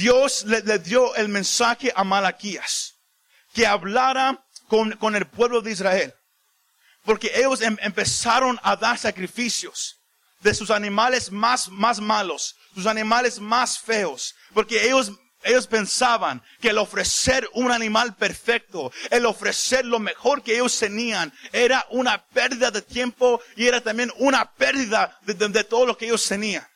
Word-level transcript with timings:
Dios 0.00 0.44
le, 0.46 0.78
dio 0.78 1.14
el 1.16 1.28
mensaje 1.28 1.92
a 1.94 2.04
Malaquías, 2.04 2.94
que 3.52 3.66
hablara 3.66 4.42
con, 4.66 4.92
con 4.92 5.14
el 5.14 5.26
pueblo 5.26 5.60
de 5.60 5.72
Israel. 5.72 6.14
Porque 7.04 7.30
ellos 7.34 7.60
em- 7.60 7.76
empezaron 7.82 8.58
a 8.62 8.76
dar 8.76 8.96
sacrificios 8.96 9.96
de 10.40 10.54
sus 10.54 10.70
animales 10.70 11.30
más, 11.30 11.68
más 11.68 12.00
malos, 12.00 12.56
sus 12.74 12.86
animales 12.86 13.38
más 13.40 13.78
feos. 13.78 14.34
Porque 14.54 14.86
ellos, 14.86 15.12
ellos 15.42 15.66
pensaban 15.66 16.42
que 16.62 16.70
el 16.70 16.78
ofrecer 16.78 17.46
un 17.52 17.70
animal 17.70 18.14
perfecto, 18.16 18.90
el 19.10 19.26
ofrecer 19.26 19.84
lo 19.84 19.98
mejor 19.98 20.42
que 20.42 20.54
ellos 20.54 20.78
tenían, 20.78 21.30
era 21.52 21.86
una 21.90 22.24
pérdida 22.28 22.70
de 22.70 22.80
tiempo 22.80 23.42
y 23.54 23.66
era 23.66 23.82
también 23.82 24.10
una 24.16 24.50
pérdida 24.54 25.18
de, 25.26 25.34
de- 25.34 25.48
de 25.50 25.64
todo 25.64 25.84
lo 25.84 25.98
que 25.98 26.06
ellos 26.06 26.26
tenían. 26.26 26.66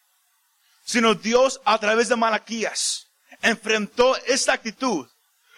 Sino 0.84 1.14
Dios 1.14 1.58
a 1.64 1.78
través 1.78 2.10
de 2.10 2.16
Malaquías 2.16 3.03
enfrentó 3.44 4.16
esta 4.26 4.54
actitud, 4.54 5.06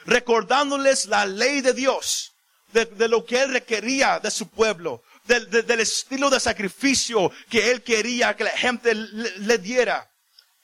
recordándoles 0.04 1.06
la 1.06 1.24
ley 1.24 1.60
de 1.60 1.72
Dios, 1.72 2.32
de, 2.72 2.84
de 2.84 3.08
lo 3.08 3.24
que 3.24 3.40
Él 3.42 3.52
requería 3.52 4.18
de 4.20 4.30
su 4.30 4.48
pueblo, 4.48 5.02
del- 5.24 5.48
de- 5.50 5.62
del 5.62 5.80
estilo 5.80 6.28
de 6.28 6.40
sacrificio 6.40 7.30
que 7.48 7.70
Él 7.70 7.82
quería 7.82 8.36
que 8.36 8.44
la 8.44 8.50
gente 8.50 8.94
le, 8.94 9.58
diera. 9.58 10.08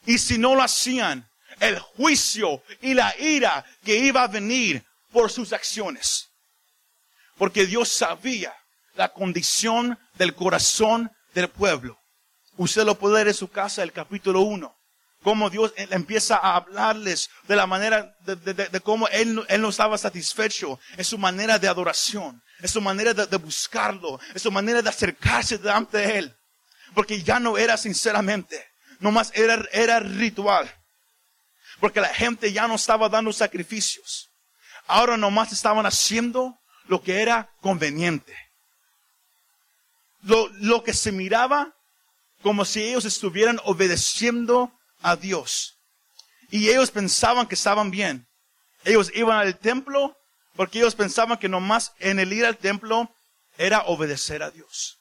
Y 0.05 0.19
si 0.19 0.37
no 0.37 0.55
lo 0.55 0.63
hacían, 0.63 1.29
el 1.61 1.79
juicio 1.79 2.63
y 2.80 2.95
la 2.95 3.15
ira 3.19 3.65
que 3.85 3.97
iba 3.97 4.23
a 4.25 4.29
venir 4.29 4.85
por 5.13 5.30
sus 5.30 5.52
acciones. 5.52 6.29
Porque 7.37 7.66
Dios 7.66 7.89
sabía 7.89 8.55
la 8.95 9.13
condición 9.13 9.99
del 10.15 10.35
corazón 10.35 11.11
del 11.35 11.49
pueblo. 11.49 11.99
Usted 12.57 12.85
lo 12.85 12.99
puede 12.99 13.23
en 13.29 13.35
su 13.35 13.49
casa, 13.49 13.83
el 13.83 13.93
capítulo 13.93 14.41
1. 14.41 14.75
Cómo 15.23 15.49
Dios 15.51 15.73
empieza 15.77 16.37
a 16.37 16.57
hablarles 16.57 17.30
de 17.47 17.55
la 17.57 17.67
manera 17.67 18.15
de, 18.21 18.35
de- 18.37 18.55
de- 18.55 18.69
de 18.69 18.80
cómo 18.80 19.07
él, 19.09 19.45
él 19.49 19.61
no 19.63 19.69
estaba 19.69 19.97
satisfecho 19.97 20.80
en 20.96 21.05
su 21.05 21.16
manera 21.16 21.59
de 21.59 21.69
adoración, 21.69 22.43
en 22.60 22.69
su 22.69 22.80
manera 22.80 23.15
de 23.15 23.37
buscarlo, 23.37 24.19
en 24.35 24.41
su 24.41 24.51
manera 24.51 24.83
de 24.83 24.88
acercarse 24.88 25.59
delante 25.59 25.99
de 25.99 26.19
Él. 26.19 26.37
Porque 26.95 27.23
ya 27.23 27.38
no 27.41 27.57
era 27.57 27.77
sinceramente, 27.77 28.66
nomás 28.99 29.30
era, 29.35 29.63
era 29.73 30.01
ritual. 30.01 30.69
Porque 31.80 32.01
la 32.01 32.09
gente 32.13 32.52
ya 32.52 32.66
no 32.68 32.74
estaba 32.74 33.09
dando 33.09 33.33
sacrificios. 33.33 34.29
Ahora 34.87 35.16
nomás 35.16 35.52
estaban 35.52 35.87
haciendo 35.87 36.59
lo 36.87 37.01
que 37.01 37.23
era 37.23 37.49
conveniente. 37.61 38.37
Lo, 40.23 40.49
lo 40.61 40.83
que 40.85 40.93
se 40.95 41.11
miraba 41.13 41.74
como 42.43 42.65
si 42.65 42.83
ellos 42.83 43.05
estuvieran 43.05 43.61
obedeciendo 43.65 44.73
a 45.03 45.17
Dios. 45.17 45.79
Y 46.51 46.69
ellos 46.69 46.91
pensaban 46.91 47.47
que 47.47 47.55
estaban 47.55 47.91
bien. 47.91 48.27
Ellos 48.85 49.11
iban 49.15 49.39
al 49.39 49.59
templo 49.59 50.17
porque 50.57 50.79
ellos 50.79 50.95
pensaban 50.95 51.39
que 51.39 51.49
nomás 51.49 51.93
en 51.99 52.19
el 52.19 52.33
ir 52.33 52.45
al 52.45 52.59
templo 52.59 53.15
era 53.57 53.83
obedecer 53.83 54.43
a 54.43 54.51
Dios. 54.51 54.99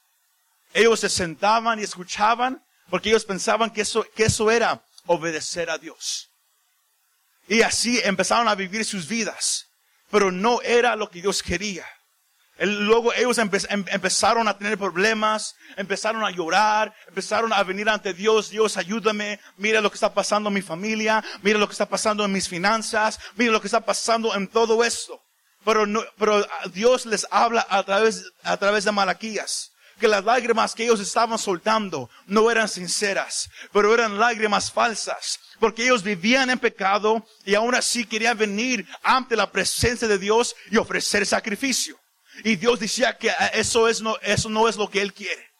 Ellos 0.73 0.99
se 0.99 1.09
sentaban 1.09 1.79
y 1.79 1.83
escuchaban 1.83 2.63
porque 2.89 3.09
ellos 3.09 3.25
pensaban 3.25 3.69
que 3.69 3.81
eso, 3.81 4.05
que 4.15 4.23
eso 4.23 4.49
era 4.51 4.83
obedecer 5.05 5.69
a 5.69 5.77
Dios. 5.77 6.29
Y 7.47 7.61
así 7.63 7.99
empezaron 8.03 8.47
a 8.47 8.55
vivir 8.55 8.85
sus 8.85 9.07
vidas. 9.07 9.67
Pero 10.09 10.31
no 10.31 10.61
era 10.61 10.95
lo 10.95 11.09
que 11.09 11.21
Dios 11.21 11.41
quería. 11.41 11.85
Luego 12.59 13.13
ellos 13.13 13.37
em- 13.39 13.49
empezaron 13.87 14.47
a 14.47 14.57
tener 14.57 14.77
problemas, 14.77 15.55
empezaron 15.77 16.23
a 16.23 16.29
llorar, 16.29 16.93
empezaron 17.07 17.51
a 17.53 17.63
venir 17.63 17.89
ante 17.89 18.13
Dios, 18.13 18.49
Dios 18.49 18.77
ayúdame, 18.77 19.39
mira 19.57 19.81
lo 19.81 19.89
que 19.89 19.95
está 19.95 20.13
pasando 20.13 20.49
en 20.49 20.53
mi 20.55 20.61
familia, 20.61 21.23
mira 21.41 21.57
lo 21.57 21.67
que 21.67 21.71
está 21.73 21.87
pasando 21.87 22.23
en 22.23 22.31
mis 22.31 22.47
finanzas, 22.47 23.19
mira 23.35 23.51
lo 23.51 23.61
que 23.61 23.67
está 23.67 23.81
pasando 23.81 24.35
en 24.35 24.47
todo 24.47 24.83
esto. 24.83 25.19
Pero, 25.63 25.85
no, 25.85 26.03
pero 26.17 26.45
Dios 26.73 27.05
les 27.05 27.25
habla 27.31 27.65
a 27.69 27.83
través, 27.83 28.25
a 28.43 28.57
través 28.57 28.83
de 28.83 28.91
Malaquías, 28.91 29.71
que 29.99 30.07
las 30.07 30.23
lágrimas 30.23 30.73
que 30.73 30.83
ellos 30.83 30.99
estaban 30.99 31.37
soltando 31.37 32.09
no 32.25 32.49
eran 32.49 32.67
sinceras, 32.67 33.49
pero 33.71 33.93
eran 33.93 34.19
lágrimas 34.19 34.71
falsas, 34.71 35.39
porque 35.59 35.83
ellos 35.83 36.01
vivían 36.01 36.49
en 36.49 36.57
pecado 36.59 37.23
y 37.45 37.53
aún 37.53 37.75
así 37.75 38.05
querían 38.05 38.37
venir 38.37 38.87
ante 39.03 39.35
la 39.35 39.51
presencia 39.51 40.07
de 40.07 40.17
Dios 40.17 40.55
y 40.71 40.77
ofrecer 40.77 41.25
sacrificio. 41.25 42.00
Y 42.43 42.55
Dios 42.55 42.79
decía 42.79 43.17
que 43.17 43.29
eh, 43.29 43.33
eso, 43.53 43.87
es 43.87 44.01
no, 44.01 44.17
eso 44.21 44.49
no 44.49 44.67
es 44.67 44.77
lo 44.77 44.89
que 44.89 45.01
Él 45.01 45.13
quiere. 45.13 45.51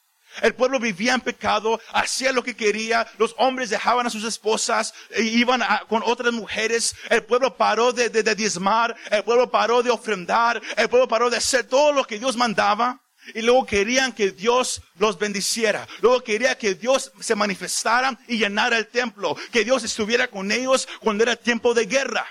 El 0.41 0.55
pueblo 0.55 0.79
vivía 0.79 1.13
en 1.13 1.21
pecado, 1.21 1.79
hacía 1.91 2.31
lo 2.31 2.43
que 2.43 2.55
quería, 2.55 3.05
los 3.17 3.35
hombres 3.37 3.69
dejaban 3.69 4.07
a 4.07 4.09
sus 4.09 4.23
esposas 4.23 4.93
e 5.09 5.23
iban 5.23 5.61
con 5.89 6.01
otras 6.05 6.31
mujeres, 6.31 6.95
el 7.09 7.23
pueblo 7.23 7.57
paró 7.57 7.91
de, 7.91 8.09
de, 8.09 8.23
de 8.23 8.35
diezmar, 8.35 8.95
el 9.09 9.23
pueblo 9.23 9.51
paró 9.51 9.83
de 9.83 9.89
ofrendar, 9.89 10.61
el 10.77 10.87
pueblo 10.87 11.07
paró 11.07 11.29
de 11.29 11.37
hacer 11.37 11.65
todo 11.65 11.91
lo 11.91 12.05
que 12.05 12.17
Dios 12.17 12.37
mandaba. 12.37 13.01
Y 13.35 13.43
luego 13.43 13.67
querían 13.67 14.13
que 14.13 14.31
Dios 14.31 14.81
los 14.97 15.19
bendiciera. 15.19 15.87
Luego 16.01 16.23
quería 16.23 16.57
que 16.57 16.73
Dios 16.73 17.11
se 17.19 17.35
manifestara 17.35 18.17
y 18.27 18.39
llenara 18.39 18.79
el 18.79 18.87
templo. 18.87 19.35
Que 19.51 19.63
Dios 19.63 19.83
estuviera 19.83 20.27
con 20.27 20.51
ellos 20.51 20.87
cuando 21.01 21.21
era 21.21 21.35
tiempo 21.35 21.75
de 21.75 21.85
guerra. 21.85 22.25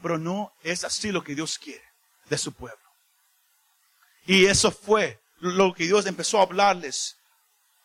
Pero 0.00 0.16
no 0.16 0.52
es 0.62 0.84
así 0.84 1.10
lo 1.10 1.24
que 1.24 1.34
Dios 1.34 1.58
quiere 1.58 1.82
de 2.28 2.38
su 2.38 2.52
pueblo. 2.52 2.83
Y 4.26 4.46
eso 4.46 4.70
fue 4.70 5.20
lo 5.40 5.74
que 5.74 5.84
Dios 5.84 6.06
empezó 6.06 6.38
a 6.38 6.42
hablarles 6.42 7.16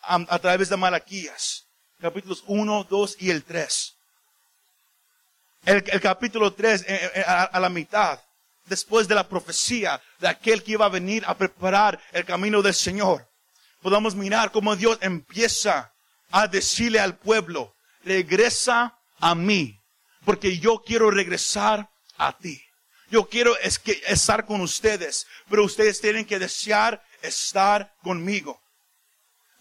a, 0.02 0.40
través 0.40 0.70
de 0.70 0.78
Malaquías, 0.78 1.66
capítulos 2.00 2.44
1, 2.48 2.88
2 2.90 3.16
y 3.20 3.30
el 3.30 3.44
3. 3.44 3.96
El, 5.66 5.84
el 5.88 6.02
capítulo 6.02 6.54
3, 6.54 6.86
eh, 6.88 7.12
eh, 7.16 7.24
a, 7.28 7.44
a 7.44 7.60
la 7.60 7.70
mitad, 7.70 8.20
después 8.66 9.08
de 9.08 9.16
la 9.16 9.28
profecía 9.28 10.02
de 10.20 10.30
aquel 10.30 10.64
que 10.64 10.72
iba 10.74 10.86
a 10.86 10.90
venir 10.90 11.24
a 11.28 11.38
preparar 11.38 12.00
el 12.14 12.24
camino 12.24 12.62
del 12.62 12.74
Señor, 12.74 13.28
podamos 13.82 14.16
mirar 14.16 14.52
cómo 14.52 14.76
Dios 14.78 14.98
empieza 15.02 15.92
a 16.32 16.48
decirle 16.48 17.00
al 17.00 17.18
pueblo, 17.18 17.76
regresa 18.06 18.98
a 19.20 19.36
mí, 19.36 19.78
porque 20.24 20.58
yo 20.60 20.82
quiero 20.86 21.12
regresar 21.12 21.90
a 22.18 22.38
ti. 22.38 22.62
Yo 23.12 23.28
quiero 23.28 23.58
es 23.58 23.80
que 23.80 24.02
estar 24.08 24.46
con 24.46 24.62
ustedes, 24.62 25.26
pero 25.50 25.64
ustedes 25.66 26.00
tienen 26.00 26.26
que 26.26 26.38
desear 26.40 27.04
estar 27.22 27.94
conmigo. 28.04 28.62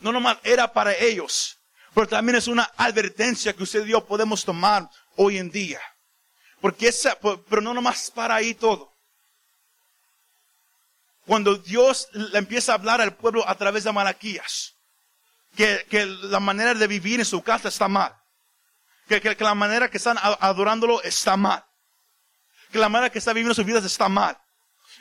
No 0.00 0.12
nomás 0.12 0.38
era 0.44 0.72
para 0.72 0.94
ellos, 0.94 1.58
pero 1.94 2.06
también 2.06 2.36
es 2.36 2.46
una 2.46 2.70
advertencia 2.76 3.54
que 3.54 3.62
usted 3.62 3.84
y 3.86 3.90
yo 3.90 4.04
podemos 4.06 4.44
tomar 4.44 4.88
hoy 5.16 5.38
en 5.38 5.50
día. 5.50 5.80
Porque 6.60 6.88
esa, 6.88 7.18
pero 7.48 7.62
no 7.62 7.72
nomás 7.72 8.10
para 8.10 8.34
ahí 8.36 8.54
todo. 8.54 8.92
Cuando 11.26 11.56
Dios 11.56 12.08
le 12.12 12.38
empieza 12.38 12.72
a 12.72 12.74
hablar 12.76 13.00
al 13.00 13.14
pueblo 13.14 13.46
a 13.48 13.54
través 13.54 13.84
de 13.84 13.92
Malaquías, 13.92 14.74
que, 15.56 15.86
que 15.90 16.06
la 16.06 16.40
manera 16.40 16.74
de 16.74 16.86
vivir 16.86 17.20
en 17.20 17.26
su 17.26 17.42
casa 17.42 17.68
está 17.68 17.86
mal, 17.88 18.14
que, 19.08 19.20
que- 19.20 19.36
la 19.38 19.54
manera 19.54 19.90
que 19.90 19.98
están 19.98 20.16
adorándolo 20.20 21.02
está 21.02 21.36
mal, 21.36 21.64
que 22.70 22.78
la 22.78 22.88
manera 22.88 23.10
que 23.10 23.18
está 23.18 23.32
viviendo 23.32 23.54
sus 23.54 23.64
vidas 23.64 23.84
está 23.84 24.08
mal, 24.08 24.36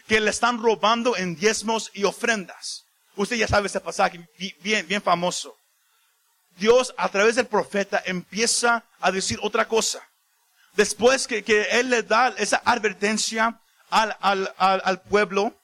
que 0.07 0.19
le 0.19 0.29
están 0.29 0.61
robando 0.61 1.15
en 1.17 1.35
diezmos 1.35 1.91
y 1.93 2.03
ofrendas. 2.03 2.85
Usted 3.15 3.35
ya 3.35 3.47
sabe 3.47 3.67
ese 3.67 3.79
pasaje 3.79 4.19
bi- 4.37 4.55
bien, 4.59 4.87
bien 4.87 5.01
famoso. 5.01 5.57
Dios 6.57 6.93
a 6.97 7.09
través 7.09 7.35
del 7.35 7.47
profeta 7.47 8.01
empieza 8.05 8.83
a 8.99 9.11
decir 9.11 9.39
otra 9.41 9.67
cosa. 9.67 10.01
Después 10.73 11.27
que, 11.27 11.43
que 11.43 11.63
Él 11.71 11.89
le 11.89 12.03
da 12.03 12.29
esa 12.37 12.61
advertencia 12.65 13.59
al, 13.89 14.15
al, 14.21 14.53
al, 14.57 14.81
al 14.85 15.01
pueblo, 15.01 15.59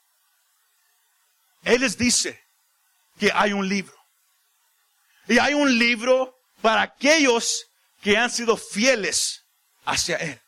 Él 1.63 1.81
les 1.81 1.97
dice 1.97 2.39
que 3.19 3.31
hay 3.33 3.53
un 3.53 3.67
libro. 3.67 3.95
Y 5.27 5.37
hay 5.39 5.53
un 5.53 5.77
libro 5.79 6.35
para 6.61 6.81
aquellos 6.81 7.65
que 8.01 8.17
han 8.17 8.29
sido 8.29 8.57
fieles 8.57 9.45
hacia 9.85 10.17
Él. 10.17 10.41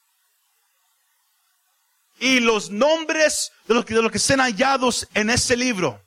Y 2.20 2.40
los 2.40 2.70
nombres 2.70 3.52
de 3.67 3.73
los 3.73 3.85
que, 3.85 3.94
de 3.94 4.02
los 4.02 4.12
que 4.12 4.20
sean 4.20 4.40
hallados 4.40 5.08
en 5.14 5.29
ese 5.29 5.56
libro 5.58 6.02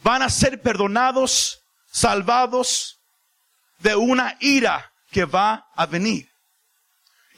van 0.00 0.22
a 0.22 0.28
ser 0.28 0.60
perdonados, 0.60 1.60
salvados 1.90 2.98
de 3.78 3.94
una 3.94 4.36
ira 4.40 4.92
que 5.10 5.24
va 5.24 5.66
a 5.74 5.86
venir. 5.86 6.28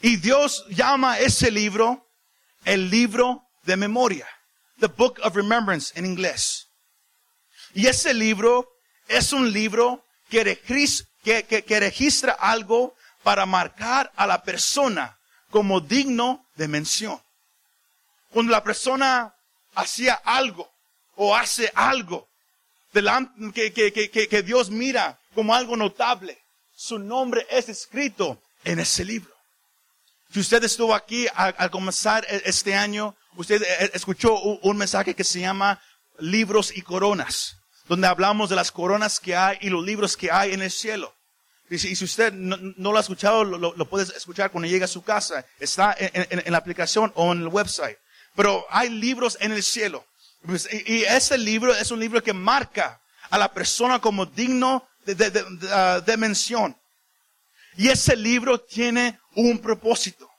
Y 0.01 0.17
Dios 0.17 0.65
llama 0.69 1.19
ese 1.19 1.49
libro 1.51 2.05
el 2.65 2.89
libro 2.89 3.43
de 3.63 3.77
memoria. 3.77 4.27
The 4.79 4.87
Book 4.87 5.19
of 5.23 5.35
Remembrance 5.35 5.97
en 5.97 6.05
inglés. 6.05 6.67
Y 7.73 7.87
ese 7.87 8.13
libro 8.13 8.67
es 9.07 9.31
un 9.33 9.51
libro 9.51 10.03
que- 10.29 10.59
que 11.65 11.79
registra 11.79 12.33
algo 12.33 12.93
para 13.23 13.45
marcar 13.45 14.11
a 14.15 14.27
la 14.27 14.43
persona 14.43 15.17
como 15.49 15.79
digno 15.79 16.45
de 16.55 16.67
mención. 16.67 17.21
Cuando 18.31 18.51
la 18.51 18.63
persona 18.63 19.33
hacía 19.75 20.15
algo 20.23 20.71
o 21.15 21.35
hace 21.35 21.71
algo 21.75 22.27
que, 23.53 23.71
que- 24.29 24.43
Dios 24.43 24.69
mira 24.69 25.19
como 25.35 25.53
algo 25.53 25.75
notable, 25.75 26.37
su 26.75 26.97
nombre 26.99 27.45
es 27.49 27.69
escrito 27.69 28.41
en 28.63 28.79
ese 28.79 29.05
libro. 29.05 29.33
Si 30.31 30.39
usted 30.39 30.63
estuvo 30.63 30.93
aquí 30.93 31.27
al 31.33 31.71
comenzar 31.71 32.25
e, 32.29 32.41
este 32.45 32.75
año, 32.75 33.15
usted 33.35 33.61
eh, 33.61 33.91
escuchó 33.93 34.37
un 34.39 34.77
mensaje 34.77 35.13
que 35.13 35.23
se 35.23 35.39
llama 35.39 35.81
Libros 36.19 36.75
y 36.75 36.81
Coronas, 36.81 37.57
donde 37.87 38.07
hablamos 38.07 38.49
de 38.49 38.55
las 38.55 38.71
coronas 38.71 39.19
que 39.19 39.35
hay 39.35 39.57
y 39.61 39.69
los 39.69 39.85
libros 39.85 40.17
que 40.17 40.31
hay 40.31 40.53
en 40.53 40.61
el 40.61 40.71
cielo. 40.71 41.13
Y 41.69 41.77
si, 41.79 42.03
usted 42.03 42.31
no, 42.33 42.91
lo 42.91 42.97
ha 42.97 43.01
escuchado, 43.01 43.43
lo, 43.43 43.57
lo, 43.57 43.85
puede 43.89 44.05
escuchar 44.15 44.51
cuando 44.51 44.69
llegue 44.69 44.85
a 44.85 44.87
su 44.87 45.03
casa. 45.03 45.45
Está 45.59 45.95
en, 45.99 46.51
la 46.51 46.57
aplicación 46.57 47.11
o 47.15 47.33
en 47.33 47.41
el 47.41 47.47
website. 47.47 47.97
Pero 48.37 48.67
hay 48.69 48.89
libros 48.89 49.35
en 49.41 49.51
el 49.51 49.63
cielo. 49.63 50.05
Pues, 50.45 50.69
y, 50.71 51.03
ese 51.05 51.39
libro 51.39 51.73
es 51.73 51.89
un 51.89 51.99
libro 51.99 52.21
que 52.21 52.33
marca 52.33 53.01
a 53.31 53.37
la 53.39 53.51
persona 53.51 53.99
como 53.99 54.27
digno 54.27 54.87
de, 55.05 55.15
de, 55.15 55.43
ah, 55.71 56.01
de 56.05 56.17
mención. 56.17 56.79
Y 57.77 57.89
ese 57.89 58.15
libro 58.15 58.61
tiene 58.61 59.19
un 59.33 59.57
propósito. 59.57 60.29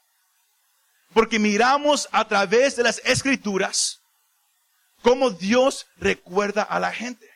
Porque 1.13 1.41
miramos 1.41 2.09
a 2.13 2.27
través 2.29 2.77
de 2.77 2.85
las 2.85 3.03
escrituras 3.05 4.01
cómo 5.03 5.31
Dios 5.31 5.89
recuerda 5.97 6.63
a 6.63 6.79
la 6.79 6.93
gente. 6.93 7.29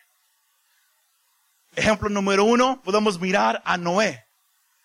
Ejemplo 1.74 2.08
número 2.08 2.44
uno, 2.44 2.80
podemos 2.84 3.18
mirar 3.18 3.60
a 3.64 3.76
Noé. 3.76 4.24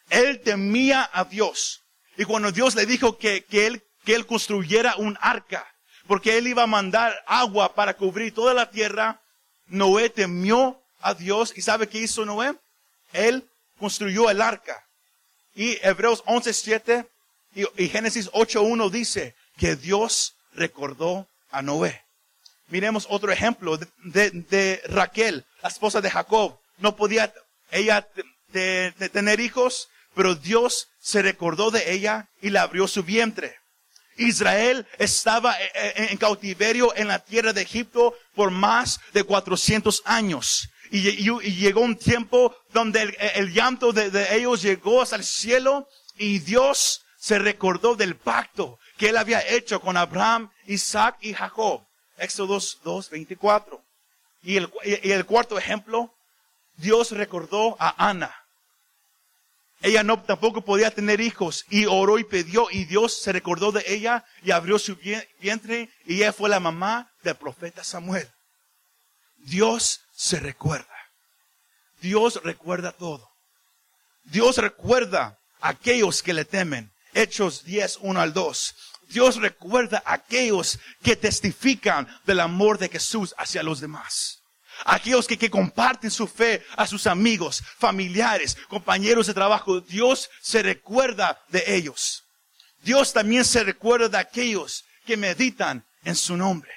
Él 0.10 0.42
temía 0.42 1.08
a 1.14 1.24
Dios. 1.26 1.84
Y 2.18 2.26
cuando 2.26 2.52
Dios 2.52 2.74
le 2.74 2.88
dijo 2.88 3.20
que, 3.20 3.46
que, 3.46 3.68
él, 3.68 3.87
que 4.08 4.16
él 4.16 4.26
construyera 4.26 4.96
un 4.96 5.18
arca, 5.20 5.68
porque 6.08 6.38
él 6.38 6.48
iba 6.48 6.64
a 6.64 6.68
mandar 6.68 7.14
agua 7.28 7.76
para 7.76 7.98
cubrir 7.98 8.34
toda 8.34 8.54
la 8.54 8.72
tierra, 8.72 9.20
Noé 9.66 10.10
temió 10.10 10.82
a 11.02 11.14
Dios. 11.14 11.52
¿Y 11.58 11.62
sabe 11.62 11.90
qué 11.90 12.00
hizo 12.00 12.24
Noé? 12.24 12.56
Él 13.12 13.44
construyó 13.78 14.30
el 14.30 14.42
arca. 14.42 14.82
Y 15.56 15.78
Hebreos 15.86 16.24
11.7 16.24 17.06
y, 17.54 17.84
y 17.84 17.90
Génesis 17.90 18.32
8.1 18.32 18.90
dice 18.90 19.36
que 19.58 19.76
Dios 19.76 20.36
recordó 20.54 21.28
a 21.52 21.62
Noé. 21.62 22.02
Miremos 22.70 23.08
otro 23.10 23.34
ejemplo 23.34 23.78
de, 23.78 24.32
de 24.32 24.82
Raquel, 24.86 25.44
la 25.62 25.68
esposa 25.68 26.00
de 26.00 26.10
Jacob 26.10 26.58
no 26.78 26.96
podía 26.96 27.34
ella 27.72 28.08
tener 28.54 29.42
hijos, 29.42 29.90
pero 30.16 30.34
Dios 30.34 30.88
se 31.02 31.22
recordó 31.22 31.72
de 31.72 31.92
ella 31.92 32.30
y 32.42 32.52
le 32.52 32.60
abrió 32.60 32.88
su 32.88 33.04
vientre. 33.04 33.58
Israel 34.18 34.86
estaba 34.98 35.60
eh, 35.62 35.72
eh, 35.74 36.08
en 36.12 36.18
cautiverio 36.18 36.94
en 36.96 37.08
la 37.08 37.20
tierra 37.20 37.54
de 37.54 37.62
Egipto 37.62 38.16
por 38.36 38.52
más 38.52 39.00
de 39.14 39.24
400 39.24 40.02
años. 40.06 40.70
Y, 40.90 41.02
llegó 41.02 41.82
un 41.82 41.98
tiempo 41.98 42.56
donde 42.72 43.16
el, 43.36 43.54
llanto 43.54 43.92
de, 43.92 44.10
de, 44.10 44.36
ellos 44.38 44.62
llegó 44.62 45.02
hasta 45.02 45.18
el 45.18 45.24
cielo 45.24 45.88
y 46.18 46.40
Dios 46.40 47.02
se 47.18 47.40
recordó 47.40 47.96
del 47.96 48.16
pacto 48.16 48.80
que 48.98 49.10
él 49.10 49.18
había 49.18 49.46
hecho 49.48 49.82
con 49.82 49.98
Abraham, 49.98 50.50
Isaac 50.66 51.18
y 51.22 51.34
Jacob. 51.34 51.86
Éxodo 52.18 52.60
2, 52.84 53.10
24. 53.10 53.84
Y 54.44 54.58
el, 54.58 54.72
y 54.84 55.12
el 55.12 55.26
cuarto 55.26 55.58
ejemplo 55.58 56.14
Dios 56.78 57.12
recordó 57.12 57.76
a 57.80 58.10
Ana. 58.10 58.34
Ella 59.82 60.04
no 60.04 60.22
tampoco 60.24 60.62
podía 60.62 60.92
tener 60.92 61.22
hijos 61.22 61.66
y 61.70 61.86
oró 61.86 62.18
y 62.18 62.24
pidió 62.24 62.68
y 62.72 62.86
Dios 62.86 63.22
se 63.22 63.32
recordó 63.32 63.72
de 63.72 63.84
ella 63.88 64.26
y 64.42 64.52
abrió 64.52 64.80
su 64.80 64.96
vientre 65.40 65.90
y 66.06 66.16
ella 66.16 66.34
fue 66.34 66.50
la 66.50 66.60
mamá 66.60 67.12
del 67.24 67.36
profeta 67.36 67.84
Samuel. 67.84 68.28
Dios 69.38 70.02
se 70.14 70.40
recuerda. 70.40 70.88
Dios 72.02 72.42
recuerda 72.44 72.92
todo. 72.92 73.30
Dios 74.24 74.58
recuerda 74.58 75.40
a 75.62 75.70
aquellos 75.70 76.24
que 76.24 76.34
le 76.34 76.46
temen. 76.46 76.92
Hechos 77.14 77.64
10, 77.64 78.00
1 78.02 78.20
al 78.20 78.34
2. 78.34 78.76
Dios 79.10 79.38
recuerda 79.38 80.02
a 80.06 80.14
aquellos 80.14 80.80
que 81.02 81.16
testifican 81.16 82.08
del 82.26 82.40
amor 82.40 82.78
de 82.78 82.90
Jesús 82.90 83.34
hacia 83.38 83.64
los 83.64 83.80
demás. 83.80 84.42
Aquellos 84.86 85.28
que, 85.28 85.50
comparten 85.50 86.12
su 86.12 86.28
fe 86.28 86.66
a 86.76 86.88
sus 86.88 87.08
amigos, 87.08 87.64
familiares, 87.78 88.58
compañeros 88.70 89.28
de 89.28 89.34
trabajo, 89.34 89.82
Dios 89.82 90.30
se 90.42 90.62
recuerda 90.62 91.42
de 91.50 91.64
ellos. 91.76 92.24
Dios 92.84 93.14
también 93.14 93.44
se 93.44 93.64
recuerda 93.64 94.10
de 94.10 94.18
aquellos 94.18 94.86
que 95.06 95.18
meditan 95.18 95.86
en 96.04 96.16
su 96.16 96.38
nombre. 96.38 96.72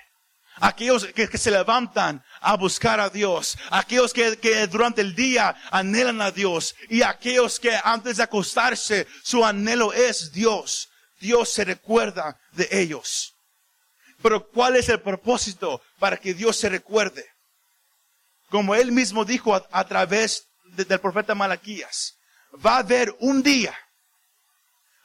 Aquellos 0.57 1.07
que, 1.07 1.29
que 1.29 1.39
se 1.39 1.51
levantan 1.51 2.23
a 2.41 2.57
buscar 2.57 3.01
a 3.01 3.09
Dios. 3.09 3.57
Aquellos 3.71 4.13
que, 4.13 4.37
que 4.39 4.67
durante 4.67 5.01
el 5.01 5.15
día 5.15 5.57
anhelan 5.71 6.21
a 6.21 6.31
Dios. 6.31 6.75
Y 6.89 7.03
aquellos 7.03 7.59
que 7.59 7.79
antes 7.83 8.19
de 8.19 8.25
acostarse 8.25 9.07
su 9.23 9.45
anhelo 9.45 9.93
es 9.93 10.33
Dios. 10.33 10.91
Dios 11.19 11.51
se 11.51 11.65
recuerda 11.65 12.39
de 12.53 12.69
ellos. 12.73 13.35
Pero 14.23 14.49
¿cuál 14.49 14.77
es 14.77 14.89
el 14.89 15.01
propósito 15.01 15.81
para 15.99 16.17
que 16.17 16.35
Dios 16.35 16.57
se 16.57 16.69
recuerde? 16.69 17.27
Como 18.51 18.75
él 18.75 18.93
mismo 18.93 19.25
dijo 19.25 19.55
a, 19.55 19.85
través 19.87 20.49
del 20.65 21.01
profeta 21.01 21.35
Malaquías, 21.35 22.19
va 22.65 22.77
a 22.77 22.81
haber 22.81 23.15
un 23.21 23.43
día 23.43 23.75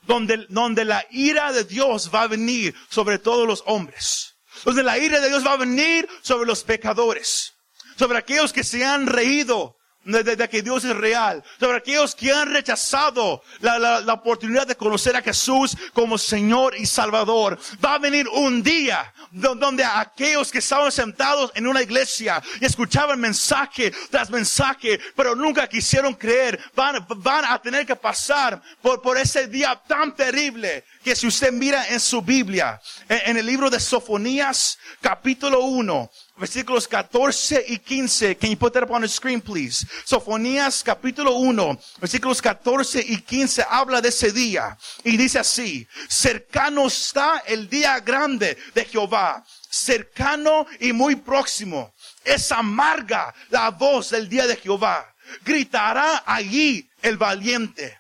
donde, 0.02 0.46
donde 0.50 0.84
la 0.84 1.06
ira 1.12 1.52
de 1.54 1.64
Dios 1.64 2.12
va 2.14 2.24
a 2.24 2.28
venir 2.28 2.76
sobre 2.90 3.20
todos 3.20 3.48
los 3.48 3.64
hombres. 3.68 4.36
Donde 4.64 4.84
la 4.84 4.98
ira 4.98 5.20
de 5.20 5.30
Dios 5.30 5.46
va 5.46 5.54
a 5.54 5.58
venir 5.58 6.08
sobre 6.22 6.48
los 6.48 6.64
pecadores. 6.64 7.54
Sobre 7.98 8.18
aquellos 8.18 8.52
que 8.52 8.64
se 8.64 8.84
han 8.84 9.08
reído 9.08 9.76
de, 10.06 10.50
que 10.50 10.62
Dios 10.62 10.84
es 10.84 10.96
real, 10.96 11.44
sobre 11.60 11.78
aquellos 11.78 12.14
que 12.14 12.32
han 12.32 12.54
rechazado 12.54 13.42
la, 13.60 13.80
la, 13.80 14.02
la, 14.02 14.14
oportunidad 14.14 14.68
de 14.68 14.76
conocer 14.76 15.16
a 15.16 15.22
Jesús 15.22 15.76
como 15.94 16.18
Señor 16.18 16.76
y 16.78 16.86
Salvador. 16.86 17.60
Va 17.84 17.96
a 17.96 18.00
venir 18.00 18.28
un 18.30 18.62
día 18.62 19.14
donde 19.32 19.84
aquellos 19.84 20.52
que 20.52 20.60
estaban 20.60 20.92
sentados 20.92 21.52
en 21.56 21.68
una 21.68 21.82
iglesia 21.82 22.42
y 22.62 22.66
escuchaban 22.66 23.20
mensaje 23.20 23.92
tras 24.10 24.30
mensaje, 24.30 25.00
pero 25.16 25.36
nunca 25.36 25.68
quisieron 25.68 26.14
creer, 26.14 26.60
van, 26.76 27.06
van 27.18 27.46
a 27.46 27.60
tener 27.60 27.86
que 27.86 27.96
pasar 27.96 28.62
por, 28.82 29.02
por 29.02 29.18
ese 29.18 29.48
día 29.48 29.82
tan 29.88 30.16
terrible 30.16 30.84
que 31.06 31.16
si 31.16 31.28
usted 31.28 31.52
mira 31.52 31.88
en 31.90 32.00
su 32.00 32.20
Biblia, 32.20 32.82
en, 33.08 33.38
el 33.38 33.46
libro 33.46 33.70
de 33.70 33.80
Sofonías, 33.80 34.80
capítulo 35.00 35.60
1, 35.60 36.12
versículos 36.36 36.88
14 36.88 37.64
y 37.68 37.78
15. 37.78 38.36
Can 38.38 38.50
you 38.50 38.58
put 38.58 38.74
that 38.74 38.82
up 38.82 38.90
on 38.90 39.04
the 39.04 39.08
screen, 39.08 39.40
please? 39.40 39.86
Sofonías 40.04 40.84
capítulo 40.84 41.36
1, 41.36 41.80
versículos 42.02 42.42
14 42.42 43.06
y 43.08 43.18
15 43.18 43.64
habla 43.70 44.02
de 44.02 44.10
ese 44.10 44.32
día. 44.32 44.76
Y 45.04 45.16
dice 45.16 45.38
así, 45.38 45.88
cercano 46.10 46.88
está 46.88 47.44
el 47.46 47.70
día 47.70 48.00
grande 48.00 48.58
de 48.74 48.86
Jehová, 48.86 49.46
cercano 49.70 50.66
y 50.80 50.92
muy 50.92 51.18
próximo. 51.18 51.94
Es 52.24 52.52
amarga 52.52 53.32
la 53.52 53.70
voz 53.70 54.10
del 54.10 54.28
día 54.28 54.48
de 54.48 54.56
Jehová. 54.56 55.06
Gritará 55.44 56.24
allí 56.26 56.90
el 57.04 57.18
valiente. 57.18 58.00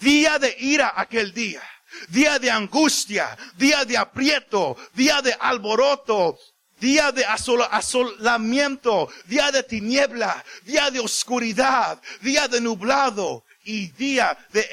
Día 0.00 0.38
de 0.38 0.54
ira 0.58 0.92
aquel 0.94 1.32
día 1.32 1.62
día 2.08 2.38
de 2.38 2.50
angustia, 2.50 3.36
día 3.56 3.84
de 3.84 3.96
aprieto, 3.96 4.76
día 4.94 5.22
de 5.22 5.34
alboroto, 5.38 6.38
día 6.82 7.12
de 7.12 7.24
asolamiento, 7.24 9.08
día 9.26 9.52
de 9.52 9.62
tiniebla, 9.62 10.44
día 10.64 10.90
de 10.90 10.98
oscuridad, 10.98 12.02
día 12.20 12.48
de 12.48 12.60
nublado 12.60 13.44
y 13.64 13.88
día 13.92 14.36
de 14.52 14.68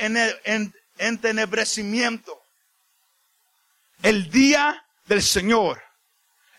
entenebrecimiento. 0.97 2.41
El 4.01 4.29
día 4.31 4.83
del 5.05 5.21
Señor. 5.21 5.81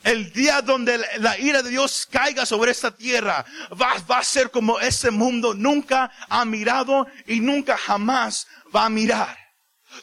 El 0.03 0.33
día 0.33 0.63
donde 0.63 0.99
la 1.19 1.37
ira 1.39 1.63
de 1.63 1.69
Dios 1.69 2.07
caiga 2.11 2.47
sobre 2.47 2.71
esta 2.71 2.91
tierra 2.91 3.45
va, 3.73 3.97
va 4.11 4.19
a 4.19 4.25
ser 4.25 4.51
como 4.51 4.81
ese 4.81 5.11
mundo 5.11 5.53
nunca 5.53 6.11
ha 6.31 6.45
mirado 6.47 7.07
y 7.27 7.41
nunca 7.41 7.77
jamás 7.77 8.47
va 8.75 8.87
a 8.87 8.89
mirar 8.89 9.40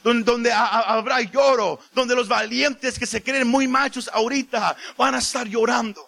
donde, 0.03 0.51
habrá 0.51 1.22
lloro, 1.22 1.79
donde 1.94 2.15
los 2.15 2.27
valientes 2.27 2.98
que 2.98 3.06
se 3.06 3.24
creen 3.24 3.48
muy 3.48 3.67
machos 3.67 4.10
ahorita 4.13 4.75
van 4.98 5.15
a 5.15 5.20
estar 5.20 5.48
llorando. 5.48 6.06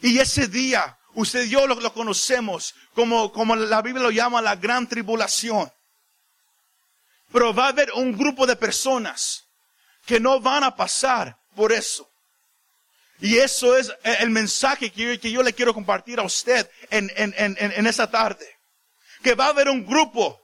Y 0.00 0.18
ese 0.18 0.46
día, 0.46 0.98
usted 1.14 1.44
y 1.44 1.50
yo 1.50 1.66
lo, 1.66 1.92
conocemos 1.92 2.74
como, 2.94 3.32
como 3.32 3.56
la 3.56 3.82
Biblia 3.82 4.02
lo 4.02 4.10
llama 4.10 4.40
la 4.40 4.56
gran 4.56 4.88
tribulación. 4.88 5.70
Pero 7.32 7.52
va 7.52 7.66
a 7.66 7.68
haber 7.68 7.92
un 7.92 8.16
grupo 8.16 8.46
de 8.46 8.56
personas 8.56 9.44
que 10.06 10.20
no 10.20 10.40
van 10.40 10.64
a 10.64 10.74
pasar 10.74 11.38
por 11.54 11.72
eso. 11.72 12.08
Y 13.20 13.36
eso 13.38 13.76
es 13.76 13.92
el 14.04 14.30
mensaje 14.30 14.90
que 14.90 15.16
yo, 15.16 15.20
que 15.20 15.30
yo 15.30 15.42
le 15.42 15.52
quiero 15.52 15.74
compartir 15.74 16.20
a 16.20 16.22
usted 16.22 16.70
en, 16.88 17.10
en, 17.16 17.34
en, 17.36 17.56
en 17.58 17.86
esta 17.86 18.08
tarde. 18.10 18.46
Que 19.22 19.34
va 19.34 19.46
a 19.46 19.48
haber 19.48 19.68
un 19.68 19.84
grupo 19.84 20.40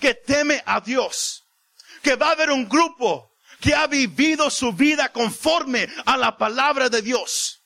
que 0.00 0.14
teme 0.14 0.62
a 0.66 0.80
Dios. 0.80 1.44
Que 2.02 2.14
va 2.16 2.28
a 2.28 2.32
haber 2.32 2.50
un 2.50 2.68
grupo 2.68 3.32
que 3.60 3.74
ha 3.74 3.86
vivido 3.86 4.50
su 4.50 4.72
vida 4.72 5.10
conforme 5.10 5.88
a 6.04 6.16
la 6.16 6.36
palabra 6.36 6.88
de 6.88 7.02
Dios. 7.02 7.62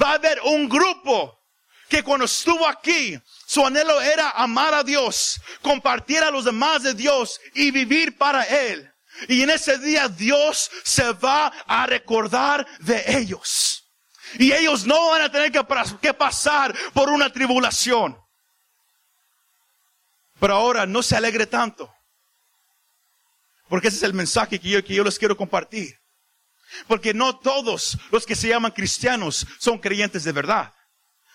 Va 0.00 0.10
a 0.10 0.14
haber 0.14 0.40
un 0.42 0.68
grupo 0.68 1.38
que 1.88 2.02
cuando 2.02 2.24
estuvo 2.24 2.66
aquí 2.66 3.20
Su 3.46 3.66
anhelo 3.66 4.00
era 4.00 4.30
amar 4.30 4.72
a 4.72 4.82
Dios, 4.82 5.38
compartir 5.60 6.22
a 6.22 6.30
los 6.30 6.46
demás 6.46 6.82
de 6.82 6.94
Dios 6.94 7.38
y 7.54 7.70
vivir 7.70 8.16
para 8.16 8.44
Él. 8.44 8.90
Y 9.28 9.42
en 9.42 9.50
ese 9.50 9.76
día 9.76 10.08
Dios 10.08 10.70
se 10.84 11.12
va 11.12 11.48
a 11.66 11.86
recordar 11.86 12.66
de 12.78 13.04
ellos. 13.18 13.84
Y 14.38 14.52
ellos 14.52 14.86
no 14.86 15.10
van 15.10 15.20
a 15.20 15.30
tener 15.30 15.52
que, 15.52 16.14
pasar 16.14 16.74
por 16.94 17.10
una 17.10 17.30
tribulación. 17.30 18.18
Pero 20.42 20.56
ahora 20.56 20.86
no 20.86 21.04
se 21.04 21.14
alegre 21.14 21.46
tanto. 21.46 21.88
Porque 23.68 23.86
ese 23.86 23.98
es 23.98 24.02
el 24.02 24.12
mensaje 24.12 24.58
que 24.58 24.68
yo, 24.68 24.82
que 24.82 24.92
yo 24.92 25.04
les 25.04 25.16
quiero 25.16 25.36
compartir. 25.36 25.96
Porque 26.88 27.14
no 27.14 27.38
todos 27.38 27.96
los 28.10 28.26
que 28.26 28.34
se 28.34 28.48
llaman 28.48 28.72
cristianos 28.72 29.46
son 29.60 29.78
creyentes 29.78 30.24
de 30.24 30.32
verdad. 30.32 30.74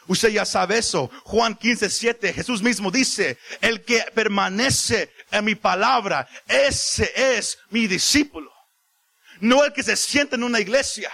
Usted 0.07 0.27
ya 0.27 0.43
sabe 0.43 0.79
eso. 0.79 1.09
Juan 1.23 1.55
15, 1.55 1.89
7, 1.89 2.33
Jesús 2.33 2.61
mismo 2.61 2.91
dice, 2.91 3.37
el 3.61 3.85
que 3.85 4.03
permanece 4.13 5.13
en 5.31 5.45
mi 5.45 5.55
palabra, 5.55 6.27
ese 6.45 7.37
es 7.37 7.59
mi 7.69 7.87
discípulo. 7.87 8.51
No 9.39 9.63
el 9.63 9.71
que 9.71 9.83
se 9.83 9.95
sienta 9.95 10.35
en 10.35 10.43
una 10.43 10.59
iglesia. 10.59 11.09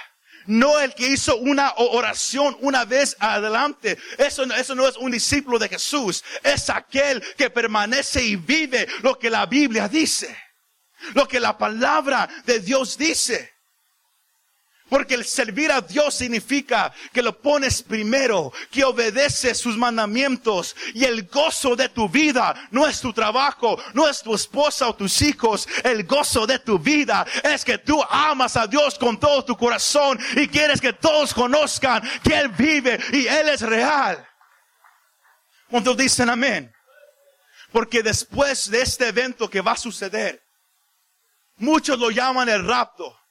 No 0.46 0.80
el 0.80 0.94
que 0.94 1.08
hizo 1.08 1.38
una 1.38 1.74
oración 1.78 2.58
una 2.62 2.86
vez 2.86 3.16
adelante. 3.20 3.98
Eso, 4.18 4.44
eso 4.44 4.76
no 4.76 4.88
es 4.88 4.98
un 4.98 5.12
discípulo 5.12 5.60
de 5.60 5.70
Jesús. 5.70 6.24
Es 6.44 6.70
aquel 6.70 7.22
que 7.36 7.50
permanece 7.50 8.24
y 8.24 8.36
vive 8.36 8.88
lo 9.02 9.18
que 9.18 9.30
la 9.30 9.46
Biblia 9.46 9.88
dice. 9.88 10.36
Lo 11.14 11.28
que 11.28 11.40
la 11.40 11.58
palabra 11.58 12.30
de 12.46 12.60
Dios 12.60 12.98
dice. 12.98 13.53
Porque 14.94 15.16
el 15.16 15.26
servir 15.26 15.72
a 15.72 15.82
Dios 15.82 16.14
significa 16.14 16.94
que 17.12 17.24
lo 17.24 17.36
pones 17.42 17.82
primero, 17.82 18.54
que 18.70 18.84
obedeces 18.84 19.58
sus 19.58 19.76
mandamientos 19.76 20.76
y 20.94 21.04
el 21.04 21.26
gozo 21.26 21.76
de 21.76 21.90
tu 21.90 22.08
vida 22.08 22.68
no 22.70 22.86
es 22.86 23.02
tu 23.02 23.12
trabajo, 23.12 23.82
no 23.96 24.08
es 24.08 24.22
tu 24.22 24.36
esposa 24.36 24.88
o 24.88 24.96
tus 24.96 25.20
hijos. 25.24 25.68
El 25.84 26.04
gozo 26.04 26.46
de 26.46 26.60
tu 26.60 26.78
vida 26.78 27.26
es 27.44 27.66
que 27.66 27.80
tú 27.80 28.04
amas 28.08 28.56
a 28.56 28.68
Dios 28.68 29.00
con 29.00 29.20
todo 29.20 29.44
tu 29.44 29.58
corazón 29.58 30.20
y 30.36 30.48
quieres 30.48 30.80
que 30.80 30.94
todos 30.94 31.34
conozcan 31.34 32.04
que 32.24 32.38
Él 32.38 32.50
vive 32.50 33.00
y 33.14 33.26
Él 33.26 33.50
es 33.50 33.62
real. 33.62 34.24
Cuando 35.72 35.96
dicen 35.96 36.30
amén. 36.30 36.72
Porque 37.72 38.04
después 38.04 38.70
de 38.70 38.84
este 38.84 39.08
evento 39.08 39.50
que 39.50 39.62
va 39.62 39.72
a 39.72 39.78
suceder, 39.78 40.44
muchos 41.56 41.98
lo 41.98 42.12
llaman 42.12 42.48
el 42.48 42.64
rapto. 42.68 43.23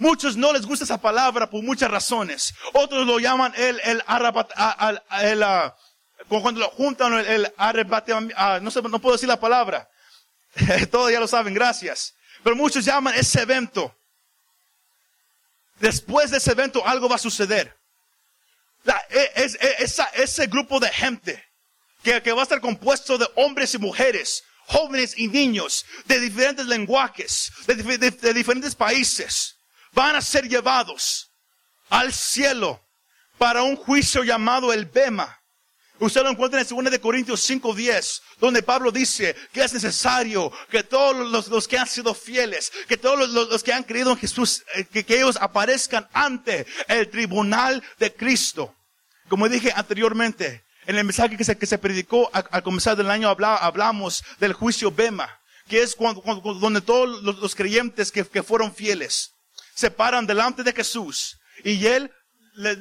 Muchos 0.00 0.34
no 0.34 0.50
les 0.54 0.64
gusta 0.64 0.86
esa 0.86 0.98
palabra 0.98 1.50
por 1.50 1.62
muchas 1.62 1.90
razones. 1.90 2.54
Otros 2.72 3.06
lo 3.06 3.18
llaman 3.18 3.52
el, 3.54 3.78
el, 3.84 4.02
el, 4.08 5.02
el 5.20 5.42
uh, 5.42 6.40
cuando 6.40 6.60
lo 6.60 6.70
juntan, 6.70 7.12
el, 7.12 7.26
el 7.26 7.52
uh, 7.58 8.62
no 8.62 8.70
sé, 8.70 8.80
no 8.80 8.98
puedo 8.98 9.16
decir 9.16 9.28
la 9.28 9.38
palabra. 9.38 9.90
Todos 10.90 11.12
ya 11.12 11.20
lo 11.20 11.28
saben, 11.28 11.52
gracias. 11.52 12.14
Pero 12.42 12.56
muchos 12.56 12.86
llaman 12.86 13.14
ese 13.14 13.42
evento. 13.42 13.94
Después 15.80 16.30
de 16.30 16.38
ese 16.38 16.52
evento 16.52 16.86
algo 16.86 17.06
va 17.06 17.16
a 17.16 17.18
suceder. 17.18 17.78
La, 18.84 18.98
e, 19.10 19.32
es, 19.34 19.54
e, 19.56 19.76
esa, 19.80 20.04
ese 20.14 20.46
grupo 20.46 20.80
de 20.80 20.88
gente 20.88 21.44
que, 22.02 22.22
que 22.22 22.32
va 22.32 22.40
a 22.40 22.44
estar 22.44 22.62
compuesto 22.62 23.18
de 23.18 23.28
hombres 23.36 23.74
y 23.74 23.78
mujeres, 23.78 24.44
jóvenes 24.64 25.12
y 25.18 25.28
niños, 25.28 25.84
de 26.06 26.20
diferentes 26.20 26.64
lenguajes, 26.64 27.52
de 27.66 28.32
diferentes 28.32 28.74
países 28.74 29.59
van 29.92 30.16
a 30.16 30.22
ser 30.22 30.48
llevados 30.48 31.30
al 31.88 32.12
cielo 32.12 32.80
para 33.38 33.62
un 33.62 33.76
juicio 33.76 34.22
llamado 34.22 34.72
el 34.72 34.86
Bema. 34.86 35.40
Usted 36.00 36.22
lo 36.22 36.30
encuentra 36.30 36.60
en 36.60 36.66
2 36.66 36.90
de 36.90 37.00
Corintios 37.00 37.40
5:10, 37.48 38.22
donde 38.38 38.62
Pablo 38.62 38.90
dice 38.90 39.36
que 39.52 39.62
es 39.62 39.72
necesario 39.74 40.50
que 40.70 40.82
todos 40.82 41.48
los, 41.48 41.68
que 41.68 41.78
han 41.78 41.86
sido 41.86 42.14
fieles, 42.14 42.72
que 42.88 42.96
todos 42.96 43.28
los, 43.28 43.62
que 43.62 43.72
han 43.72 43.84
creído 43.84 44.12
en 44.12 44.16
Jesús, 44.16 44.62
eh, 44.74 44.84
que, 44.84 45.04
ellos 45.14 45.36
aparezcan 45.38 46.08
ante 46.14 46.66
el 46.88 47.10
tribunal 47.10 47.82
de 47.98 48.14
Cristo. 48.14 48.74
Como 49.28 49.46
dije 49.48 49.72
anteriormente, 49.76 50.64
en 50.86 50.96
el 50.96 51.04
mensaje 51.04 51.36
que 51.36 51.44
se, 51.44 51.58
que 51.58 51.66
se 51.66 51.76
predicó 51.76 52.30
al, 52.32 52.62
comenzar 52.62 52.96
del 52.96 53.10
año 53.10 53.28
hablamos 53.28 54.24
del 54.38 54.54
juicio 54.54 54.90
Bema, 54.90 55.38
que 55.68 55.82
es 55.82 55.94
cuando, 55.94 56.22
donde 56.60 56.80
todos 56.80 57.22
los, 57.22 57.54
creyentes 57.54 58.10
que, 58.10 58.26
que 58.26 58.42
fueron 58.42 58.74
fieles, 58.74 59.34
se 59.80 59.90
paran 59.90 60.26
delante 60.26 60.62
de 60.62 60.74
Jesús 60.74 61.40
y 61.64 61.86
Él 61.86 62.12
les, 62.54 62.76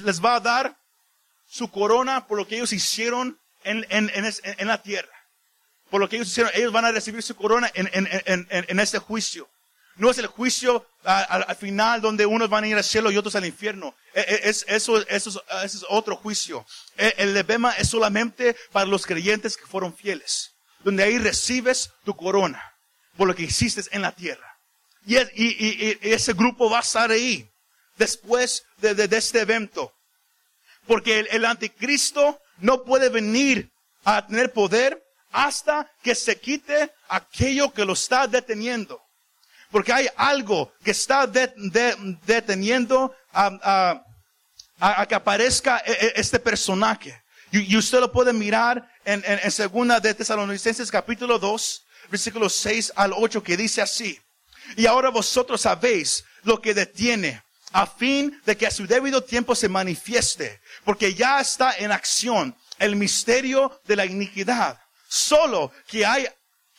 les, 0.00 0.22
va 0.22 0.34
a 0.34 0.40
dar 0.40 0.76
su 1.48 1.70
corona 1.70 2.26
por 2.26 2.36
lo 2.36 2.46
que 2.46 2.56
ellos 2.56 2.74
hicieron 2.74 3.40
en, 3.64 3.86
en, 3.88 4.68
la 4.68 4.82
tierra. 4.82 5.16
Por 5.88 6.02
lo 6.02 6.08
que 6.08 6.16
ellos 6.16 6.28
hicieron, 6.28 6.52
ellos 6.54 6.70
van 6.70 6.84
a 6.84 6.92
recibir 6.92 7.22
su 7.22 7.34
corona 7.34 7.70
en, 7.72 8.80
este 8.80 8.98
juicio. 8.98 9.48
No 9.94 10.10
es 10.10 10.18
el 10.18 10.26
juicio 10.26 10.86
al, 11.02 11.56
final 11.56 12.02
donde 12.02 12.26
unos 12.26 12.50
van 12.50 12.64
a 12.64 12.68
ir 12.68 12.76
al 12.76 12.84
cielo 12.84 13.10
y 13.10 13.16
otros 13.16 13.36
al 13.36 13.46
infierno. 13.46 13.94
E, 14.12 14.20
e, 14.20 14.50
es, 14.50 14.66
eso, 14.68 15.00
eso, 15.08 15.42
es, 15.64 15.86
otro 15.88 16.16
juicio. 16.16 16.66
E, 16.98 17.14
el, 17.16 17.34
el 17.34 17.46
es 17.78 17.88
solamente 17.88 18.54
para 18.70 18.84
los 18.84 19.06
creyentes 19.06 19.56
que 19.56 19.64
fueron 19.64 19.96
fieles. 19.96 20.52
Donde 20.84 21.04
ahí 21.04 21.16
recibes 21.16 21.90
tu 22.04 22.14
corona 22.14 22.62
por 23.16 23.26
lo 23.26 23.34
que 23.34 23.44
hiciste 23.44 23.82
en 23.92 24.02
la 24.02 24.12
tierra. 24.12 24.55
Y, 25.06 25.16
ese 26.02 26.32
grupo 26.32 26.68
va 26.68 26.78
a 26.78 26.82
estar 26.82 27.10
ahí 27.10 27.48
después 27.96 28.64
de, 28.78 29.08
este 29.16 29.40
evento. 29.40 29.92
Porque 30.86 31.20
el, 31.20 31.44
anticristo 31.44 32.40
no 32.58 32.82
puede 32.82 33.08
venir 33.08 33.70
a 34.04 34.26
tener 34.26 34.52
poder 34.52 35.00
hasta 35.30 35.90
que 36.02 36.14
se 36.14 36.38
quite 36.38 36.92
aquello 37.08 37.72
que 37.72 37.84
lo 37.84 37.92
está 37.92 38.26
deteniendo. 38.26 39.00
Porque 39.70 39.92
hay 39.92 40.08
algo 40.16 40.72
que 40.82 40.90
está 40.90 41.26
deteniendo 41.26 43.14
a, 43.32 44.02
que 45.08 45.14
aparezca 45.14 45.82
e, 45.86 45.92
e, 45.92 46.12
este 46.16 46.40
personaje. 46.40 47.22
Y, 47.52 47.76
usted 47.76 48.00
lo 48.00 48.10
puede 48.10 48.32
mirar 48.32 48.90
en, 49.04 49.22
en, 49.24 49.50
segunda 49.52 50.00
de 50.00 50.14
Tesalonicenses 50.14 50.90
capítulo 50.90 51.38
2, 51.38 51.86
versículos 52.10 52.56
6 52.56 52.92
al 52.96 53.12
8, 53.12 53.40
que 53.42 53.56
dice 53.56 53.80
así. 53.80 54.20
Y 54.76 54.86
ahora 54.86 55.10
vosotros 55.10 55.60
sabéis 55.60 56.24
lo 56.42 56.60
que 56.60 56.74
detiene, 56.74 57.42
a 57.72 57.86
fin 57.86 58.40
de 58.44 58.56
que 58.56 58.66
a 58.66 58.70
su 58.70 58.86
debido 58.86 59.22
tiempo 59.22 59.54
se 59.54 59.68
manifieste, 59.68 60.60
porque 60.84 61.14
ya 61.14 61.40
está 61.40 61.74
en 61.76 61.92
acción 61.92 62.56
el 62.78 62.96
misterio 62.96 63.80
de 63.84 63.96
la 63.96 64.06
iniquidad. 64.06 64.78
Solo 65.08 65.72
que 65.86 66.04
hay 66.04 66.26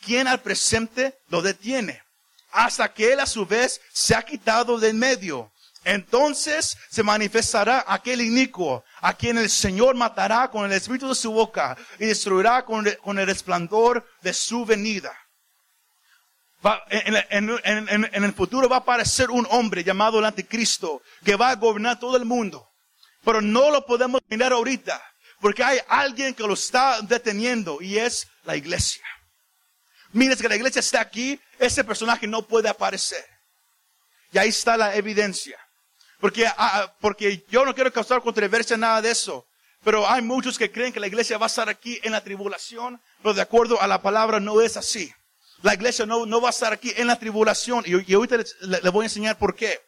quien 0.04 0.26
al 0.26 0.40
presente 0.40 1.18
lo 1.28 1.42
detiene, 1.42 2.02
hasta 2.50 2.92
que 2.92 3.12
él 3.12 3.20
a 3.20 3.26
su 3.26 3.46
vez 3.46 3.80
se 3.92 4.14
ha 4.14 4.22
quitado 4.22 4.78
de 4.78 4.90
en 4.90 4.98
medio. 4.98 5.52
Entonces 5.84 6.76
se 6.90 7.02
manifestará 7.02 7.84
aquel 7.86 8.20
inicuo, 8.20 8.84
a 9.00 9.14
quien 9.14 9.38
el 9.38 9.48
Señor 9.48 9.94
matará 9.94 10.50
con 10.50 10.66
el 10.66 10.72
espíritu 10.72 11.08
de 11.08 11.14
su 11.14 11.32
boca 11.32 11.76
y 11.98 12.06
destruirá 12.06 12.64
con 12.64 13.18
el 13.18 13.26
resplandor 13.26 14.06
de 14.20 14.34
su 14.34 14.64
venida 14.64 15.16
en, 16.90 18.24
el 18.24 18.32
futuro 18.32 18.68
va 18.68 18.76
a 18.76 18.80
aparecer 18.80 19.30
un 19.30 19.46
hombre 19.50 19.84
llamado 19.84 20.18
el 20.18 20.24
anticristo 20.24 21.02
que 21.24 21.36
va 21.36 21.50
a 21.50 21.56
gobernar 21.56 21.98
todo 21.98 22.16
el 22.16 22.24
mundo. 22.24 22.68
Pero 23.24 23.40
no 23.40 23.70
lo 23.70 23.84
podemos 23.86 24.20
mirar 24.28 24.52
ahorita 24.52 25.02
porque 25.40 25.62
hay 25.62 25.78
alguien 25.88 26.34
que 26.34 26.42
lo 26.42 26.54
está 26.54 27.00
deteniendo 27.02 27.80
y 27.80 27.98
es 27.98 28.26
la 28.44 28.56
iglesia. 28.56 29.04
Mires 30.12 30.40
que 30.40 30.48
la 30.48 30.56
iglesia 30.56 30.80
está 30.80 31.00
aquí, 31.00 31.38
ese 31.58 31.84
personaje 31.84 32.26
no 32.26 32.42
puede 32.42 32.68
aparecer. 32.68 33.24
Y 34.32 34.38
ahí 34.38 34.48
está 34.48 34.76
la 34.76 34.94
evidencia. 34.96 35.58
Porque, 36.20 36.46
ah, 36.46 36.54
ah, 36.56 36.94
porque 37.00 37.44
yo 37.48 37.64
no 37.64 37.74
quiero 37.74 37.92
causar 37.92 38.20
controversia 38.22 38.76
nada 38.76 39.00
de 39.02 39.10
eso. 39.10 39.46
Pero 39.84 40.08
hay 40.08 40.22
muchos 40.22 40.58
que 40.58 40.72
creen 40.72 40.92
que 40.92 41.00
la 41.00 41.06
iglesia 41.06 41.38
va 41.38 41.46
a 41.46 41.48
estar 41.48 41.68
aquí 41.68 42.00
en 42.02 42.12
la 42.12 42.24
tribulación, 42.24 43.00
pero 43.22 43.34
de 43.34 43.42
acuerdo 43.42 43.80
a 43.80 43.86
la 43.86 44.02
palabra 44.02 44.40
no 44.40 44.60
es 44.60 44.76
así. 44.76 45.12
La 45.62 45.74
iglesia 45.74 46.06
no, 46.06 46.26
no 46.26 46.40
va 46.40 46.48
a 46.48 46.50
estar 46.50 46.72
aquí 46.72 46.92
en 46.96 47.06
la 47.06 47.18
tribulación. 47.18 47.84
Y, 47.86 48.14
ahorita 48.14 48.36
le, 48.60 48.90
voy 48.90 49.04
a 49.04 49.06
enseñar 49.06 49.38
por 49.38 49.54
qué. 49.54 49.80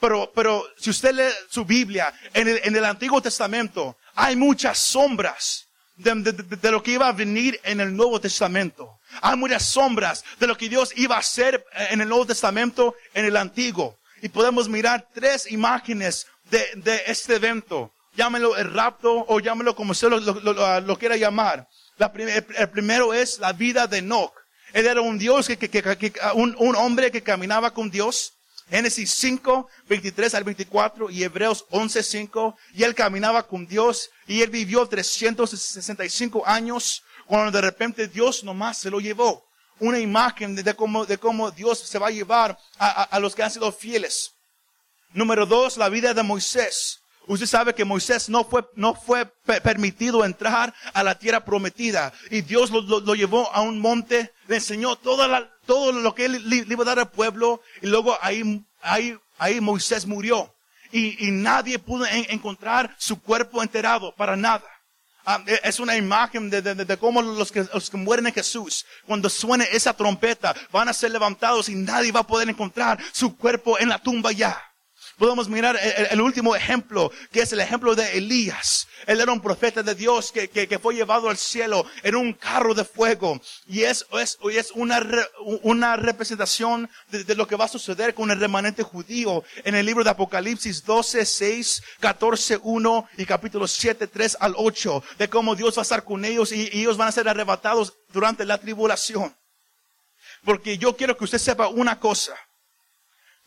Pero, 0.00 0.30
pero 0.34 0.64
si 0.76 0.90
usted 0.90 1.14
lee 1.14 1.32
su 1.48 1.64
Biblia, 1.64 2.12
en 2.34 2.48
el, 2.48 2.60
en 2.62 2.76
el 2.76 2.84
Antiguo 2.84 3.20
Testamento, 3.20 3.96
hay 4.14 4.36
muchas 4.36 4.78
sombras 4.78 5.66
de, 5.96 6.14
de, 6.14 6.70
lo 6.70 6.82
que 6.82 6.92
iba 6.92 7.08
a 7.08 7.12
venir 7.12 7.58
en 7.64 7.80
el 7.80 7.96
Nuevo 7.96 8.20
Testamento. 8.20 8.98
Hay 9.22 9.36
muchas 9.36 9.64
sombras 9.64 10.24
de 10.38 10.46
lo 10.46 10.56
que 10.56 10.68
Dios 10.68 10.92
iba 10.96 11.16
a 11.16 11.20
hacer 11.20 11.64
en 11.90 12.00
el 12.00 12.08
Nuevo 12.08 12.26
Testamento, 12.26 12.94
en 13.14 13.24
el 13.24 13.36
Antiguo. 13.36 13.98
Y 14.22 14.28
podemos 14.28 14.68
mirar 14.68 15.08
tres 15.14 15.50
imágenes 15.50 16.26
de, 16.50 16.64
de 16.76 17.02
este 17.06 17.36
evento. 17.36 17.92
Llámelo 18.16 18.56
el 18.56 18.72
rapto 18.72 19.24
o 19.28 19.40
llámelo 19.40 19.76
como 19.76 19.92
usted 19.92 20.08
lo, 20.08 20.98
quiera 20.98 21.16
llamar. 21.16 21.68
La 21.98 22.12
el 22.16 22.70
primero 22.70 23.12
es 23.12 23.38
la 23.38 23.52
vida 23.52 23.86
de 23.86 23.98
Enoch. 23.98 24.32
Él 24.72 24.86
era 24.86 25.00
un 25.00 25.18
Dios, 25.18 25.46
que, 25.46 25.56
que, 25.56 25.70
que 25.70 26.12
un, 26.34 26.54
un, 26.58 26.76
hombre 26.76 27.10
que 27.10 27.22
caminaba 27.22 27.72
con 27.72 27.90
Dios, 27.90 28.34
Génesis 28.68 29.12
5, 29.14 29.68
23 29.88 30.34
al 30.34 30.44
24 30.44 31.10
y 31.10 31.22
Hebreos 31.22 31.64
11, 31.70 32.02
5. 32.02 32.56
Y 32.74 32.82
él 32.82 32.94
caminaba 32.94 33.46
con 33.46 33.66
Dios 33.66 34.10
y 34.26 34.42
él 34.42 34.50
vivió 34.50 34.86
365 34.86 36.42
años 36.46 37.02
cuando 37.26 37.52
de 37.52 37.60
repente 37.60 38.08
Dios 38.08 38.42
nomás 38.42 38.78
se 38.78 38.90
lo 38.90 39.00
llevó. 39.00 39.44
Una 39.78 39.98
imagen 39.98 40.54
de, 40.54 40.74
cómo, 40.74 41.06
de 41.06 41.18
cómo 41.18 41.50
Dios 41.50 41.78
se 41.78 41.98
va 41.98 42.08
a 42.08 42.10
llevar 42.10 42.58
a, 42.78 43.02
a 43.02 43.20
los 43.20 43.34
que 43.34 43.42
han 43.42 43.50
sido 43.50 43.70
fieles. 43.70 44.32
Número 45.12 45.46
dos, 45.46 45.76
la 45.76 45.88
vida 45.88 46.12
de 46.12 46.22
Moisés. 46.22 47.00
Usted 47.26 47.46
sabe 47.46 47.74
que 47.74 47.84
Moisés 47.84 48.28
no 48.28 48.44
fue, 48.44 48.64
no 48.76 48.94
fue 48.94 49.26
permitido 49.62 50.24
entrar 50.24 50.72
a 50.92 51.02
la 51.02 51.18
tierra 51.18 51.44
prometida. 51.44 52.12
Y 52.30 52.42
Dios 52.42 52.70
lo, 52.70 52.82
lo, 52.82 53.14
llevó 53.14 53.52
a 53.52 53.62
un 53.62 53.80
monte, 53.80 54.32
le 54.46 54.56
enseñó 54.56 54.96
toda 54.96 55.26
la, 55.26 55.50
todo 55.66 55.92
lo 55.92 56.14
que 56.14 56.26
él 56.26 56.48
le, 56.48 56.56
iba 56.56 56.82
a 56.82 56.86
dar 56.86 56.98
al 57.00 57.10
pueblo. 57.10 57.60
Y 57.82 57.88
luego 57.88 58.16
ahí, 58.20 58.64
ahí, 58.80 59.18
ahí 59.38 59.60
Moisés 59.60 60.06
murió. 60.06 60.54
Y, 60.92 61.26
y 61.26 61.32
nadie 61.32 61.80
pudo 61.80 62.06
encontrar 62.06 62.94
su 62.96 63.20
cuerpo 63.20 63.60
enterrado 63.60 64.14
para 64.14 64.36
nada. 64.36 64.64
Ah, 65.28 65.42
e, 65.44 65.60
es 65.64 65.80
una 65.80 65.96
imagen 65.96 66.48
de, 66.48 66.62
de, 66.62 66.76
de, 66.76 66.96
cómo 66.96 67.20
los 67.20 67.50
que, 67.50 67.66
los 67.74 67.90
que 67.90 67.96
mueren 67.96 68.28
en 68.28 68.32
Jesús, 68.32 68.86
cuando 69.04 69.28
suene 69.28 69.66
esa 69.72 69.92
trompeta, 69.92 70.54
van 70.70 70.88
a 70.88 70.92
ser 70.92 71.10
levantados 71.10 71.68
y 71.68 71.74
nadie 71.74 72.12
va 72.12 72.20
a 72.20 72.26
poder 72.26 72.48
encontrar 72.48 73.02
su 73.12 73.36
cuerpo 73.36 73.76
en 73.80 73.88
la 73.88 73.98
tumba 73.98 74.30
ya. 74.30 74.62
Podemos 75.16 75.48
mirar 75.48 75.78
el, 76.10 76.20
último 76.20 76.54
ejemplo, 76.54 77.10
que 77.32 77.40
es 77.40 77.50
el 77.50 77.60
ejemplo 77.60 77.94
de 77.94 78.18
Elías. 78.18 78.86
Él 79.06 79.18
era 79.22 79.32
un 79.32 79.40
profeta 79.40 79.82
de 79.82 79.94
Dios 79.94 80.30
que, 80.30 80.48
que, 80.48 80.78
fue 80.78 80.94
llevado 80.94 81.30
al 81.30 81.38
cielo 81.38 81.86
en 82.02 82.16
un 82.16 82.34
carro 82.34 82.74
de 82.74 82.84
fuego. 82.84 83.40
Y 83.66 83.82
es, 83.84 84.04
es, 84.12 84.38
es 84.52 84.72
una, 84.72 85.00
una 85.62 85.96
representación 85.96 86.90
de, 87.08 87.24
de, 87.24 87.34
lo 87.34 87.48
que 87.48 87.56
va 87.56 87.64
a 87.64 87.68
suceder 87.68 88.12
con 88.12 88.30
el 88.30 88.38
remanente 88.38 88.82
judío 88.82 89.42
en 89.64 89.74
el 89.74 89.86
libro 89.86 90.04
de 90.04 90.10
Apocalipsis 90.10 90.84
12, 90.84 91.24
6, 91.24 91.82
14, 92.00 92.60
1 92.62 93.08
y 93.16 93.24
capítulo 93.24 93.66
7, 93.66 94.08
3 94.08 94.36
al 94.38 94.52
8. 94.54 95.02
De 95.16 95.30
cómo 95.30 95.54
Dios 95.54 95.78
va 95.78 95.80
a 95.80 95.84
estar 95.84 96.04
con 96.04 96.26
ellos 96.26 96.52
y, 96.52 96.68
y 96.70 96.80
ellos 96.82 96.98
van 96.98 97.08
a 97.08 97.12
ser 97.12 97.26
arrebatados 97.26 97.94
durante 98.12 98.44
la 98.44 98.58
tribulación. 98.58 99.34
Porque 100.44 100.76
yo 100.76 100.94
quiero 100.94 101.16
que 101.16 101.24
usted 101.24 101.38
sepa 101.38 101.68
una 101.68 101.98
cosa 101.98 102.36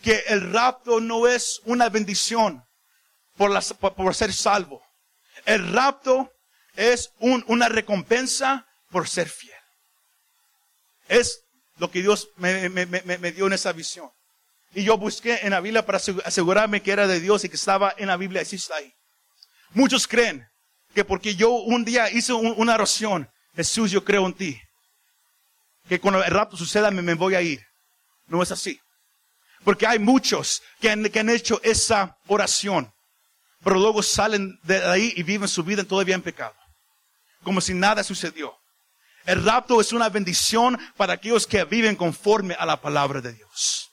que 0.01 0.23
el 0.27 0.51
rapto 0.53 0.99
no 0.99 1.27
es 1.27 1.61
una 1.65 1.89
bendición 1.89 2.63
por, 3.35 3.61
por 3.95 4.15
ser 4.15 4.33
salvo. 4.33 4.81
El 5.45 5.71
rapto 5.71 6.31
es 6.75 7.11
una 7.19 7.69
recompensa 7.69 8.65
por 8.89 9.07
ser 9.07 9.29
fiel. 9.29 9.55
Es 11.07 11.43
lo 11.77 11.89
que 11.89 12.01
Dios 12.01 12.29
me, 12.35 12.69
dio 13.31 13.47
en 13.47 13.53
esa 13.53 13.71
visión. 13.71 14.09
Y 14.73 14.83
yo 14.83 14.97
busqué 14.97 15.39
en 15.41 15.51
la 15.51 15.61
Biblia 15.61 15.85
para 15.85 15.97
asegurarme 15.97 16.81
que 16.81 16.91
era 16.91 17.07
de 17.07 17.19
Dios 17.19 17.43
y 17.43 17.49
que 17.49 17.55
estaba 17.55 17.93
en 17.97 18.07
la 18.07 18.17
Biblia, 18.17 18.41
así 18.41 18.57
ahí. 18.73 18.93
Muchos 19.71 20.07
creen 20.07 20.47
que 20.93 21.03
porque 21.03 21.35
yo 21.35 21.51
un 21.51 21.85
día 21.85 22.09
hice 22.11 22.33
una 22.33 22.75
oración, 22.75 23.29
Jesús, 23.55 23.91
yo 23.91 24.03
creo 24.03 24.25
en 24.25 24.33
ti, 24.33 24.61
que 25.87 25.99
cuando 25.99 26.23
el 26.23 26.31
rapto 26.31 26.55
suceda 26.55 26.91
me 26.91 27.13
voy 27.15 27.35
a 27.35 27.41
ir. 27.41 27.65
No 28.27 28.43
es 28.43 28.51
así. 28.51 28.79
Porque 29.63 29.85
hay 29.85 29.99
muchos 29.99 30.61
que 30.79 30.89
han, 30.89 31.29
hecho 31.29 31.59
esa 31.63 32.17
oración, 32.27 32.91
pero 33.63 33.77
luego 33.77 34.01
salen 34.01 34.57
de 34.63 34.83
ahí 34.85 35.13
y 35.15 35.23
viven 35.23 35.47
su 35.47 35.63
vida 35.63 35.83
todavía 35.83 36.15
en 36.15 36.21
pecado, 36.21 36.55
como 37.43 37.61
si 37.61 37.73
nada 37.73 38.03
sucedió. 38.03 38.57
El 39.25 39.43
rapto 39.43 39.81
es 39.81 39.91
una 39.91 40.09
bendición 40.09 40.79
para 40.95 41.13
aquellos 41.13 41.45
que 41.45 41.63
viven 41.65 41.95
conforme 41.95 42.55
a 42.55 42.65
la 42.65 42.81
palabra 42.81 43.21
de 43.21 43.33
Dios. 43.33 43.89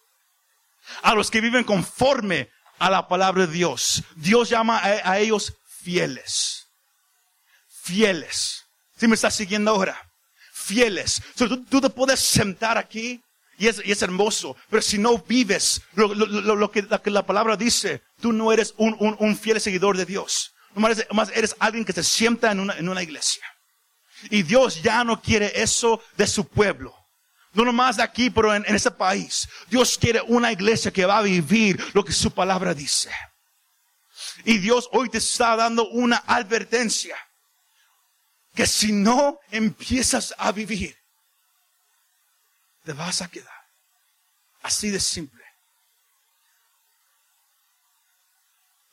A 1.03 1.15
los 1.15 1.31
que 1.31 1.41
viven 1.41 1.65
conforme 1.65 2.49
a 2.79 2.91
la 2.91 3.09
palabra 3.09 3.47
de 3.47 3.53
Dios. 3.53 4.03
Dios 4.15 4.49
llama 4.49 4.81
a, 4.83 5.19
ellos 5.19 5.53
fieles. 5.83 6.69
Fieles. 7.83 8.65
Si 8.97 9.09
me 9.09 9.15
estás 9.15 9.35
siguiendo 9.35 9.73
ahora? 9.73 10.01
Fieles. 10.53 11.21
tú, 11.37 11.81
te 11.81 11.91
puedes 11.91 12.21
sentar 12.21 12.79
aquí 12.79 13.21
y 13.59 13.69
es, 13.69 13.81
y 13.85 13.93
es 13.93 14.03
hermoso. 14.03 14.57
Pero 14.69 14.83
si 14.83 14.99
no 14.99 15.19
vives 15.19 15.83
lo, 15.95 16.15
lo, 16.15 16.27
lo, 16.27 16.57
lo 16.57 16.71
que, 16.71 16.83
la 16.83 17.27
palabra 17.27 17.57
dice, 17.57 18.03
tú 18.21 18.33
no 18.33 18.53
eres 18.53 18.75
un, 18.77 18.97
un, 18.99 19.17
un 19.19 19.37
fiel 19.37 19.61
seguidor 19.61 19.97
de 19.97 20.07
Dios. 20.07 20.53
Nomás 20.75 20.99
eres, 20.99 21.37
eres 21.37 21.57
alguien 21.59 21.85
que 21.85 21.93
se 21.93 22.03
sienta 22.03 22.53
en 22.53 22.61
una, 22.61 22.77
en 22.77 22.89
una 22.89 23.03
iglesia. 23.03 23.45
Y 24.31 24.43
Dios 24.43 24.83
ya 24.83 25.05
no 25.05 25.21
quiere 25.21 25.53
eso 25.61 26.03
de 26.17 26.27
su 26.27 26.47
pueblo. 26.47 26.95
No 27.53 27.65
nomás 27.65 27.97
de 27.97 28.03
aquí, 28.03 28.29
pero 28.29 28.55
en, 28.55 28.65
en 28.67 28.75
ese 28.77 28.91
país. 28.91 29.49
Dios 29.69 29.97
quiere 29.97 30.21
una 30.21 30.53
iglesia 30.53 30.91
que 30.91 31.07
va 31.07 31.19
a 31.19 31.23
vivir 31.23 31.83
lo 31.95 32.05
que 32.05 32.13
su 32.13 32.31
palabra 32.31 32.75
dice. 32.75 33.11
Y 34.45 34.59
Dios 34.59 34.89
hoy 34.93 35.09
te 35.09 35.19
está 35.19 35.57
dando 35.57 35.89
una 35.89 36.23
advertencia. 36.27 37.17
Que 38.55 38.67
si 38.67 38.93
no 38.93 39.39
empiezas 39.51 40.35
a 40.37 40.53
vivir 40.53 40.97
te 42.87 42.93
vas 42.93 43.21
a 43.21 43.29
quedar. 43.29 43.53
Así 44.63 44.91
de 44.91 45.01
simple. 45.01 45.43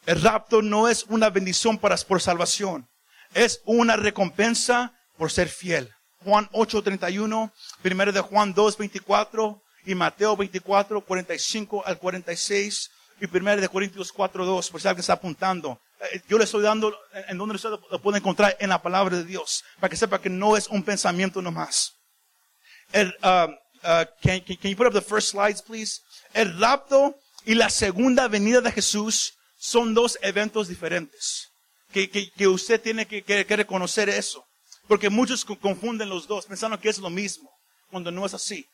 El 0.06 0.22
rapto 0.22 0.62
no 0.62 0.90
es 0.90 1.04
una 1.04 1.30
bendición 1.30 1.78
para, 1.78 1.96
por 1.98 2.20
salvación. 2.20 2.90
Es 3.34 3.62
una 3.66 3.96
recompensa 3.96 4.94
por 5.18 5.32
ser 5.32 5.48
fiel. 5.48 5.94
Juan 6.24 6.50
8:31, 6.52 7.52
primero 7.82 8.12
de 8.12 8.20
Juan 8.20 8.54
2:24 8.54 9.62
y 9.86 9.96
Mateo 9.96 10.36
24, 10.36 11.02
45 11.02 11.86
al 11.86 12.00
46 12.00 12.92
y 13.22 13.28
primero 13.28 13.62
de 13.62 13.70
Corintios 13.70 14.12
4:2, 14.12 14.72
por 14.72 14.82
si 14.82 14.88
alguien 14.88 15.02
está 15.02 15.14
apuntando. 15.14 15.80
Eh, 16.12 16.22
yo 16.28 16.38
le 16.38 16.46
estoy 16.46 16.64
dando 16.64 16.98
en 17.28 17.38
donde 17.38 17.56
usted 17.56 17.70
lo 17.70 18.02
puede 18.02 18.18
encontrar 18.18 18.58
en 18.60 18.70
la 18.70 18.82
palabra 18.82 19.18
de 19.18 19.24
Dios, 19.24 19.64
para 19.80 19.90
que 19.90 19.98
sepa 19.98 20.20
que 20.20 20.30
no 20.30 20.58
es 20.58 20.68
un 20.68 20.84
pensamiento 20.84 21.42
nomás. 21.42 21.94
El, 22.92 23.16
uh, 23.24 23.63
Uh, 23.84 24.06
can, 24.22 24.42
you 24.48 24.76
put 24.76 24.88
up 24.88 24.94
the 24.94 25.02
first 25.02 25.30
slides, 25.30 25.62
please? 25.62 26.02
El 26.34 26.58
rapto 26.60 27.16
y 27.46 27.54
la 27.56 27.70
segunda 27.70 28.28
venida 28.28 28.62
de 28.62 28.72
Jesús 28.72 29.34
son 29.58 29.94
dos 29.94 30.18
eventos 30.22 30.68
diferentes. 30.68 31.50
Que, 31.92 32.48
usted 32.48 32.82
tiene 32.82 33.06
que, 33.06 33.46
reconocer 33.56 34.10
eso. 34.10 34.44
Porque 34.88 35.10
muchos 35.10 35.46
confunden 35.46 36.10
los 36.10 36.28
dos 36.28 36.46
pensando 36.46 36.80
que 36.80 36.90
es 36.90 36.98
lo 36.98 37.10
mismo, 37.10 37.50
cuando 37.90 38.12
no 38.12 38.26
es 38.26 38.34
así. 38.34 38.66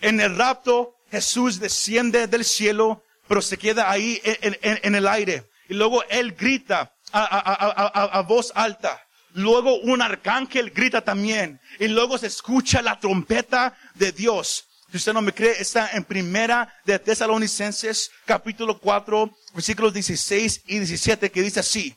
En 0.00 0.20
el 0.20 0.36
rapto, 0.36 0.94
Jesús 1.10 1.58
desciende 1.58 2.26
del 2.26 2.44
cielo, 2.44 3.02
pero 3.26 3.40
se 3.40 3.56
queda 3.56 3.90
ahí 3.90 4.20
en, 4.24 4.94
el 4.94 5.08
aire. 5.08 5.48
Y 5.68 5.74
luego 5.74 6.02
Él 6.04 6.32
grita 6.32 6.92
a 7.12 8.24
voz 8.26 8.52
alta. 8.54 9.03
Luego 9.34 9.80
un 9.80 10.00
arcángel 10.00 10.70
grita 10.70 11.00
también. 11.00 11.60
Y 11.80 11.88
luego 11.88 12.18
se 12.18 12.28
escucha 12.28 12.80
la 12.82 13.00
trompeta 13.00 13.76
de 13.94 14.12
Dios. 14.12 14.66
Si 14.90 14.98
usted 14.98 15.12
no 15.12 15.22
me 15.22 15.34
cree, 15.34 15.60
está 15.60 15.90
en 15.90 16.04
primera 16.04 16.72
de 16.84 17.00
Tesalonicenses, 17.00 18.12
capítulo 18.24 18.78
4, 18.78 19.36
versículos 19.52 19.92
16 19.92 20.62
y 20.66 20.78
17, 20.78 21.32
que 21.32 21.42
dice 21.42 21.58
así. 21.58 21.96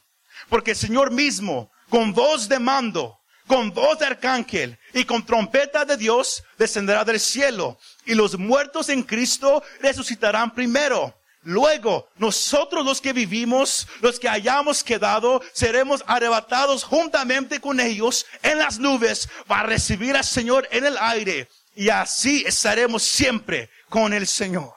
Porque 0.49 0.71
el 0.71 0.77
Señor 0.77 1.11
mismo, 1.11 1.71
con 1.89 2.11
voz 2.11 2.49
de 2.49 2.57
mando, 2.57 3.19
con 3.45 3.71
voz 3.71 3.99
de 3.99 4.07
arcángel 4.07 4.79
y 4.95 5.05
con 5.05 5.23
trompeta 5.23 5.85
de 5.85 5.95
Dios, 5.95 6.43
descenderá 6.57 7.05
del 7.05 7.19
cielo. 7.19 7.77
Y 8.05 8.15
los 8.15 8.35
muertos 8.37 8.89
en 8.89 9.03
Cristo 9.03 9.61
resucitarán 9.79 10.55
primero. 10.55 11.16
Luego, 11.47 12.09
nosotros 12.17 12.83
los 12.83 12.99
que 12.99 13.13
vivimos, 13.13 13.87
los 14.01 14.19
que 14.19 14.27
hayamos 14.27 14.83
quedado, 14.83 15.41
seremos 15.53 16.03
arrebatados 16.05 16.83
juntamente 16.83 17.61
con 17.61 17.79
ellos 17.79 18.25
en 18.43 18.57
las 18.57 18.79
nubes 18.79 19.29
para 19.47 19.63
recibir 19.63 20.17
al 20.17 20.25
Señor 20.25 20.67
en 20.71 20.85
el 20.85 20.97
aire. 20.97 21.47
Y 21.73 21.87
así 21.87 22.43
estaremos 22.45 23.03
siempre 23.03 23.69
con 23.87 24.11
el 24.11 24.27
Señor. 24.27 24.73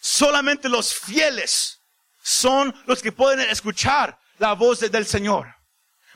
Solamente 0.00 0.68
los 0.68 0.92
fieles 0.92 1.80
son 2.22 2.74
los 2.84 3.00
que 3.00 3.10
pueden 3.10 3.48
escuchar 3.48 4.18
la 4.36 4.52
voz 4.52 4.80
del 4.80 5.06
Señor. 5.06 5.46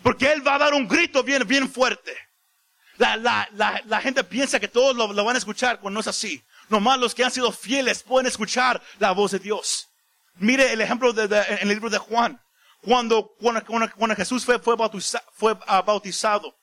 Porque 0.02 0.30
Él 0.30 0.46
va 0.46 0.56
a 0.56 0.58
dar 0.58 0.74
un 0.74 0.86
grito 0.86 1.22
bien, 1.22 1.48
bien 1.48 1.72
fuerte. 1.72 2.14
La, 2.98 3.16
la, 3.16 3.48
la, 3.86 4.00
gente 4.02 4.22
piensa 4.24 4.60
que 4.60 4.68
todos 4.68 4.94
lo, 4.94 5.10
lo 5.10 5.24
van 5.24 5.36
a 5.36 5.38
escuchar 5.38 5.80
cuando 5.80 5.94
no 5.94 6.00
es 6.00 6.06
así. 6.06 6.44
Nomás 6.68 6.98
los 6.98 7.14
que 7.14 7.24
han 7.24 7.30
sido 7.30 7.52
fieles 7.52 8.02
pueden 8.02 8.26
escuchar 8.26 8.82
la 8.98 9.12
voz 9.12 9.32
de 9.32 9.38
Dios. 9.38 9.88
Mire 10.36 10.72
el 10.72 10.80
ejemplo 10.80 11.12
de, 11.12 11.24
en 11.24 11.58
el 11.62 11.68
libro 11.68 11.90
de 11.90 11.98
Juan. 11.98 12.40
Cuando, 12.82 13.34
cuando, 13.38 13.64
cuando 13.64 14.16
Jesús 14.16 14.44
fue, 14.44 14.58
fue, 14.58 14.76
fue 15.32 15.58
ah, 15.66 15.82
bautizado, 15.82 16.56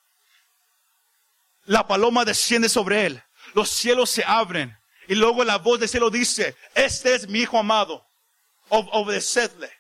la 1.65 1.87
paloma 1.87 2.25
desciende 2.25 2.69
sobre 2.69 3.05
él. 3.05 3.23
Los 3.53 3.69
cielos 3.69 4.09
se 4.09 4.23
abren. 4.25 4.77
Y 5.07 5.15
luego 5.15 5.43
la 5.43 5.57
voz 5.57 5.79
del 5.79 5.89
cielo 5.89 6.09
dice, 6.09 6.55
este 6.75 7.15
es 7.15 7.27
mi 7.27 7.39
hijo 7.39 7.57
amado. 7.57 8.05
obedecedle. 8.69 9.71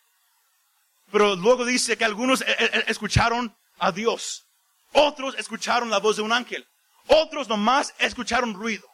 Pero 1.11 1.35
luego 1.35 1.65
dice 1.65 1.97
que 1.97 2.05
algunos 2.05 2.41
eh, 2.41 2.55
eh, 2.57 2.83
escucharon 2.87 3.55
a 3.77 3.91
Dios. 3.91 4.45
Otros 4.93 5.35
escucharon 5.37 5.89
la 5.89 5.99
voz 5.99 6.15
de 6.15 6.23
un 6.23 6.31
ángel. 6.31 6.67
Otros 7.07 7.47
nomás 7.47 7.93
escucharon 7.99 8.53
ruido 8.53 8.92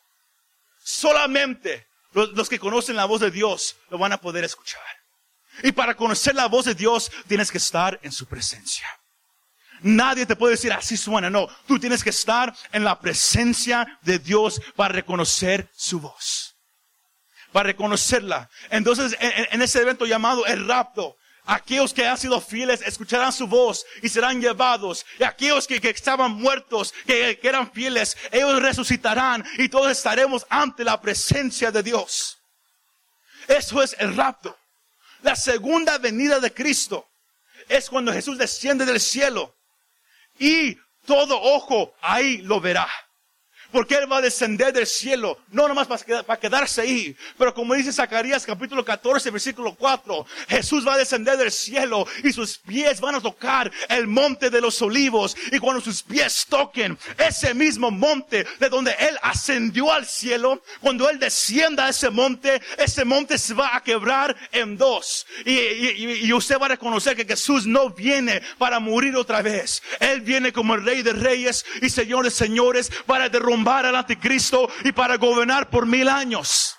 solamente 0.84 1.88
Los, 2.12 2.32
los 2.34 2.50
que 2.50 2.58
conocen 2.58 2.96
la 2.96 3.06
voz 3.06 3.22
de 3.22 3.30
Dios 3.30 3.76
lo 3.89 3.98
van 4.00 4.12
a 4.12 4.18
poder 4.18 4.44
escuchar. 4.44 4.82
Y 5.62 5.72
para 5.72 5.96
conocer 5.96 6.34
la 6.34 6.48
voz 6.48 6.65
de 6.65 6.74
Dios 6.74 7.12
tienes 7.28 7.52
que 7.52 7.60
estar 7.60 8.00
en 8.02 8.12
su 8.12 8.26
presencia. 8.26 8.88
Nadie 9.82 10.26
te 10.26 10.36
puede 10.36 10.56
decir 10.56 10.74
así 10.74 10.98
suena, 10.98 11.30
no. 11.30 11.48
Tú 11.68 11.80
tienes 11.80 12.04
que 12.04 12.10
estar 12.10 12.54
en 12.72 12.84
la 12.84 13.00
presencia 13.00 14.00
de 14.02 14.18
Dios 14.20 14.60
para 14.76 14.94
reconocer 14.94 15.70
su 15.76 16.00
voz. 16.00 16.56
Para 17.52 17.68
reconocerla. 17.68 18.50
Entonces, 18.70 19.15
en, 19.20 19.48
en 19.52 19.62
ese 19.62 19.82
evento 19.82 20.06
llamado 20.06 20.46
el 20.46 20.68
rapto, 20.68 21.15
aquellos 21.50 21.94
que 21.94 22.06
han 22.06 22.18
sido 22.18 22.40
fieles 22.40 22.82
escucharán 22.82 23.34
su 23.34 23.48
voz 23.48 23.86
y 24.04 24.10
serán 24.10 24.40
llevados. 24.40 25.06
Y 25.18 25.24
aquellos 25.24 25.66
que, 25.66 25.78
estaban 25.90 26.34
muertos, 26.34 26.94
que, 27.06 27.40
que 27.40 27.48
eran 27.48 27.72
fieles, 27.72 28.16
ellos 28.32 28.62
resucitarán 28.62 29.44
y 29.58 29.68
todos 29.68 29.92
estaremos 29.92 30.46
ante 30.50 30.84
la 30.84 31.02
presencia 31.02 31.72
de 31.72 31.82
Dios. 31.82 32.38
Eso 33.48 33.82
es 33.82 33.96
el 33.98 34.16
rapto. 34.16 34.56
La 35.24 35.36
segunda 35.36 35.98
venida 35.98 36.40
de 36.40 36.54
Cristo 36.54 37.10
es 37.68 37.90
cuando 37.90 38.14
Jesús 38.14 38.38
desciende 38.38 38.86
del 38.86 39.00
cielo 39.00 39.56
y 40.38 40.78
todo 41.06 41.42
ojo 41.42 41.96
ahí 42.02 42.38
lo 42.38 42.62
verá. 42.62 42.88
Porque 43.71 43.95
Él 43.95 44.12
va 44.12 44.17
a 44.17 44.21
descender 44.21 44.73
del 44.73 44.88
cielo, 44.88 45.38
no 45.51 45.67
nomás 45.67 45.88
para 45.88 46.39
quedarse 46.39 46.82
ahí, 46.82 47.15
pero 47.38 47.53
como 47.53 47.75
dice 47.75 47.93
Zacarías 47.93 48.45
capítulo 48.45 48.84
14, 48.84 49.29
versículo 49.29 49.75
4, 49.75 50.25
Jesús 50.47 50.88
va 50.88 50.95
a 50.95 50.97
descender 50.97 51.38
del 51.38 51.51
cielo 51.51 52.08
y 52.23 52.34
sus 52.34 52.58
pies 52.58 52.99
van 52.99 53.15
a 53.15 53.21
tocar 53.21 53.71
el 53.89 54.08
monte 54.08 54.49
de 54.49 54.60
los 54.60 54.82
olivos. 54.82 55.38
Y 55.51 55.60
cuando 55.60 55.82
sus 55.82 56.01
pies 56.01 56.47
toquen 56.49 56.97
ese 57.17 57.53
mismo 57.53 57.91
monte 57.91 58.45
de 58.60 58.69
donde 58.69 58.95
Él 58.99 59.17
ascendió 59.21 59.93
al 59.93 60.08
cielo, 60.08 60.63
cuando 60.82 61.08
Él 61.08 61.19
descienda 61.19 61.86
a 61.86 61.89
ese 61.89 62.10
monte, 62.10 62.62
ese 62.77 63.05
monte 63.05 63.38
se 63.38 63.53
va 63.53 63.75
a 63.75 63.84
quebrar 63.84 64.36
en 64.51 64.77
dos. 64.77 65.27
Y, 65.45 65.51
y, 65.51 66.19
y 66.23 66.34
usted 66.34 66.60
va 66.60 66.65
a 66.65 66.69
reconocer 66.69 67.15
que 67.15 67.25
Jesús 67.25 67.67
no 67.67 67.91
viene 67.91 68.41
para 68.58 68.79
morir 68.79 69.15
otra 69.15 69.43
vez. 69.43 69.84
Él 69.99 70.21
viene 70.21 70.51
como 70.51 70.73
el 70.73 70.84
Rey 70.84 71.03
de 71.03 71.13
Reyes 71.13 71.65
y 71.82 71.89
Señor 71.89 72.25
de 72.25 72.32
Señores 72.32 72.91
para 73.05 73.29
derrumbar 73.29 73.59
al 73.67 73.95
anticristo 73.95 74.69
y 74.84 74.91
para 74.91 75.17
gobernar 75.17 75.69
por 75.69 75.86
mil 75.86 76.08
años. 76.08 76.76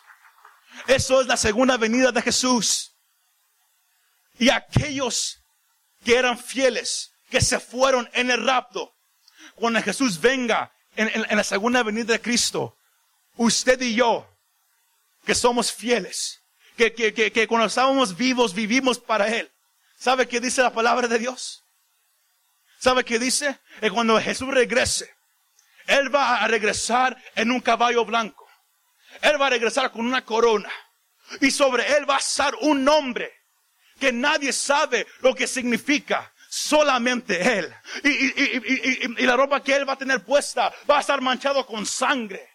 Eso 0.87 1.21
es 1.21 1.27
la 1.27 1.37
segunda 1.37 1.77
venida 1.77 2.13
de 2.13 2.23
Jesús. 2.23 2.93
Y 4.39 4.49
aquellos 4.51 5.39
que 6.05 6.17
eran 6.17 6.39
fieles, 6.39 7.13
que 7.31 7.41
se 7.41 7.61
fueron 7.61 8.09
en 8.13 8.31
el 8.31 8.45
rapto, 8.45 8.95
cuando 9.55 9.83
Jesús 9.83 10.21
venga 10.21 10.73
en, 10.97 11.37
la 11.37 11.45
segunda 11.45 11.83
venida 11.83 12.13
de 12.13 12.21
Cristo, 12.21 12.77
usted 13.37 13.81
y 13.83 13.95
yo, 13.95 14.27
que 15.25 15.35
somos 15.35 15.73
fieles, 15.73 16.41
que, 16.77 16.93
que, 16.95 17.13
que, 17.13 17.31
que 17.31 17.47
cuando 17.47 17.67
estábamos 17.67 18.17
vivos 18.17 18.55
vivimos 18.55 18.99
para 18.99 19.29
Él. 19.29 19.51
¿Sabe 19.99 20.27
qué 20.27 20.41
dice 20.41 20.63
la 20.63 20.73
palabra 20.73 21.07
de 21.07 21.19
Dios? 21.19 21.63
¿Sabe 22.79 23.05
qué 23.05 23.19
dice? 23.19 23.61
Que 23.81 23.91
cuando 23.91 24.19
Jesús 24.19 24.49
regrese, 24.49 25.15
él 25.87 26.15
va 26.15 26.43
a 26.43 26.49
regresar 26.49 27.17
en 27.35 27.51
un 27.51 27.61
caballo 27.61 28.05
blanco. 28.05 28.49
Él 29.23 29.41
va 29.41 29.47
a 29.47 29.51
regresar 29.51 29.91
con 29.91 30.07
una 30.07 30.25
corona. 30.25 30.71
Y 31.41 31.51
sobre 31.51 31.97
él 31.97 32.09
va 32.09 32.17
a 32.17 32.21
estar 32.21 32.55
un 32.61 32.85
nombre 32.85 33.33
que 33.99 34.13
nadie 34.13 34.53
sabe 34.53 35.07
lo 35.21 35.35
que 35.35 35.47
significa. 35.47 36.33
Solamente 36.49 37.59
él. 37.59 37.73
Y, 38.03 39.25
la 39.25 39.37
ropa 39.37 39.63
que 39.63 39.77
él 39.77 39.89
va 39.89 39.93
a 39.93 39.99
tener 39.99 40.25
puesta 40.25 40.73
va 40.89 40.99
a 40.99 41.01
estar 41.01 41.21
manchado 41.21 41.65
con 41.65 41.87
sangre. 41.87 42.49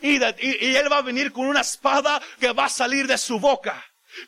Y, 0.00 0.16
él 0.16 0.90
va 0.90 0.98
a 0.98 1.02
venir 1.02 1.30
con 1.30 1.46
una 1.46 1.60
espada 1.60 2.20
que 2.40 2.52
va 2.52 2.64
a 2.64 2.68
salir 2.68 3.06
de 3.06 3.16
su 3.16 3.38
boca. 3.38 3.84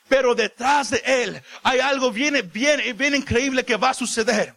Pero 0.08 0.34
detrás 0.34 0.90
de 0.90 1.02
él 1.04 1.42
hay 1.62 1.80
algo 1.80 2.10
bien, 2.10 2.50
bien, 2.52 2.96
bien 2.96 3.14
increíble 3.14 3.64
que 3.64 3.76
va 3.76 3.90
a 3.90 3.94
suceder. 3.94 4.54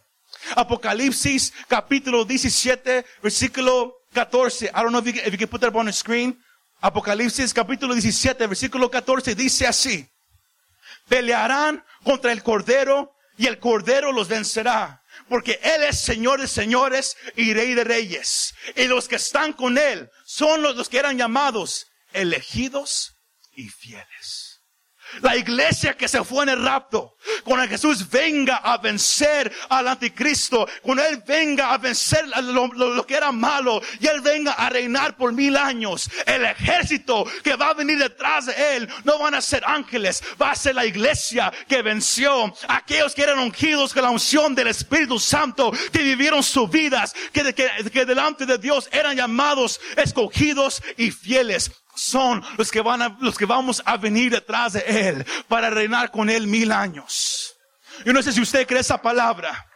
Apocalipsis 0.56 1.52
capítulo 1.68 2.24
17, 2.24 3.04
versículo 3.22 3.94
14. 4.12 4.66
I 4.66 4.82
don't 4.82 4.90
know 4.90 5.00
if 5.00 5.06
you, 5.06 5.20
if 5.24 5.32
you 5.32 5.38
can 5.38 5.48
put 5.48 5.60
that 5.60 5.74
on 5.74 5.86
the 5.86 5.92
screen. 5.92 6.38
Apocalipsis 6.80 7.52
capítulo 7.52 7.94
17, 7.94 8.46
versículo 8.46 8.90
14 8.90 9.34
dice 9.34 9.66
así. 9.66 10.08
Pelearán 11.08 11.84
contra 12.04 12.32
el 12.32 12.42
Cordero 12.42 13.14
y 13.36 13.46
el 13.46 13.58
Cordero 13.58 14.12
los 14.12 14.28
vencerá. 14.28 15.02
Porque 15.28 15.58
Él 15.62 15.82
es 15.84 15.98
Señor 15.98 16.40
de 16.40 16.48
señores 16.48 17.16
y 17.36 17.52
Rey 17.52 17.74
de 17.74 17.84
reyes. 17.84 18.54
Y 18.76 18.84
los 18.86 19.08
que 19.08 19.16
están 19.16 19.52
con 19.52 19.76
Él 19.76 20.10
son 20.24 20.62
los, 20.62 20.76
los 20.76 20.88
que 20.88 20.98
eran 20.98 21.18
llamados 21.18 21.86
elegidos 22.12 23.16
y 23.52 23.68
fieles. 23.68 24.47
La 25.20 25.36
iglesia 25.36 25.96
que 25.96 26.08
se 26.08 26.22
fue 26.22 26.44
en 26.44 26.50
el 26.50 26.62
rapto, 26.62 27.16
cuando 27.44 27.68
Jesús 27.68 28.08
venga 28.08 28.56
a 28.56 28.78
vencer 28.78 29.52
al 29.68 29.88
anticristo, 29.88 30.68
cuando 30.82 31.04
Él 31.04 31.22
venga 31.26 31.72
a 31.72 31.78
vencer 31.78 32.26
lo, 32.26 33.06
que 33.06 33.14
era 33.14 33.32
malo 33.32 33.80
y 34.00 34.06
Él 34.06 34.20
venga 34.20 34.52
a 34.52 34.70
reinar 34.70 35.16
por 35.16 35.32
mil 35.32 35.56
años, 35.56 36.10
el 36.26 36.44
ejército 36.44 37.24
que 37.42 37.56
va 37.56 37.70
a 37.70 37.74
venir 37.74 37.98
detrás 37.98 38.46
de 38.46 38.76
Él 38.76 38.88
no 39.04 39.18
van 39.18 39.34
a 39.34 39.40
ser 39.40 39.62
ángeles, 39.66 40.22
va 40.40 40.52
a 40.52 40.56
ser 40.56 40.74
la 40.74 40.86
iglesia 40.86 41.52
que 41.68 41.82
venció, 41.82 42.54
aquellos 42.68 43.14
que 43.14 43.22
eran 43.22 43.38
ungidos 43.38 43.92
con 43.92 44.02
la 44.02 44.10
unción 44.10 44.54
del 44.54 44.68
Espíritu 44.68 45.18
Santo, 45.18 45.72
que 45.92 46.02
vivieron 46.02 46.42
sus 46.42 46.70
vidas, 46.70 47.14
que 47.32 48.04
delante 48.04 48.46
de 48.46 48.58
Dios 48.58 48.88
eran 48.92 49.16
llamados, 49.16 49.80
escogidos 49.96 50.82
y 50.96 51.10
fieles 51.10 51.70
son 51.98 52.44
los 52.56 52.70
que 52.70 52.80
van 52.80 53.02
a, 53.02 53.16
los 53.20 53.36
que 53.36 53.44
vamos 53.44 53.82
a 53.84 53.96
venir 53.96 54.30
detrás 54.30 54.74
de 54.74 54.80
Él 54.86 55.26
para 55.48 55.68
reinar 55.68 56.10
con 56.10 56.30
Él 56.30 56.46
mil 56.46 56.70
años. 56.70 57.56
Yo 58.04 58.12
no 58.12 58.22
sé 58.22 58.32
si 58.32 58.40
usted 58.40 58.66
cree 58.66 58.80
esa 58.80 59.00
palabra. 59.02 59.66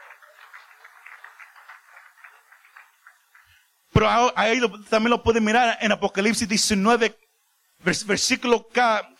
Pero 3.92 4.08
ahí 4.36 4.60
también 4.88 5.10
lo 5.10 5.22
puede 5.22 5.40
mirar 5.40 5.76
en 5.80 5.92
Apocalipsis 5.92 6.48
19, 6.48 7.14
versículo 8.06 8.66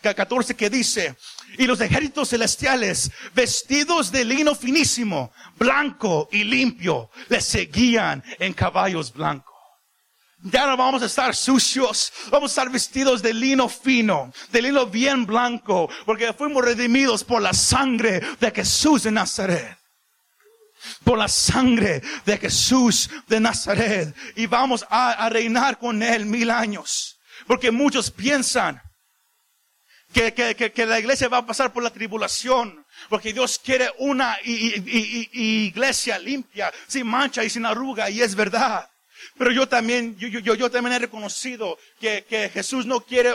14 0.01 0.55
que 0.55 0.69
dice, 0.69 1.15
y 1.59 1.67
los 1.67 1.79
ejércitos 1.79 2.29
celestiales, 2.29 3.11
vestidos 3.35 4.11
de 4.11 4.25
lino 4.25 4.55
finísimo, 4.55 5.31
blanco 5.57 6.27
y 6.31 6.43
limpio, 6.43 7.11
les 7.29 7.45
seguían 7.45 8.23
en 8.39 8.53
caballos 8.53 9.13
blancos. 9.13 9.52
Ya 10.45 10.67
no 10.67 10.75
vamos 10.75 11.01
a 11.01 11.05
estar 11.05 11.33
sucios, 11.33 12.11
vamos 12.29 12.51
a 12.51 12.53
estar 12.53 12.69
vestidos 12.69 13.21
de 13.21 13.33
lino 13.33 13.69
fino, 13.69 14.33
de 14.51 14.61
lino 14.61 14.85
bien 14.85 15.25
blanco, 15.25 15.89
porque 16.05 16.33
fuimos 16.33 16.65
redimidos 16.65 17.23
por 17.23 17.41
la 17.41 17.53
sangre 17.53 18.19
de 18.41 18.51
Jesús 18.51 19.03
de 19.03 19.11
Nazaret. 19.11 19.77
Por 21.05 21.17
la 21.17 21.29
sangre 21.29 22.01
de 22.25 22.37
Jesús 22.37 23.09
de 23.27 23.39
Nazaret. 23.39 24.13
Y 24.35 24.47
vamos 24.47 24.85
a, 24.89 25.29
reinar 25.29 25.79
con 25.79 26.03
Él 26.03 26.25
mil 26.25 26.51
años. 26.51 27.17
Porque 27.47 27.71
muchos 27.71 28.11
piensan 28.11 28.81
que, 30.11 30.33
que, 30.33 30.85
la 30.85 30.99
iglesia 30.99 31.29
va 31.29 31.37
a 31.37 31.45
pasar 31.45 31.71
por 31.71 31.83
la 31.83 31.89
tribulación. 31.89 32.85
Porque 33.07 33.31
Dios 33.31 33.61
quiere 33.63 33.93
una 33.99 34.37
iglesia 34.43 36.19
limpia, 36.19 36.69
sin 36.85 37.07
mancha 37.07 37.45
y 37.45 37.49
sin 37.49 37.65
arruga. 37.65 38.09
Y 38.09 38.21
es 38.21 38.35
verdad. 38.35 38.89
Pero 39.37 39.51
yo 39.51 39.67
también, 39.67 40.15
yo, 40.17 40.27
yo, 40.27 40.55
yo 40.55 40.71
también 40.71 40.93
he 40.93 40.99
reconocido 40.99 41.77
que, 41.99 42.25
que 42.27 42.49
Jesús 42.49 42.85
no 42.85 43.01
quiere 43.01 43.33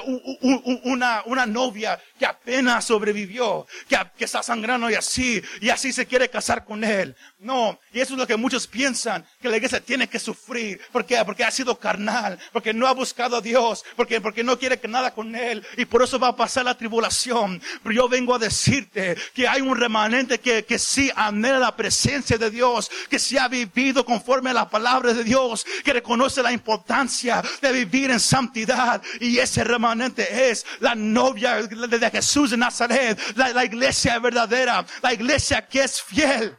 una, 0.84 1.22
una 1.26 1.46
novia 1.46 2.00
que 2.18 2.26
apenas 2.26 2.84
sobrevivió, 2.84 3.66
que, 3.88 3.96
que 4.16 4.24
está 4.24 4.42
sangrando 4.42 4.90
y 4.90 4.94
así, 4.94 5.42
y 5.60 5.70
así 5.70 5.92
se 5.92 6.06
quiere 6.06 6.28
casar 6.28 6.64
con 6.64 6.84
él. 6.84 7.14
No, 7.38 7.78
y 7.92 8.00
eso 8.00 8.14
es 8.14 8.18
lo 8.18 8.26
que 8.26 8.36
muchos 8.36 8.66
piensan, 8.66 9.24
que 9.40 9.48
la 9.48 9.56
iglesia 9.56 9.80
tiene 9.80 10.08
que 10.08 10.18
sufrir. 10.18 10.80
¿Por 10.90 11.06
qué? 11.06 11.22
Porque 11.24 11.44
ha 11.44 11.50
sido 11.50 11.78
carnal, 11.78 12.38
porque 12.52 12.74
no 12.74 12.86
ha 12.86 12.92
buscado 12.92 13.36
a 13.36 13.40
Dios, 13.40 13.84
porque, 13.96 14.20
porque 14.20 14.42
no 14.42 14.58
quiere 14.58 14.78
que 14.78 14.88
nada 14.88 15.14
con 15.14 15.34
él, 15.36 15.64
y 15.76 15.84
por 15.84 16.02
eso 16.02 16.18
va 16.18 16.28
a 16.28 16.36
pasar 16.36 16.64
la 16.64 16.76
tribulación. 16.76 17.62
Pero 17.82 17.94
yo 17.94 18.08
vengo 18.08 18.34
a 18.34 18.38
decirte 18.38 19.16
que 19.34 19.46
hay 19.46 19.60
un 19.60 19.76
remanente 19.76 20.40
que, 20.40 20.64
que 20.64 20.78
sí 20.78 21.10
anhela 21.14 21.58
la 21.58 21.76
presencia 21.76 22.36
de 22.36 22.50
Dios, 22.50 22.90
que 23.08 23.18
sí 23.18 23.38
ha 23.38 23.48
vivido 23.48 24.04
conforme 24.04 24.50
a 24.50 24.54
la 24.54 24.68
palabra 24.68 25.12
de 25.12 25.24
Dios, 25.24 25.64
que 25.84 25.92
reconoce 25.92 26.42
la 26.42 26.52
importancia 26.52 27.42
de 27.62 27.72
vivir 27.72 28.10
en 28.10 28.20
santidad. 28.20 29.00
Y 29.20 29.38
ese 29.38 29.62
remanente 29.64 30.50
es 30.50 30.66
la 30.80 30.94
novia 30.94 31.62
de 31.62 31.98
Jesús 32.10 32.50
de 32.50 32.56
Nazaret, 32.56 33.18
la, 33.36 33.64
iglesia 33.64 34.18
verdadera, 34.18 34.84
la 35.02 35.12
iglesia 35.12 35.66
que 35.66 35.82
es 35.82 36.00
fiel. 36.02 36.56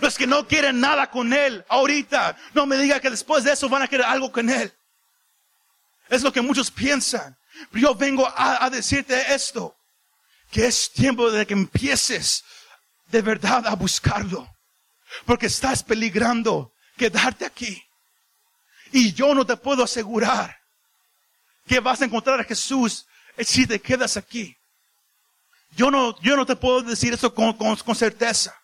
Los 0.00 0.16
que 0.16 0.26
no 0.26 0.46
quieren 0.46 0.80
nada 0.80 1.10
con 1.10 1.32
Él 1.32 1.64
ahorita, 1.68 2.36
no 2.54 2.66
me 2.66 2.76
diga 2.76 3.00
que 3.00 3.10
después 3.10 3.44
de 3.44 3.52
eso 3.52 3.68
van 3.68 3.82
a 3.82 3.88
querer 3.88 4.06
algo 4.06 4.30
con 4.30 4.50
Él. 4.50 4.72
Es 6.08 6.22
lo 6.22 6.32
que 6.32 6.40
muchos 6.40 6.70
piensan. 6.70 7.36
Pero 7.70 7.88
yo 7.88 7.94
vengo 7.94 8.26
a, 8.26 8.64
a 8.64 8.70
decirte 8.70 9.34
esto, 9.34 9.74
que 10.50 10.66
es 10.66 10.92
tiempo 10.92 11.30
de 11.30 11.46
que 11.46 11.54
empieces 11.54 12.44
de 13.06 13.22
verdad 13.22 13.66
a 13.66 13.74
buscarlo. 13.74 14.46
Porque 15.24 15.46
estás 15.46 15.82
peligrando 15.82 16.72
quedarte 16.96 17.46
aquí. 17.46 17.82
Y 18.92 19.12
yo 19.12 19.34
no 19.34 19.46
te 19.46 19.56
puedo 19.56 19.84
asegurar 19.84 20.56
que 21.66 21.80
vas 21.80 22.00
a 22.00 22.04
encontrar 22.04 22.40
a 22.40 22.44
Jesús 22.44 23.06
si 23.38 23.66
te 23.66 23.80
quedas 23.80 24.16
aquí. 24.16 24.55
Yo 25.76 25.90
no, 25.90 26.18
yo 26.20 26.36
no 26.36 26.46
te 26.46 26.56
puedo 26.56 26.82
decir 26.82 27.12
eso 27.12 27.34
con, 27.34 27.52
con, 27.52 27.94
certeza. 27.94 28.54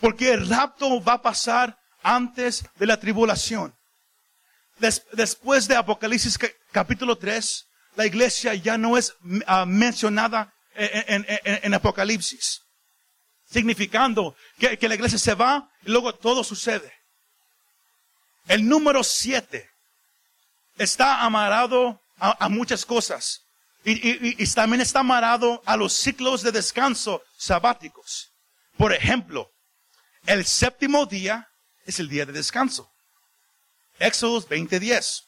Porque 0.00 0.32
el 0.32 0.48
rapto 0.48 1.02
va 1.02 1.14
a 1.14 1.22
pasar 1.22 1.76
antes 2.02 2.64
de 2.76 2.86
la 2.86 3.00
tribulación. 3.00 3.74
después 5.12 5.66
de 5.66 5.76
Apocalipsis 5.76 6.38
capítulo 6.70 7.16
3, 7.16 7.66
la 7.96 8.06
iglesia 8.06 8.54
ya 8.54 8.78
no 8.78 8.96
es 8.96 9.14
ah, 9.46 9.64
mencionada 9.66 10.54
en, 10.74 11.26
en, 11.28 11.74
Apocalipsis. 11.74 12.62
Significando 13.50 14.36
que, 14.58 14.78
que 14.78 14.88
la 14.88 14.94
iglesia 14.94 15.18
se 15.18 15.34
va 15.34 15.68
y 15.82 15.90
luego 15.90 16.14
todo 16.14 16.44
sucede. 16.44 16.92
El 18.46 18.68
número 18.68 19.02
7 19.02 19.68
está 20.78 21.22
amarrado 21.24 22.00
a, 22.18 22.48
muchas 22.48 22.84
cosas. 22.84 23.47
Y, 23.84 24.46
también 24.54 24.80
está 24.80 25.00
amarrado 25.00 25.62
a 25.64 25.76
los 25.76 25.92
ciclos 25.92 26.42
de 26.42 26.52
descanso 26.52 27.22
sabáticos. 27.36 28.32
Por 28.76 28.92
ejemplo, 28.92 29.50
el 30.26 30.44
séptimo 30.44 31.06
día 31.06 31.48
es 31.86 31.98
el 32.00 32.08
día 32.08 32.26
de 32.26 32.32
descanso. 32.32 32.90
Éxodo 33.98 34.40
20:10. 34.42 35.24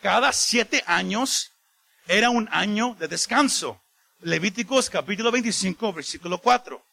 Cada 0.00 0.32
siete 0.32 0.82
años 0.86 1.50
era 2.06 2.30
un 2.30 2.48
año 2.52 2.94
de 2.98 3.08
descanso. 3.08 3.80
Levíticos 4.20 4.88
capítulo 4.88 5.30
25, 5.30 5.92
versículo 5.92 6.38
4. 6.38 6.84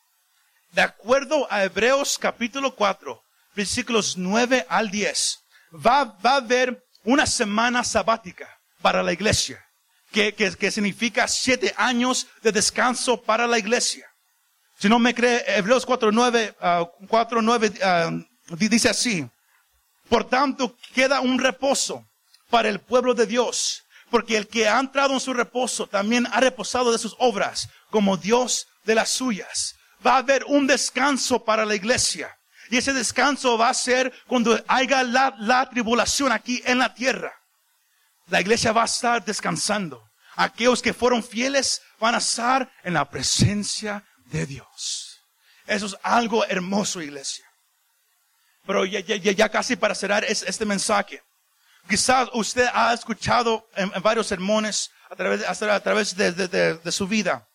De 0.71 0.81
acuerdo 0.81 1.47
a 1.51 1.63
Hebreos 1.63 2.17
capítulo 2.19 2.75
4, 2.75 3.21
versículos 3.55 4.17
9 4.17 4.65
al 4.69 4.91
10, 4.91 5.39
va, 5.73 6.03
va 6.03 6.33
a 6.33 6.35
haber 6.37 6.83
una 7.03 7.25
semana 7.25 7.83
sabática 7.83 8.59
para 8.81 9.01
la 9.01 9.11
iglesia, 9.11 9.63
que, 10.11 10.33
que, 10.33 10.71
significa 10.71 11.27
siete 11.27 11.73
años 11.77 12.27
de 12.41 12.51
descanso 12.51 13.21
para 13.21 13.47
la 13.47 13.59
iglesia. 13.59 14.07
Si 14.77 14.89
no 14.89 14.97
me 14.97 15.13
cree, 15.13 15.43
Hebreos 15.47 15.85
4.9 15.85 16.51
uh, 16.51 16.55
ah, 17.83 18.11
uh, 18.51 18.55
dice 18.55 18.89
así, 18.89 19.29
por 20.07 20.27
tanto 20.27 20.75
queda 20.93 21.19
un 21.19 21.37
reposo 21.37 22.05
para 22.49 22.69
el 22.69 22.79
pueblo 22.79 23.13
de 23.13 23.27
Dios, 23.27 23.83
porque 24.09 24.37
el 24.37 24.47
que 24.47 24.67
ha 24.67 24.79
entrado 24.79 25.13
en 25.13 25.19
su 25.19 25.33
reposo 25.33 25.87
también 25.87 26.27
ha 26.31 26.39
reposado 26.39 26.91
de 26.91 26.97
sus 26.97 27.15
obras, 27.19 27.69
como 27.91 28.17
Dios 28.17 28.67
de 28.85 28.95
las 28.95 29.09
suyas. 29.09 29.75
Va 30.05 30.15
a 30.15 30.17
haber 30.19 30.45
un 30.45 30.65
descanso 30.65 31.43
para 31.43 31.65
la 31.65 31.75
iglesia. 31.75 32.35
Y 32.71 32.77
ese 32.77 32.93
descanso 32.93 33.57
va 33.57 33.69
a 33.69 33.73
ser 33.73 34.13
cuando 34.27 34.59
haya 34.67 35.03
la, 35.03 35.35
la 35.39 35.69
tribulación 35.69 36.31
aquí 36.31 36.61
en 36.65 36.79
la 36.79 36.93
tierra. 36.93 37.38
La 38.29 38.41
iglesia 38.41 38.71
va 38.71 38.83
a 38.83 38.85
estar 38.85 39.23
descansando. 39.23 40.09
Aquellos 40.35 40.81
que 40.81 40.93
fueron 40.93 41.23
fieles 41.23 41.81
van 41.99 42.15
a 42.15 42.19
estar 42.19 42.71
en 42.83 42.93
la 42.93 43.09
presencia 43.09 44.03
de 44.25 44.45
Dios. 44.45 45.19
Eso 45.65 45.87
es 45.87 45.97
algo 46.01 46.45
hermoso, 46.45 47.01
iglesia. 47.01 47.45
Pero 48.65 48.85
ya, 48.85 48.99
ya, 48.99 49.17
ya 49.17 49.49
casi 49.49 49.75
para 49.75 49.95
cerrar 49.95 50.23
este 50.23 50.65
mensaje. 50.65 51.21
Quizás 51.87 52.29
usted 52.33 52.67
ha 52.73 52.93
escuchado 52.93 53.67
en, 53.75 53.91
varios 54.01 54.27
sermones 54.27 54.91
a 55.09 55.15
través, 55.15 55.43
a 55.43 55.79
través 55.79 56.15
de, 56.15 56.31
de, 56.31 56.77
de 56.77 56.91
su 56.91 57.07
vida. 57.07 57.47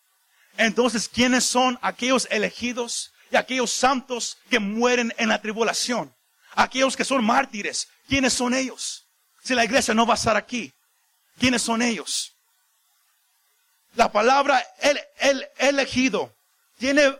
Entonces, 0.57 1.07
¿quiénes 1.07 1.45
son 1.45 1.79
aquellos 1.81 2.27
elegidos 2.29 3.13
y 3.31 3.37
aquellos 3.37 3.71
santos 3.71 4.37
que 4.49 4.59
mueren 4.59 5.13
en 5.17 5.29
la 5.29 5.41
tribulación? 5.41 6.13
Aquellos 6.53 6.95
que 6.95 7.05
son 7.05 7.23
mártires. 7.23 7.87
¿Quiénes 8.07 8.33
son 8.33 8.53
ellos? 8.53 9.04
Si 9.45 9.53
la 9.53 9.63
iglesia 9.63 9.93
no 9.93 10.07
va 10.07 10.15
a 10.15 10.17
estar 10.17 10.35
aquí? 10.35 10.73
¿Quiénes 11.37 11.61
son 11.61 11.83
ellos? 11.83 12.35
La 13.93 14.11
palabra 14.11 14.65
el, 14.79 14.99
el 15.19 15.47
elegido 15.59 16.35
tiene, 16.79 17.15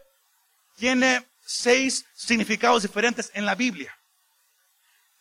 tiene 0.76 1.24
seis 1.46 2.04
significados 2.16 2.82
diferentes 2.82 3.30
en 3.36 3.46
la 3.46 3.54
Biblia. 3.54 3.96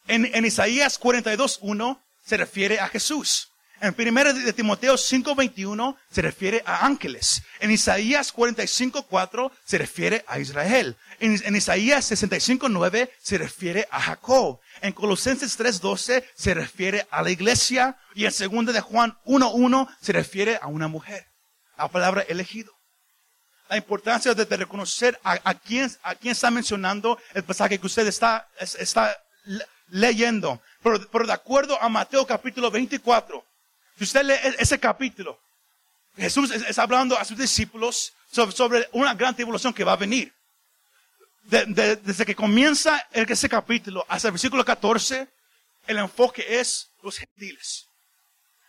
En, 0.08 0.24
en 0.34 0.46
Isaías 0.46 0.98
42.1 0.98 2.00
se 2.24 2.36
refiere 2.38 2.80
a 2.80 2.88
Jesús. 2.88 3.50
En 3.84 3.94
1 3.94 4.32
de 4.32 4.52
Timoteo 4.54 4.94
5:21 4.94 5.94
se 6.10 6.22
refiere 6.22 6.62
a 6.64 6.86
ángeles. 6.86 7.42
En 7.60 7.70
Isaías 7.70 8.32
45:4 8.32 9.52
se 9.62 9.76
refiere 9.76 10.24
a 10.26 10.38
Israel. 10.38 10.96
En, 11.20 11.38
en 11.44 11.54
Isaías 11.54 12.10
65:9 12.10 13.10
se 13.20 13.36
refiere 13.36 13.86
a 13.90 14.00
Jacob. 14.00 14.58
En 14.80 14.94
Colosenses 14.94 15.58
3:12 15.58 16.24
se 16.34 16.54
refiere 16.54 17.06
a 17.10 17.20
la 17.20 17.28
iglesia 17.28 17.98
y 18.14 18.24
en 18.24 18.32
2 18.32 18.72
de 18.72 18.80
Juan 18.80 19.18
1:1 19.26 19.86
se 20.00 20.12
refiere 20.14 20.58
a 20.62 20.66
una 20.68 20.88
mujer. 20.88 21.26
La 21.76 21.88
palabra 21.88 22.22
elegido. 22.22 22.72
La 23.68 23.76
importancia 23.76 24.32
de, 24.32 24.44
reconocer 24.56 25.20
a, 25.22 25.54
quién, 25.56 25.92
a 26.04 26.14
quién 26.14 26.32
está 26.32 26.50
mencionando 26.50 27.18
el 27.34 27.44
pasaje 27.44 27.78
que 27.78 27.86
usted 27.86 28.06
está, 28.06 28.48
está 28.78 29.14
leyendo. 29.88 30.62
Pero, 30.82 31.06
pero 31.10 31.26
de 31.26 31.32
acuerdo 31.34 31.76
a 31.82 31.90
Mateo 31.90 32.26
capítulo 32.26 32.70
24, 32.70 33.44
si 33.96 34.04
usted 34.04 34.24
lee 34.24 34.34
e-, 34.34 34.56
ese 34.58 34.78
capítulo, 34.78 35.40
Jesús 36.16 36.50
está 36.50 36.82
hablando 36.82 37.18
a 37.18 37.24
sus 37.24 37.36
discípulos 37.36 38.12
sobre, 38.30 38.88
una 38.92 39.14
gran 39.14 39.34
tribulación 39.34 39.72
que 39.72 39.84
va 39.84 39.92
a 39.92 39.96
venir. 39.96 40.32
desde 41.42 42.24
que 42.24 42.34
comienza 42.34 43.06
ese 43.12 43.48
capítulo 43.48 44.04
hasta 44.08 44.28
el 44.28 44.32
versículo 44.32 44.64
14, 44.64 45.28
el 45.86 45.98
enfoque 45.98 46.60
es 46.60 46.90
los 47.02 47.18
gentiles. 47.18 47.88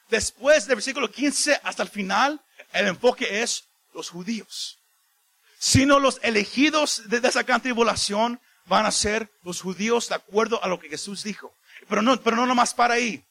Después 0.09 0.67
del 0.67 0.75
versículo 0.75 1.09
15 1.09 1.61
hasta 1.63 1.83
el 1.83 1.89
final, 1.89 2.41
el 2.73 2.87
enfoque 2.87 3.41
es 3.41 3.65
los 3.93 4.09
judíos. 4.09 4.79
Sino 5.57 5.99
los 5.99 6.19
elegidos 6.21 7.03
de 7.05 7.25
esa 7.27 7.43
gran 7.43 7.61
tribulación 7.61 8.39
van 8.65 8.85
a 8.85 8.91
ser 8.91 9.31
los 9.43 9.61
judíos 9.61 10.09
de 10.09 10.15
acuerdo 10.15 10.63
a 10.63 10.67
lo 10.67 10.79
que 10.79 10.89
Jesús 10.89 11.23
dijo. 11.23 11.53
Pero 11.87 12.01
no, 12.01 12.19
pero 12.21 12.35
no 12.35 12.45
nomás 12.45 12.73
para 12.73 12.95
ahí. 12.95 13.23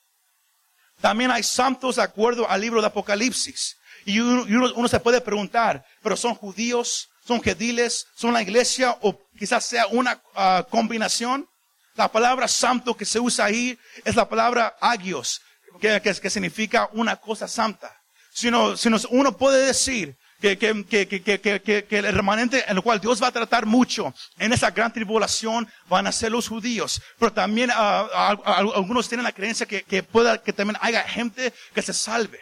También 1.04 1.30
hay 1.30 1.42
santos 1.42 1.96
de 1.96 2.02
acuerdo 2.02 2.48
al 2.48 2.62
libro 2.62 2.80
de 2.80 2.86
Apocalipsis. 2.86 3.76
Y 4.06 4.20
uno, 4.20 4.88
se 4.88 4.98
puede 5.00 5.20
preguntar, 5.20 5.84
pero 6.02 6.16
son 6.16 6.34
judíos, 6.34 7.10
son 7.26 7.42
gentiles, 7.42 8.06
son 8.16 8.32
la 8.32 8.40
iglesia 8.40 8.96
o 9.02 9.14
quizás 9.38 9.66
sea 9.66 9.86
una 9.88 10.22
ah, 10.34 10.66
combinación. 10.70 11.46
La 11.94 12.10
palabra 12.10 12.48
santo 12.48 12.96
que 12.96 13.04
se 13.04 13.20
usa 13.20 13.44
ahí 13.44 13.78
es 14.02 14.16
la 14.16 14.26
palabra 14.26 14.76
agios, 14.80 15.42
que, 15.78 16.30
significa 16.30 16.88
una 16.94 17.16
cosa 17.16 17.48
santa. 17.48 17.94
Si 18.32 18.48
uno 18.48 19.36
puede 19.36 19.66
decir 19.66 20.16
que, 20.40 20.58
que, 20.58 21.98
el 21.98 22.14
remanente 22.14 22.64
en 22.66 22.76
el 22.76 22.82
cual 22.82 23.00
Dios 23.00 23.22
va 23.22 23.28
a 23.28 23.32
tratar 23.32 23.66
mucho 23.66 24.14
en 24.38 24.52
esa 24.52 24.70
gran 24.70 24.92
tribulación 24.92 25.68
van 25.88 26.06
a 26.06 26.12
ser 26.12 26.32
los 26.32 26.48
judíos. 26.48 27.00
Pero 27.18 27.32
también 27.32 27.70
uh, 27.70 27.72
algunos 27.74 29.08
tienen 29.08 29.24
la 29.24 29.32
creencia 29.32 29.66
que, 29.66 30.02
pueda, 30.02 30.42
que 30.42 30.52
también 30.52 30.78
haya 30.80 31.02
gente 31.04 31.52
que 31.74 31.82
se 31.82 31.92
salve. 31.92 32.40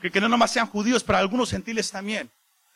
Que, 0.00 0.20
no 0.20 0.28
nomás 0.28 0.52
sean 0.52 0.68
judíos, 0.68 1.02
pero 1.02 1.18
algunos 1.18 1.50
gentiles 1.50 1.90
también. 1.90 2.30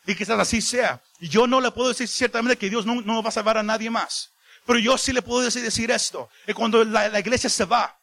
Y 0.05 0.15
quizás 0.15 0.37
así 0.37 0.61
sea. 0.61 1.01
Y 1.19 1.29
yo 1.29 1.47
no 1.47 1.61
le 1.61 1.71
puedo 1.71 1.89
decir 1.89 2.07
ciertamente 2.07 2.57
que 2.57 2.69
Dios 2.69 2.85
no, 2.85 3.01
no 3.01 3.23
va 3.23 3.29
a 3.29 3.31
salvar 3.31 3.57
a 3.57 3.63
nadie 3.63 3.89
más. 3.89 4.31
Pero 4.65 4.79
yo 4.79 4.97
sí 4.97 5.13
le 5.13 5.21
puedo 5.21 5.41
decir, 5.41 5.61
decir 5.61 5.89
esto. 5.91 6.29
Que 6.45 6.53
cuando 6.53 6.83
la 6.83 7.19
iglesia 7.19 7.49
se 7.49 7.63
va, 7.63 7.97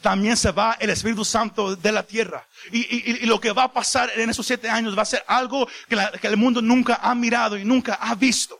también 0.00 0.36
se 0.36 0.50
va 0.50 0.76
el 0.80 0.90
Espíritu 0.90 1.24
Santo 1.24 1.76
de 1.76 1.92
la 1.92 2.02
tierra. 2.02 2.46
Y, 2.72 3.26
lo 3.26 3.40
que 3.40 3.52
va 3.52 3.64
a 3.64 3.72
pasar 3.72 4.10
en 4.16 4.30
esos 4.30 4.46
siete 4.46 4.68
años 4.68 4.96
va 4.96 5.02
a 5.02 5.06
ser 5.06 5.24
algo 5.26 5.68
que, 5.88 6.28
el 6.28 6.36
mundo 6.36 6.60
nunca 6.62 7.00
ha 7.02 7.14
mirado 7.14 7.56
y 7.56 7.64
nunca 7.64 7.94
ha 7.94 8.14
visto. 8.14 8.58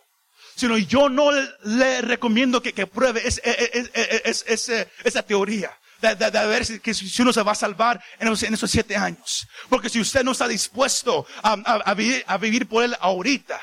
Sino 0.56 0.76
yo 0.76 1.08
no 1.08 1.30
le 1.64 2.02
recomiendo 2.02 2.62
que, 2.62 2.86
pruebe 2.86 3.22
esa 3.26 5.22
teoría. 5.22 5.76
De, 6.00 6.14
ver 6.30 6.64
si, 6.64 6.80
si, 6.94 7.22
uno 7.22 7.30
se 7.32 7.42
va 7.42 7.52
a 7.52 7.54
salvar 7.54 8.02
en 8.18 8.28
esos, 8.28 8.70
siete 8.70 8.96
años. 8.96 9.46
Porque 9.68 9.90
si 9.90 10.00
usted 10.00 10.24
no 10.24 10.32
está 10.32 10.48
dispuesto 10.48 11.26
a, 11.42 11.94
vivir, 11.94 12.66
por 12.66 12.84
él 12.84 12.96
ahorita, 13.00 13.60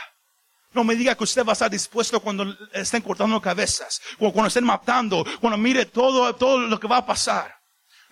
no 0.73 0.83
me 0.83 0.95
diga 0.95 1.15
que 1.15 1.23
usted 1.23 1.43
va 1.43 1.51
a 1.51 1.53
estar 1.53 1.71
dispuesto 1.71 2.19
cuando 2.19 2.55
estén 2.73 3.01
cortando 3.01 3.41
cabezas, 3.41 4.01
o 4.19 4.31
cuando 4.31 4.49
estén 4.49 4.65
matando, 4.65 5.25
cuando 5.39 5.57
mire 5.57 5.85
todo, 5.85 6.35
todo 6.35 6.59
lo 6.59 6.79
que 6.79 6.87
va 6.87 6.97
a 6.97 7.05
pasar. 7.05 7.56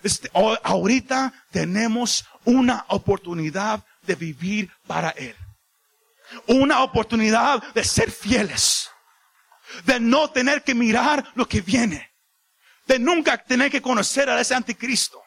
Este, 0.05 0.29
ahorita 0.61 1.33
tenemos 1.49 2.25
una 2.43 2.85
oportunidad 2.89 3.83
de 4.03 4.13
vivir 4.13 4.71
para 4.85 5.09
Él. 5.09 5.35
Una 6.45 6.83
oportunidad 6.83 7.63
de 7.73 7.83
ser 7.83 8.11
fieles. 8.11 8.87
De 9.83 9.99
no 9.99 10.29
tener 10.29 10.61
que 10.61 10.75
mirar 10.75 11.25
lo 11.33 11.47
que 11.47 11.61
viene. 11.61 12.11
De 12.85 12.99
nunca 12.99 13.35
tener 13.35 13.71
que 13.71 13.81
conocer 13.81 14.29
a 14.29 14.39
ese 14.39 14.53
anticristo. 14.53 15.19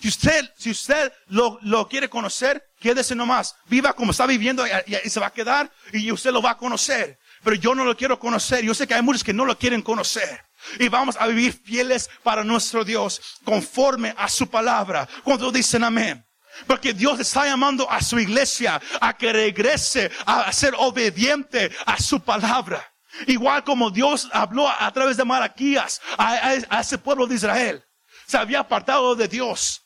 Si 0.00 0.08
usted, 0.08 0.50
si 0.56 0.70
usted 0.70 1.12
lo, 1.26 1.58
lo 1.60 1.86
quiere 1.86 2.08
conocer, 2.08 2.64
quédese 2.80 3.14
nomás. 3.14 3.54
Viva 3.66 3.92
como 3.92 4.12
está 4.12 4.24
viviendo 4.24 4.64
y, 4.66 5.10
se 5.10 5.20
va 5.20 5.26
a 5.26 5.32
quedar 5.34 5.70
y 5.92 6.10
usted 6.10 6.32
lo 6.32 6.40
va 6.40 6.52
a 6.52 6.56
conocer. 6.56 7.18
Pero 7.44 7.56
yo 7.56 7.74
no 7.74 7.84
lo 7.84 7.94
quiero 7.94 8.18
conocer. 8.18 8.64
Yo 8.64 8.72
sé 8.72 8.86
que 8.86 8.94
hay 8.94 9.02
muchos 9.02 9.22
que 9.22 9.34
no 9.34 9.44
lo 9.44 9.58
quieren 9.58 9.82
conocer. 9.82 10.42
Y 10.78 10.88
vamos 10.88 11.16
a 11.18 11.26
vivir 11.26 11.52
fieles 11.52 12.08
para 12.22 12.44
nuestro 12.44 12.84
Dios, 12.84 13.20
conforme 13.44 14.14
a 14.16 14.28
su 14.28 14.48
palabra. 14.48 15.08
Cuando 15.24 15.50
dicen 15.50 15.84
amén. 15.84 16.24
Porque 16.66 16.92
Dios 16.92 17.18
está 17.18 17.46
llamando 17.46 17.90
a 17.90 18.00
su 18.02 18.18
iglesia 18.18 18.80
a 19.00 19.16
que 19.16 19.32
regrese 19.32 20.10
a 20.26 20.52
ser 20.52 20.74
obediente 20.76 21.70
a 21.86 21.98
su 21.98 22.20
palabra. 22.20 22.92
Igual 23.26 23.64
como 23.64 23.90
Dios 23.90 24.28
habló 24.32 24.68
a 24.68 24.90
través 24.92 25.16
de 25.16 25.24
Malaquías 25.24 26.00
a, 26.16 26.54
a 26.68 26.80
ese 26.80 26.98
pueblo 26.98 27.26
de 27.26 27.34
Israel. 27.34 27.84
Se 28.26 28.36
había 28.36 28.60
apartado 28.60 29.14
de 29.14 29.28
Dios. 29.28 29.82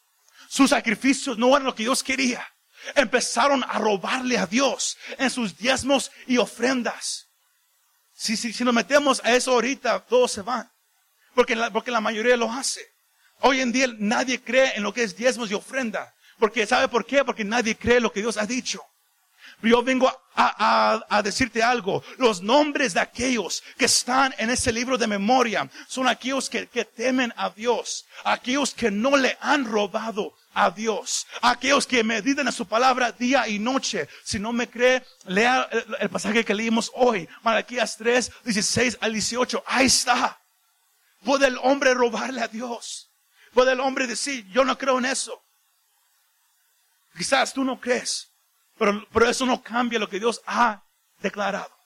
Sus 0.48 0.70
sacrificios 0.70 1.38
no 1.38 1.48
eran 1.48 1.64
lo 1.64 1.74
que 1.74 1.82
Dios 1.84 2.02
quería. 2.02 2.46
Empezaron 2.94 3.64
a 3.64 3.78
robarle 3.78 4.38
a 4.38 4.46
Dios 4.46 4.96
en 5.18 5.30
sus 5.30 5.56
diezmos 5.56 6.10
y 6.26 6.38
ofrendas. 6.38 7.25
Si, 8.16 8.34
si, 8.36 8.52
si 8.52 8.64
nos 8.64 8.74
metemos 8.74 9.20
a 9.22 9.34
eso 9.36 9.52
ahorita, 9.52 10.00
todos 10.06 10.32
se 10.32 10.40
van. 10.40 10.68
Porque 11.34 11.54
la, 11.54 11.70
porque 11.70 11.90
la 11.90 12.00
mayoría 12.00 12.36
lo 12.36 12.50
hace. 12.50 12.80
Hoy 13.40 13.60
en 13.60 13.70
día 13.70 13.88
nadie 13.98 14.42
cree 14.42 14.74
en 14.74 14.82
lo 14.82 14.94
que 14.94 15.02
es 15.02 15.14
diezmos 15.14 15.50
y 15.50 15.54
ofrenda. 15.54 16.14
Porque, 16.38 16.66
¿sabe 16.66 16.88
por 16.88 17.04
qué? 17.04 17.24
Porque 17.24 17.44
nadie 17.44 17.76
cree 17.76 18.00
lo 18.00 18.10
que 18.10 18.20
Dios 18.20 18.38
ha 18.38 18.46
dicho. 18.46 18.82
Yo 19.62 19.82
vengo 19.82 20.10
a, 20.34 21.02
a, 21.08 21.22
decirte 21.22 21.62
algo. 21.62 22.02
Los 22.18 22.42
nombres 22.42 22.94
de 22.94 23.00
aquellos 23.00 23.62
que 23.76 23.86
están 23.86 24.34
en 24.38 24.50
ese 24.50 24.72
libro 24.72 24.98
de 24.98 25.06
memoria 25.06 25.70
son 25.86 26.08
aquellos 26.08 26.48
que, 26.50 26.66
que 26.68 26.84
temen 26.84 27.32
a 27.36 27.50
Dios. 27.50 28.06
Aquellos 28.24 28.74
que 28.74 28.90
no 28.90 29.16
le 29.16 29.36
han 29.40 29.64
robado 29.64 30.34
a 30.56 30.70
Dios. 30.70 31.26
Aquellos 31.42 31.86
que 31.86 32.02
meditan 32.02 32.48
a 32.48 32.52
su 32.52 32.66
palabra 32.66 33.12
día 33.12 33.46
y 33.46 33.58
noche. 33.58 34.08
Si 34.24 34.38
no 34.38 34.54
me 34.54 34.70
cree, 34.70 35.04
lea 35.26 35.68
el, 36.00 36.08
pasaje 36.08 36.46
que 36.46 36.54
leímos 36.54 36.90
hoy. 36.94 37.28
Malaquías 37.42 37.94
3, 37.98 38.32
16 38.42 38.98
al 39.02 39.12
18. 39.12 39.62
Ahí 39.66 39.86
está. 39.86 40.40
¿Puede 41.22 41.48
el 41.48 41.58
hombre 41.58 41.92
robarle 41.92 42.40
a 42.40 42.48
Dios? 42.48 43.10
¿Puede 43.52 43.72
el 43.72 43.80
hombre 43.80 44.06
decir, 44.06 44.46
yo 44.48 44.64
no 44.64 44.78
creo 44.78 44.98
en 44.98 45.04
eso? 45.04 45.44
Quizás 47.18 47.52
tú 47.52 47.62
no 47.62 47.78
crees. 47.78 48.32
Pero, 48.78 49.06
pero 49.12 49.28
eso 49.28 49.44
no 49.44 49.62
cambia 49.62 49.98
lo 49.98 50.08
que 50.08 50.18
Dios 50.18 50.40
ha 50.46 50.82
declarado. 51.18 51.76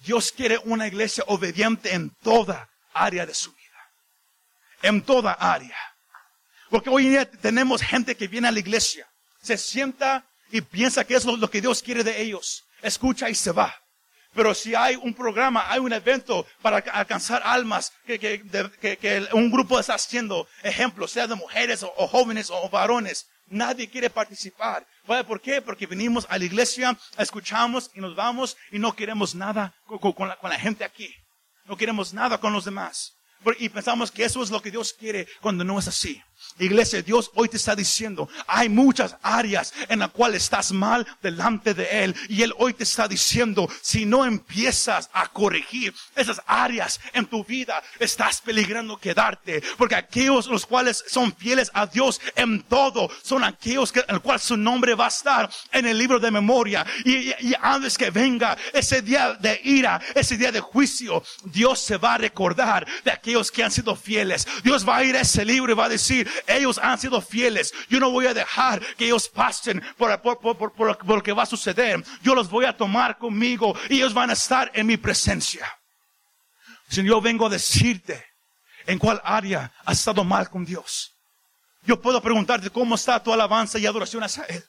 Dios 0.00 0.32
quiere 0.32 0.58
una 0.64 0.86
iglesia 0.86 1.24
obediente 1.28 1.94
en 1.94 2.10
toda 2.22 2.68
área 2.92 3.24
de 3.24 3.32
su 3.32 3.54
vida. 3.54 3.90
En 4.82 5.00
toda 5.00 5.32
área. 5.32 5.93
Porque 6.74 6.90
hoy 6.90 7.08
día 7.08 7.30
tenemos 7.30 7.82
gente 7.82 8.16
que 8.16 8.26
viene 8.26 8.48
a 8.48 8.50
la 8.50 8.58
iglesia, 8.58 9.08
se 9.40 9.56
sienta 9.56 10.26
y 10.50 10.60
piensa 10.60 11.04
que 11.04 11.14
es 11.14 11.24
lo, 11.24 11.48
que 11.48 11.60
Dios 11.60 11.80
quiere 11.80 12.02
de 12.02 12.20
ellos. 12.20 12.64
Escucha 12.82 13.30
y 13.30 13.36
se 13.36 13.52
va. 13.52 13.72
Pero 14.34 14.52
si 14.56 14.74
hay 14.74 14.96
un 14.96 15.14
programa, 15.14 15.70
hay 15.70 15.78
un 15.78 15.92
evento 15.92 16.44
para 16.60 16.78
alcanzar 16.78 17.42
almas 17.44 17.92
que, 18.04 18.18
que, 18.18 19.28
un 19.34 19.52
grupo 19.52 19.78
está 19.78 19.94
haciendo, 19.94 20.48
ejemplo, 20.64 21.06
sea 21.06 21.28
de 21.28 21.36
mujeres 21.36 21.84
o, 21.84 22.08
jóvenes 22.08 22.50
o 22.50 22.68
varones, 22.68 23.28
nadie 23.46 23.88
quiere 23.88 24.10
participar. 24.10 24.84
¿Por 25.06 25.40
qué? 25.40 25.62
Porque 25.62 25.86
venimos 25.86 26.26
a 26.28 26.38
la 26.38 26.44
iglesia, 26.44 26.98
escuchamos 27.16 27.88
y 27.94 28.00
nos 28.00 28.16
vamos 28.16 28.56
y 28.72 28.80
no 28.80 28.96
queremos 28.96 29.36
nada 29.36 29.76
con, 29.86 30.28
la, 30.28 30.34
con 30.34 30.50
la 30.50 30.58
gente 30.58 30.82
aquí. 30.82 31.14
No 31.66 31.76
queremos 31.76 32.12
nada 32.12 32.38
con 32.38 32.52
los 32.52 32.64
demás. 32.64 33.12
Y 33.58 33.68
pensamos 33.68 34.10
que 34.10 34.24
eso 34.24 34.42
es 34.42 34.50
lo 34.50 34.60
que 34.62 34.70
Dios 34.70 34.92
quiere 34.92 35.28
cuando 35.40 35.64
no 35.64 35.78
es 35.78 35.88
así. 35.88 36.22
Iglesia, 36.58 37.02
Dios 37.02 37.32
hoy 37.34 37.48
te 37.48 37.56
está 37.56 37.74
diciendo, 37.74 38.28
hay 38.46 38.68
muchas 38.68 39.16
áreas 39.22 39.74
en 39.88 39.98
las 39.98 40.10
cuales 40.10 40.44
estás 40.44 40.70
mal 40.70 41.06
delante 41.20 41.74
de 41.74 42.04
Él. 42.04 42.14
Y 42.28 42.42
Él 42.42 42.54
hoy 42.58 42.74
te 42.74 42.84
está 42.84 43.08
diciendo, 43.08 43.68
si 43.82 44.06
no 44.06 44.24
empiezas 44.24 45.10
a 45.12 45.26
corregir 45.28 45.92
esas 46.14 46.40
áreas 46.46 47.00
en 47.12 47.26
tu 47.26 47.44
vida, 47.44 47.82
estás 47.98 48.40
peligrando 48.40 48.96
quedarte. 48.98 49.62
Porque 49.76 49.96
aquellos 49.96 50.46
los 50.46 50.64
cuales 50.64 51.04
son 51.08 51.34
fieles 51.34 51.70
a 51.74 51.86
Dios 51.86 52.20
en 52.36 52.62
todo, 52.62 53.10
son 53.22 53.42
aquellos 53.42 53.90
que, 53.90 54.00
en 54.00 54.14
el 54.14 54.20
cual 54.20 54.38
su 54.38 54.56
nombre 54.56 54.94
va 54.94 55.06
a 55.06 55.08
estar 55.08 55.50
en 55.72 55.86
el 55.86 55.98
libro 55.98 56.20
de 56.20 56.30
memoria. 56.30 56.86
Y, 57.04 57.30
y 57.30 57.54
antes 57.60 57.98
que 57.98 58.10
venga 58.10 58.56
ese 58.72 59.02
día 59.02 59.34
de 59.34 59.60
ira, 59.64 60.00
ese 60.14 60.36
día 60.36 60.52
de 60.52 60.60
juicio, 60.60 61.24
Dios 61.44 61.80
se 61.80 61.96
va 61.96 62.14
a 62.14 62.18
recordar 62.18 62.86
de 63.02 63.10
aquellos 63.10 63.50
que 63.50 63.64
han 63.64 63.72
sido 63.72 63.96
fieles. 63.96 64.46
Dios 64.62 64.88
va 64.88 64.98
a 64.98 65.04
ir 65.04 65.16
a 65.16 65.22
ese 65.22 65.44
libro 65.44 65.72
y 65.72 65.74
va 65.74 65.86
a 65.86 65.88
decir, 65.88 66.28
ellos 66.46 66.78
han 66.78 66.98
sido 66.98 67.20
fieles. 67.20 67.72
Yo 67.88 68.00
no 68.00 68.10
voy 68.10 68.26
a 68.26 68.34
dejar 68.34 68.80
que 68.96 69.06
ellos 69.06 69.28
pasen 69.28 69.82
por, 69.96 71.06
lo 71.06 71.22
que 71.22 71.32
va 71.32 71.42
a 71.44 71.46
suceder. 71.46 72.04
Yo 72.22 72.34
los 72.34 72.48
voy 72.48 72.64
a 72.64 72.76
tomar 72.76 73.18
conmigo 73.18 73.76
y 73.88 73.96
ellos 73.96 74.14
van 74.14 74.30
a 74.30 74.34
estar 74.34 74.70
en 74.74 74.86
mi 74.86 74.96
presencia. 74.96 75.66
Señor, 76.88 77.16
yo 77.16 77.20
vengo 77.20 77.46
a 77.46 77.50
decirte 77.50 78.24
en 78.86 78.98
cuál 78.98 79.20
área 79.24 79.72
has 79.84 79.98
estado 79.98 80.24
mal 80.24 80.48
con 80.50 80.64
Dios. 80.64 81.12
Yo 81.82 82.00
puedo 82.00 82.20
preguntarte 82.22 82.70
cómo 82.70 82.94
está 82.94 83.22
tu 83.22 83.32
alabanza 83.32 83.78
y 83.78 83.86
adoración 83.86 84.22
hacia 84.22 84.44
Él. 84.44 84.64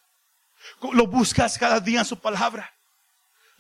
Lo 0.94 1.08
buscas 1.08 1.58
cada 1.58 1.80
día 1.80 2.00
en 2.00 2.06
su 2.06 2.20
palabra. 2.20 2.72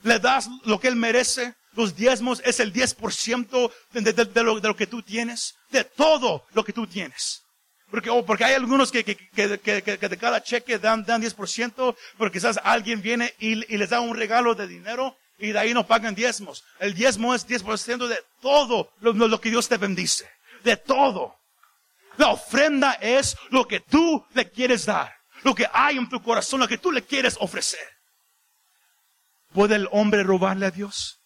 Le 0.04 0.20
das 0.20 0.50
lo 0.63 0.80
que 0.80 0.88
Él 0.88 0.96
merece. 0.96 1.56
Los 1.74 1.96
diezmos 1.96 2.41
es 2.46 2.60
el 2.60 2.74
10% 2.74 3.72
de, 3.91 4.13
de, 4.13 4.44
lo, 4.44 4.60
de 4.60 4.68
lo 4.68 4.76
que 4.76 4.88
tú 4.88 5.02
tienes. 5.02 5.56
De 5.70 5.84
todo 5.84 6.46
lo 6.54 6.63
que 6.63 6.74
tú 6.74 6.88
tienes. 6.88 7.44
Porque, 7.95 8.10
oh, 8.10 8.25
porque 8.25 8.43
hay 8.43 8.55
algunos 8.55 8.91
que, 8.91 9.05
que, 9.05 9.15
que, 9.15 9.58
que, 9.58 10.10
de 10.10 10.17
cada 10.17 10.43
cheque 10.43 10.77
dan, 10.77 11.05
dan 11.05 11.21
10%, 11.21 11.95
pero 12.17 12.29
quizás 12.29 12.60
alguien 12.62 13.01
viene 13.01 13.34
y, 13.39 13.55
les 13.55 13.89
da 13.89 14.01
un 14.01 14.17
regalo 14.17 14.53
de 14.53 14.67
dinero 14.67 15.15
y 15.38 15.53
de 15.53 15.60
ahí 15.60 15.73
no 15.73 15.88
pagan 15.88 16.13
diezmos. 16.13 16.65
El 16.79 16.93
diezmo 16.93 17.34
es 17.34 17.47
10% 17.47 18.08
de 18.08 18.19
todo 18.41 18.91
lo, 18.99 19.13
lo 19.13 19.39
que 19.39 19.49
Dios 19.49 19.69
te 19.69 19.77
bendice. 19.77 20.29
De 20.65 20.75
todo. 20.75 21.38
La 22.17 22.31
ofrenda 22.31 22.97
es 22.99 23.38
lo 23.49 23.65
que 23.65 23.79
tú 23.79 24.25
le 24.34 24.49
quieres 24.49 24.86
dar. 24.88 25.15
Lo 25.43 25.55
que 25.55 25.65
hay 25.71 25.97
en 25.97 26.10
tu 26.10 26.21
corazón, 26.21 26.60
lo 26.60 26.67
que 26.67 26.77
tú 26.77 26.91
le 26.91 27.01
quieres 27.01 27.38
ofrecer. 27.39 27.88
¿Puede 29.53 29.75
el 29.75 29.88
hombre 29.93 30.21
robarle 30.23 30.65
a 30.65 30.71
Dios? 30.71 31.21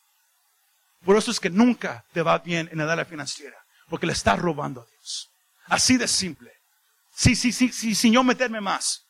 Por 1.03 1.17
eso 1.17 1.31
es 1.31 1.39
que 1.39 1.49
nunca 1.49 2.05
te 2.13 2.21
va 2.21 2.37
bien 2.37 2.69
en 2.71 2.77
la 2.77 2.93
área 2.93 3.05
financiera. 3.05 3.57
Porque 3.89 4.05
le 4.05 4.13
estás 4.13 4.37
robando 4.37 4.81
a 4.81 4.85
Dios. 4.85 5.31
Así 5.65 5.97
de 5.97 6.07
simple. 6.07 6.58
Sí, 7.19 7.35
sí, 7.35 7.51
sí, 7.51 7.95
sin 7.95 8.13
yo 8.13 8.23
meterme 8.23 8.61
más. 8.61 9.09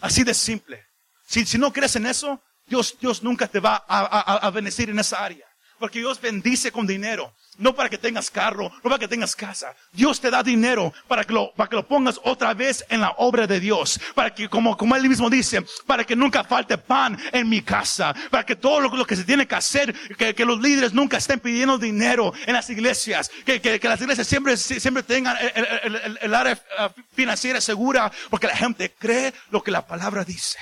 Así 0.00 0.22
de 0.22 0.32
simple. 0.32 0.80
Si, 1.26 1.44
si 1.44 1.58
no 1.58 1.72
crees 1.72 1.96
en 1.96 2.06
eso, 2.06 2.40
Dios, 2.66 2.96
Dios 3.00 3.24
nunca 3.24 3.48
te 3.48 3.58
va 3.58 3.84
a, 3.88 3.98
a, 3.98 4.36
a 4.36 4.50
bendecir 4.52 4.90
en 4.90 5.00
esa 5.00 5.24
área. 5.24 5.44
Porque 5.78 6.00
Dios 6.00 6.20
bendice 6.20 6.72
con 6.72 6.86
dinero. 6.86 7.32
No 7.58 7.74
para 7.74 7.88
que 7.88 7.98
tengas 7.98 8.30
carro, 8.30 8.70
no 8.70 8.82
para 8.82 8.98
que 8.98 9.08
tengas 9.08 9.34
casa. 9.34 9.74
Dios 9.92 10.20
te 10.20 10.30
da 10.30 10.44
dinero 10.44 10.92
para 11.08 11.24
que 11.24 11.32
lo, 11.32 11.52
para 11.54 11.68
que 11.68 11.74
lo 11.74 11.88
pongas 11.88 12.20
otra 12.22 12.54
vez 12.54 12.84
en 12.88 13.00
la 13.00 13.10
obra 13.18 13.48
de 13.48 13.58
Dios. 13.58 14.00
Para 14.14 14.32
que, 14.32 14.48
como, 14.48 14.76
como 14.76 14.94
Él 14.94 15.08
mismo 15.08 15.28
dice, 15.28 15.64
para 15.84 16.04
que 16.04 16.14
nunca 16.14 16.44
falte 16.44 16.78
pan 16.78 17.18
en 17.32 17.48
mi 17.48 17.62
casa. 17.62 18.14
Para 18.30 18.46
que 18.46 18.54
todo 18.54 18.80
lo, 18.80 19.04
que 19.04 19.16
se 19.16 19.24
tiene 19.24 19.46
que 19.46 19.56
hacer, 19.56 19.92
que, 20.16 20.36
que, 20.36 20.44
los 20.44 20.60
líderes 20.60 20.92
nunca 20.92 21.16
estén 21.16 21.40
pidiendo 21.40 21.78
dinero 21.78 22.32
en 22.46 22.54
las 22.54 22.70
iglesias. 22.70 23.28
Que, 23.44 23.60
que, 23.60 23.80
que 23.80 23.88
las 23.88 24.00
iglesias 24.00 24.26
siempre, 24.26 24.56
siempre 24.56 25.02
tengan 25.02 25.36
el, 25.40 25.66
el, 25.82 25.96
el, 25.96 26.18
el 26.22 26.34
área 26.34 26.52
eh, 26.52 26.88
financiera 27.12 27.60
segura. 27.60 28.12
Porque 28.30 28.46
la 28.46 28.56
gente 28.56 28.94
cree 28.96 29.34
lo 29.50 29.64
que 29.64 29.72
la 29.72 29.84
palabra 29.84 30.24
dice. 30.24 30.58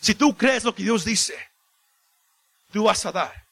Si 0.00 0.16
tú 0.16 0.36
crees 0.36 0.64
lo 0.64 0.74
que 0.74 0.82
Dios 0.82 1.04
dice, 1.04 1.34
tú 2.72 2.84
vas 2.84 3.06
a 3.06 3.12
dar. 3.12 3.45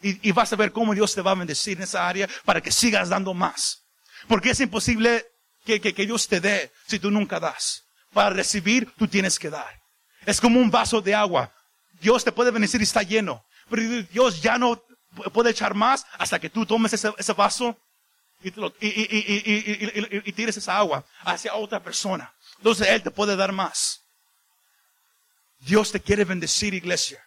Y, 0.00 0.32
vas 0.32 0.52
a 0.52 0.56
ver 0.56 0.72
cómo 0.72 0.94
Dios 0.94 1.14
te 1.14 1.22
va 1.22 1.32
a 1.32 1.34
bendecir 1.34 1.76
en 1.76 1.84
esa 1.84 2.06
área 2.08 2.28
para 2.44 2.60
que 2.60 2.70
sigas 2.70 3.08
dando 3.08 3.34
más. 3.34 3.82
Porque 4.28 4.50
es 4.50 4.60
imposible 4.60 5.26
que, 5.64 5.80
que, 5.80 6.06
Dios 6.06 6.28
te 6.28 6.40
dé 6.40 6.72
si 6.86 6.98
tú 6.98 7.10
nunca 7.10 7.40
das. 7.40 7.84
Para 8.12 8.30
recibir, 8.30 8.92
tú 8.96 9.08
tienes 9.08 9.38
que 9.38 9.50
dar. 9.50 9.80
Es 10.24 10.40
como 10.40 10.60
un 10.60 10.70
vaso 10.70 11.00
de 11.00 11.14
agua. 11.14 11.52
Dios 12.00 12.24
te 12.24 12.32
puede 12.32 12.50
bendecir 12.50 12.80
y 12.80 12.84
está 12.84 13.02
lleno. 13.02 13.44
Pero 13.68 13.82
Dios 14.10 14.40
ya 14.40 14.56
no 14.56 14.82
puede 15.32 15.50
echar 15.50 15.74
más 15.74 16.06
hasta 16.18 16.38
que 16.38 16.50
tú 16.50 16.64
tomes 16.64 16.92
ese, 16.92 17.12
ese 17.18 17.32
vaso 17.32 17.76
y, 18.42 18.48
y, 18.48 20.20
y, 20.24 20.32
tires 20.32 20.56
esa 20.56 20.78
agua 20.78 21.04
hacia 21.24 21.54
otra 21.54 21.82
persona. 21.82 22.32
Entonces 22.58 22.86
Él 22.88 23.02
te 23.02 23.10
puede 23.10 23.34
dar 23.34 23.52
más. 23.52 24.02
Dios 25.58 25.90
te 25.90 26.00
quiere 26.00 26.24
bendecir, 26.24 26.72
iglesia. 26.72 27.20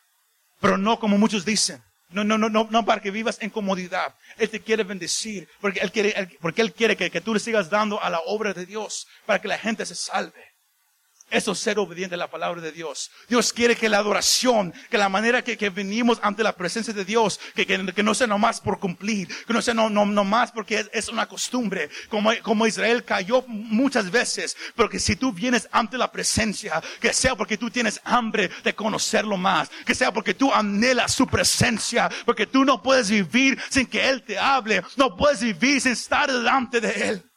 Pero 0.60 0.78
no 0.78 1.00
como 1.00 1.18
muchos 1.18 1.44
dicen. 1.44 1.84
No, 2.12 2.24
no, 2.24 2.38
no, 2.38 2.50
no, 2.50 2.67
no 2.69 2.86
para 2.86 3.02
que 3.02 3.12
vivas 3.12 3.38
en 3.42 3.50
comodidad. 3.50 4.15
Él 4.38 4.50
te 4.50 4.60
quiere 4.60 4.83
bendecir, 4.83 5.48
porque 5.60 5.79
Él 5.79 5.92
quiere, 5.92 6.38
porque 6.42 6.62
Él 6.62 6.73
quiere 6.73 6.98
que, 6.98 7.10
que 7.10 7.21
tú 7.21 7.33
le 7.33 7.40
sigas 7.40 7.69
dando 7.69 8.02
a 8.02 8.10
la 8.10 8.19
obra 8.21 8.54
de 8.54 8.65
Dios, 8.65 9.08
para 9.25 9.40
que 9.40 9.48
la 9.48 9.58
gente 9.58 9.86
se 9.86 9.96
salve. 9.96 10.50
Eso 11.32 11.54
es 11.54 11.60
ser 11.60 11.79
obediente 11.79 12.15
a 12.15 12.17
la 12.17 12.29
palabra 12.29 12.62
de 12.62 12.73
Dios. 12.73 13.10
Dios 13.29 13.54
quiere 13.54 13.77
que 13.77 13.88
la 13.88 14.00
adoración, 14.00 14.73
que 14.90 14.98
la 14.98 15.08
manera 15.08 15.42
que, 15.42 15.58
que 15.58 15.69
venimos 15.69 16.19
ante 16.21 16.44
la 16.44 16.58
presencia 16.58 16.94
de 16.94 17.06
Dios, 17.06 17.40
que, 17.56 17.65
que, 17.65 17.94
que, 17.94 18.04
no 18.04 18.13
sea 18.13 18.27
nomás 18.27 18.60
por 18.60 18.79
cumplir, 18.79 19.29
que 19.46 19.54
no 19.54 19.62
sea 19.62 19.73
no, 19.73 19.90
no, 19.90 20.06
nomás 20.06 20.52
porque 20.52 20.79
es, 20.79 20.90
es, 20.92 21.08
una 21.08 21.27
costumbre, 21.27 21.90
como, 22.10 22.32
como 22.44 22.67
Israel 22.67 23.06
cayó 23.06 23.46
muchas 23.48 24.12
veces, 24.12 24.58
pero 24.75 24.90
que 24.90 25.00
si 25.00 25.15
tú 25.15 25.32
vienes 25.32 25.69
ante 25.71 25.98
la 25.98 26.12
presencia, 26.12 26.84
que 27.00 27.13
sea 27.13 27.36
porque 27.36 27.58
tú 27.58 27.69
tienes 27.69 28.02
hambre 28.04 28.50
de 28.63 28.75
conocerlo 28.75 29.38
más, 29.38 29.69
que 29.86 29.96
sea 29.96 30.12
porque 30.12 30.34
tú 30.34 30.54
anhelas 30.54 31.13
su 31.13 31.27
presencia, 31.27 32.10
porque 32.25 32.46
tú 32.46 32.65
no 32.65 32.82
puedes 32.82 33.10
vivir 33.10 33.58
sin 33.69 33.88
que 33.88 34.10
Él 34.10 34.21
te 34.23 34.38
hable, 34.38 34.84
no 34.98 35.15
puedes 35.15 35.40
vivir 35.40 35.79
sin 35.79 35.94
estar 35.94 36.29
delante 36.29 36.82
de 36.82 37.10
Él. 37.10 37.31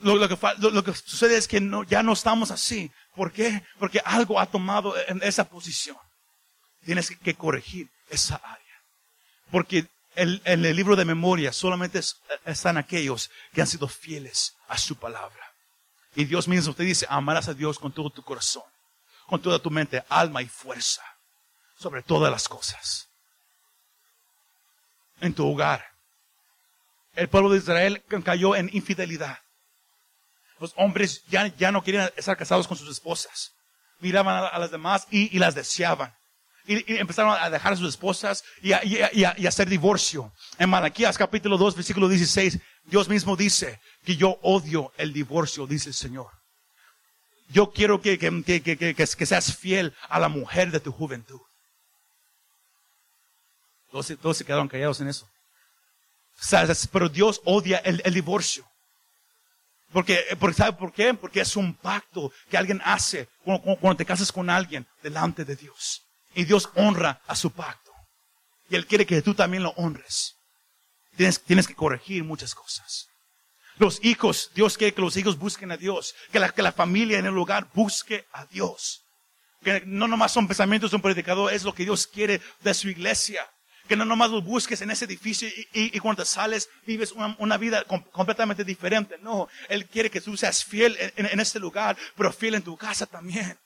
Lo, 0.00 0.14
lo 0.16 0.84
que, 0.84 0.94
sucede 0.94 1.36
es 1.36 1.48
que 1.48 1.60
no, 1.60 1.82
ya 1.84 2.02
no 2.02 2.12
estamos 2.12 2.50
así. 2.50 2.90
¿Por 3.16 3.32
qué? 3.32 3.64
Porque 3.78 4.00
algo 4.04 4.38
ha 4.38 4.46
tomado 4.46 4.94
en 5.08 5.20
esa 5.22 5.48
posición. 5.48 5.96
Tienes 6.84 7.10
que, 7.10 7.34
corregir 7.34 7.90
esa 8.08 8.36
área. 8.36 8.64
Porque 9.50 9.88
el- 10.14 10.40
en 10.44 10.64
el 10.64 10.76
libro 10.76 10.94
de 10.94 11.04
memoria 11.04 11.52
solamente 11.52 11.98
es- 11.98 12.16
están 12.44 12.76
aquellos 12.76 13.30
que 13.52 13.60
han 13.60 13.66
sido 13.66 13.88
fieles 13.88 14.54
a 14.68 14.78
su 14.78 14.96
palabra. 14.96 15.52
Y 16.14 16.24
Dios 16.24 16.46
mismo 16.46 16.74
te 16.74 16.84
dice, 16.84 17.06
amarás 17.08 17.48
a 17.48 17.54
Dios 17.54 17.78
con 17.78 17.92
todo 17.92 18.10
tu 18.10 18.22
corazón, 18.22 18.62
con 19.26 19.42
toda 19.42 19.58
tu 19.58 19.70
mente, 19.70 20.04
alma 20.08 20.42
y 20.42 20.48
fuerza, 20.48 21.02
sobre 21.76 22.02
todas 22.02 22.30
las 22.30 22.48
cosas. 22.48 23.08
En 25.20 25.34
tu 25.34 25.46
hogar. 25.46 25.84
El 27.14 27.28
pueblo 27.28 27.50
de 27.50 27.58
Israel 27.58 28.04
cayó 28.24 28.54
en 28.54 28.70
infidelidad. 28.72 29.40
Los 30.60 30.72
hombres 30.76 31.22
ya, 31.28 31.46
ya 31.56 31.70
no 31.72 31.82
querían 31.82 32.10
estar 32.16 32.36
casados 32.36 32.66
con 32.66 32.76
sus 32.76 32.90
esposas. 32.90 33.52
Miraban 34.00 34.48
a, 34.52 34.58
las 34.58 34.70
demás 34.70 35.06
y, 35.10 35.34
y 35.34 35.38
las 35.38 35.54
deseaban. 35.54 36.14
Y, 36.66 36.96
empezaron 36.98 37.36
a 37.40 37.48
dejar 37.50 37.72
a 37.72 37.76
sus 37.76 37.88
esposas 37.88 38.44
y 38.62 38.72
a, 38.72 38.84
y 38.84 39.24
a- 39.24 39.36
hacer 39.48 39.68
divorcio. 39.68 40.32
En 40.58 40.68
Malaquías 40.70 41.16
capítulo 41.16 41.56
2, 41.56 41.76
versículo 41.76 42.08
16, 42.08 42.58
Dios 42.84 43.08
mismo 43.08 43.36
dice 43.36 43.80
que 44.04 44.16
yo 44.16 44.38
odio 44.42 44.92
el 44.98 45.12
divorcio, 45.12 45.66
dice 45.66 45.88
el 45.90 45.94
Señor. 45.94 46.30
Yo 47.48 47.72
quiero 47.72 48.02
que, 48.02 48.18
que, 48.18 48.42
que, 48.44 48.62
que, 48.76 48.94
que- 48.94 49.06
seas 49.26 49.56
fiel 49.56 49.94
a 50.08 50.18
la 50.20 50.28
mujer 50.28 50.70
de 50.70 50.80
tu 50.80 50.92
juventud. 50.92 51.40
Todos, 53.90 54.12
todos 54.20 54.36
se 54.36 54.44
quedaron 54.44 54.68
callados 54.68 55.00
en 55.00 55.08
eso. 55.08 55.26
Pero 56.92 57.08
Dios 57.08 57.40
odia 57.44 57.78
el, 57.78 58.02
el 58.04 58.14
divorcio. 58.14 58.66
Porque, 59.92 60.22
porque, 60.38 60.56
¿sabe 60.56 60.72
por 60.74 60.92
qué? 60.92 61.14
Porque 61.14 61.40
es 61.40 61.56
un 61.56 61.74
pacto 61.74 62.30
que 62.50 62.58
alguien 62.58 62.80
hace 62.84 63.28
cuando 63.44 63.96
te 63.96 64.04
casas 64.04 64.30
con 64.30 64.50
alguien 64.50 64.86
delante 65.02 65.44
de 65.44 65.56
Dios. 65.56 66.02
Y 66.34 66.44
Dios 66.44 66.68
honra 66.74 67.20
a 67.26 67.34
su 67.34 67.50
pacto. 67.50 67.90
Y 68.68 68.76
Él 68.76 68.86
quiere 68.86 69.06
que 69.06 69.22
tú 69.22 69.34
también 69.34 69.62
lo 69.62 69.70
honres. 69.70 70.34
Tienes, 71.16 71.42
tienes 71.42 71.66
que 71.66 71.74
corregir 71.74 72.22
muchas 72.22 72.54
cosas. 72.54 73.08
Los 73.78 74.04
hijos, 74.04 74.50
Dios 74.54 74.76
quiere 74.76 74.92
que 74.92 75.00
los 75.00 75.16
hijos 75.16 75.38
busquen 75.38 75.72
a 75.72 75.76
Dios. 75.76 76.14
Que 76.32 76.38
la, 76.38 76.50
que 76.50 76.62
la 76.62 76.72
familia 76.72 77.18
en 77.18 77.26
el 77.26 77.38
hogar 77.38 77.68
busque 77.72 78.26
a 78.32 78.44
Dios. 78.46 79.02
Que 79.62 79.82
no 79.86 80.06
nomás 80.06 80.32
son 80.32 80.46
pensamientos 80.46 80.90
de 80.90 80.96
un 80.96 81.02
predicador, 81.02 81.52
es 81.52 81.64
lo 81.64 81.74
que 81.74 81.84
Dios 81.84 82.06
quiere 82.06 82.40
de 82.60 82.74
su 82.74 82.88
iglesia. 82.88 83.48
Que 83.88 83.96
no 83.96 84.04
nomás 84.04 84.30
los 84.30 84.44
busques 84.44 84.80
en 84.82 84.90
ese 84.90 85.06
edificio 85.06 85.48
y, 85.72 85.98
cuando 86.00 86.24
sales 86.24 86.68
vives 86.86 87.12
una, 87.38 87.56
vida 87.56 87.84
com- 87.84 88.04
completamente 88.12 88.62
diferente. 88.64 89.16
No, 89.22 89.48
Él 89.68 89.86
quiere 89.86 90.10
que 90.10 90.20
tú 90.20 90.36
seas 90.36 90.62
fiel 90.64 90.96
en- 91.16 91.26
en 91.26 91.40
este 91.40 91.58
lugar, 91.58 91.96
pero 92.16 92.32
fiel 92.32 92.54
en 92.54 92.62
tu 92.62 92.76
casa 92.76 93.06
también. 93.06 93.58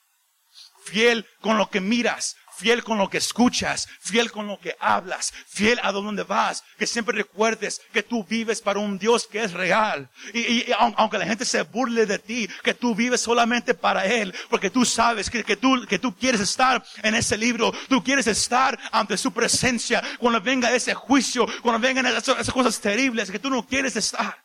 Fiel 0.84 1.26
con 1.40 1.58
lo 1.58 1.70
que 1.70 1.80
miras, 1.80 2.36
fiel 2.57 2.84
con 2.84 2.98
lo 2.98 3.09
que 3.09 3.18
escuchas, 3.18 3.88
fiel 4.00 4.30
con 4.30 4.46
lo 4.46 4.59
que 4.61 4.76
hablas, 4.80 5.32
fiel 5.48 5.80
a 5.82 5.92
donde 5.92 6.22
vas, 6.22 6.62
que 6.78 6.86
siempre 6.86 7.16
recuerdes 7.16 7.80
que 7.92 8.03
tú 8.03 8.24
vives 8.24 8.61
para 8.61 8.78
un 8.78 8.98
Dios 8.98 9.26
que 9.26 9.42
es 9.42 9.53
real. 9.53 10.11
Y, 10.32 10.40
y- 10.40 10.64
y 10.68 10.72
aun- 10.72 10.94
aunque 10.96 11.18
la 11.18 11.26
gente 11.26 11.44
se 11.44 11.62
burle 11.62 12.07
de 12.07 12.18
ti, 12.18 12.48
que 12.62 12.74
tú 12.74 12.94
vives 12.94 13.20
solamente 13.20 13.74
para 13.74 14.05
Él, 14.07 14.34
porque 14.50 14.70
tú 14.70 14.84
sabes 14.84 15.30
que, 15.30 15.57
tú, 15.57 15.86
que 15.86 15.98
tú 15.98 16.14
quieres 16.16 16.40
estar 16.40 16.84
en 17.03 17.14
ese 17.14 17.36
libro, 17.36 17.72
tú 17.88 18.03
quieres 18.03 18.26
estar 18.26 18.78
ante 18.92 19.16
su 19.16 19.32
presencia, 19.32 20.03
cuando 20.18 20.40
venga 20.40 20.72
ese 20.72 20.94
juicio, 20.94 21.46
cuando 21.62 21.80
vengan 21.80 22.07
esas, 22.07 22.50
cosas 22.50 22.80
terribles 22.80 23.30
que 23.30 23.38
tú 23.38 23.50
no 23.50 23.66
quieres 23.66 23.96
estar. 23.96 24.42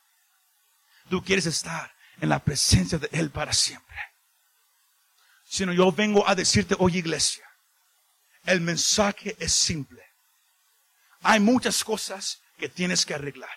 Tú 1.09 1.23
quieres 1.23 1.45
estar 1.45 1.91
en 2.19 2.29
la 2.29 2.39
presencia 2.39 2.97
de 2.97 3.09
Él 3.11 3.29
para 3.31 3.53
siempre 3.53 3.95
sino 5.49 5.71
yo 5.71 5.93
vengo 5.93 6.27
a 6.27 6.35
decirte 6.35 6.75
hoy 6.77 6.97
iglesia, 6.97 7.46
el 8.47 8.61
mensaje 8.61 9.35
es 9.39 9.53
simple. 9.53 10.03
Hay 11.21 11.39
muchas 11.39 11.83
cosas 11.83 12.41
que 12.57 12.69
tienes 12.69 13.05
que 13.05 13.13
arreglar. 13.13 13.55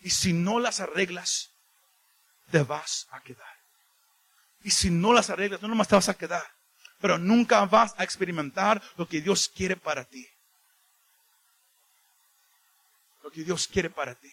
Y 0.00 0.10
si 0.10 0.32
no 0.32 0.58
las 0.58 0.80
arreglas, 0.80 1.50
te 2.50 2.62
vas 2.62 3.06
a 3.10 3.20
quedar. 3.20 3.54
Y 4.62 4.70
si 4.70 4.90
no 4.90 5.12
las 5.12 5.28
arreglas, 5.28 5.60
no 5.60 5.68
nomás 5.68 5.88
te 5.88 5.96
vas 5.96 6.08
a 6.08 6.14
quedar. 6.14 6.46
Pero 7.00 7.18
nunca 7.18 7.64
vas 7.66 7.94
a 7.98 8.04
experimentar 8.04 8.82
lo 8.96 9.06
que 9.06 9.20
Dios 9.20 9.50
quiere 9.54 9.76
para 9.76 10.04
ti. 10.04 10.26
Lo 13.22 13.30
que 13.30 13.44
Dios 13.44 13.68
quiere 13.68 13.90
para 13.90 14.14
ti. 14.14 14.32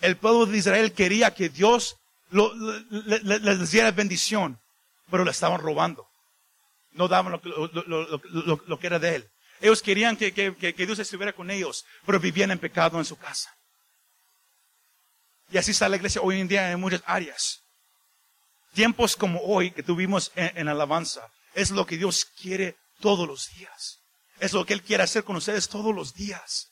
El 0.00 0.16
pueblo 0.16 0.44
de 0.44 0.58
Israel 0.58 0.92
quería 0.92 1.32
que 1.32 1.48
Dios 1.48 1.96
les 2.30 3.70
diera 3.70 3.90
bendición 3.92 4.60
pero 5.10 5.24
le 5.24 5.30
estaban 5.30 5.60
robando. 5.60 6.08
No 6.94 7.08
daban 7.08 7.32
lo, 7.32 7.40
que- 8.78 8.86
era 8.86 8.98
de 8.98 9.16
él. 9.16 9.28
Ellos 9.60 9.82
querían 9.82 10.16
que, 10.16 10.32
que- 10.32 10.54
que- 10.54 10.86
Dios 10.86 10.98
estuviera 10.98 11.32
con 11.32 11.50
ellos, 11.50 11.84
pero 12.06 12.18
vivían 12.18 12.50
en 12.50 12.58
pecado 12.58 12.98
en 12.98 13.04
su 13.04 13.16
casa. 13.16 13.50
Y 15.50 15.58
así 15.58 15.70
está 15.72 15.88
la 15.88 15.96
iglesia 15.96 16.20
hoy 16.22 16.40
en 16.40 16.48
día 16.48 16.70
en 16.70 16.80
muchas 16.80 17.02
áreas. 17.06 17.60
Tiempos 18.74 19.16
como 19.16 19.40
hoy 19.40 19.70
que 19.70 19.82
tuvimos 19.82 20.32
en, 20.34 20.56
en 20.58 20.68
alabanza, 20.68 21.28
es 21.54 21.70
lo 21.70 21.86
que 21.86 21.96
Dios 21.96 22.24
quiere 22.40 22.76
todos 23.00 23.26
los 23.28 23.48
días. 23.54 23.98
Es 24.40 24.52
lo 24.52 24.64
que 24.66 24.72
Él 24.74 24.82
quiere 24.82 25.02
hacer 25.04 25.22
con 25.24 25.36
ustedes 25.36 25.68
todos 25.68 25.94
los 25.94 26.14
días. 26.14 26.68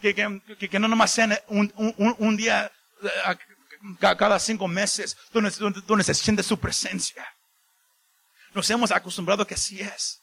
Que, 0.00 0.14
que, 0.14 0.68
que- 0.68 0.78
no 0.78 0.88
nomás 0.88 1.12
sean 1.12 1.38
un, 1.48 1.70
un- 1.76 2.16
un- 2.18 2.36
día 2.36 2.72
eh, 3.02 3.36
ca- 3.98 4.16
cada 4.16 4.38
cinco 4.38 4.66
meses 4.66 5.16
donde, 5.32 5.50
donde- 5.50 5.80
donde 5.82 6.04
se 6.04 6.14
siente 6.14 6.42
su 6.42 6.58
presencia. 6.58 7.26
Nos 8.54 8.68
hemos 8.70 8.90
acostumbrado 8.90 9.46
que 9.46 9.54
así 9.54 9.80
es. 9.80 10.22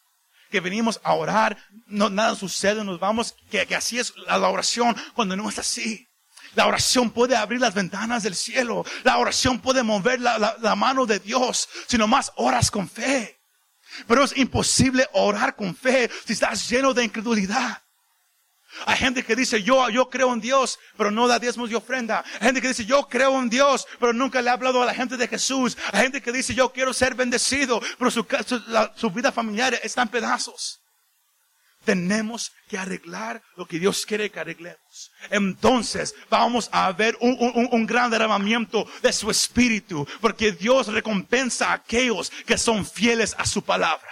Que 0.52 0.60
venimos 0.62 1.00
a 1.04 1.14
orar, 1.14 1.58
no, 1.88 2.10
nada 2.10 2.36
sucede, 2.36 2.84
nos 2.84 3.00
vamos, 3.00 3.36
que, 3.50 3.66
que 3.66 3.76
así 3.76 4.00
es 4.00 4.14
la, 4.28 4.38
oración 4.50 4.96
cuando 5.14 5.36
no 5.36 5.50
es 5.50 5.60
así. 5.60 6.08
La 6.56 6.66
oración 6.68 7.12
puede 7.12 7.36
abrir 7.36 7.60
las 7.60 7.74
ventanas 7.74 8.24
del 8.24 8.36
cielo. 8.36 8.86
La 9.04 9.18
oración 9.18 9.60
puede 9.60 9.84
mover 9.84 10.22
la, 10.22 10.38
la- 10.38 10.56
la 10.60 10.76
mano 10.76 11.06
de 11.06 11.20
Dios 11.20 11.68
si 11.88 11.98
nomás 11.98 12.32
oras 12.38 12.72
con 12.72 12.90
fe. 12.90 13.40
Pero 14.08 14.24
es 14.24 14.36
imposible 14.38 15.08
orar 15.14 15.56
con 15.56 15.76
fe 15.76 16.10
si 16.26 16.34
estás 16.34 16.70
lleno 16.70 16.94
de 16.94 17.04
incredulidad. 17.04 17.82
Hay 18.86 18.98
gente 18.98 19.24
que 19.24 19.36
dice, 19.36 19.64
yo, 19.64 19.90
yo 19.90 20.10
creo 20.10 20.32
en 20.34 20.42
Dios, 20.42 20.78
pero 20.98 21.10
no 21.10 21.28
da 21.28 21.40
diezmos 21.40 21.72
y 21.72 21.76
ofrenda. 21.76 22.24
Hay 22.40 22.48
gente 22.48 22.62
que 22.62 22.68
dice, 22.68 22.86
yo 22.86 23.08
creo 23.08 23.40
en 23.40 23.50
Dios, 23.50 23.88
pero 24.00 24.14
nunca 24.14 24.42
le 24.42 24.50
ha 24.50 24.54
hablado 24.54 24.82
a 24.82 24.86
la 24.86 24.94
gente 24.94 25.18
de 25.18 25.28
Jesús. 25.28 25.78
Hay 25.94 26.04
gente 26.04 26.22
que 26.22 26.32
dice, 26.32 26.54
yo 26.54 26.72
quiero 26.72 26.94
ser 26.94 27.16
bendecido, 27.16 27.82
pero 27.98 28.12
su, 28.12 29.10
vida 29.12 29.32
familiar 29.32 29.80
está 29.84 30.02
en 30.04 30.10
pedazos. 30.10 30.80
Tenemos 31.86 32.52
que 32.68 32.78
arreglar 32.78 33.42
lo 33.56 33.66
que 33.66 33.80
Dios 33.80 34.06
quiere 34.06 34.30
que 34.30 34.40
arreglemos. 34.42 35.12
Entonces 35.30 36.14
vamos 36.30 36.68
a 36.74 36.92
ver 36.92 37.18
un, 37.22 37.38
un- 37.40 37.70
un 37.72 37.86
gran 37.86 38.12
derramamiento 38.12 38.86
de 39.02 39.14
su 39.14 39.32
espíritu, 39.32 40.06
porque 40.20 40.52
Dios 40.52 40.88
recompensa 40.88 41.70
a 41.70 41.74
aquellos 41.76 42.30
que 42.46 42.58
son 42.58 42.86
fieles 42.86 43.34
a 43.38 43.46
su 43.46 43.62
palabra. 43.62 44.10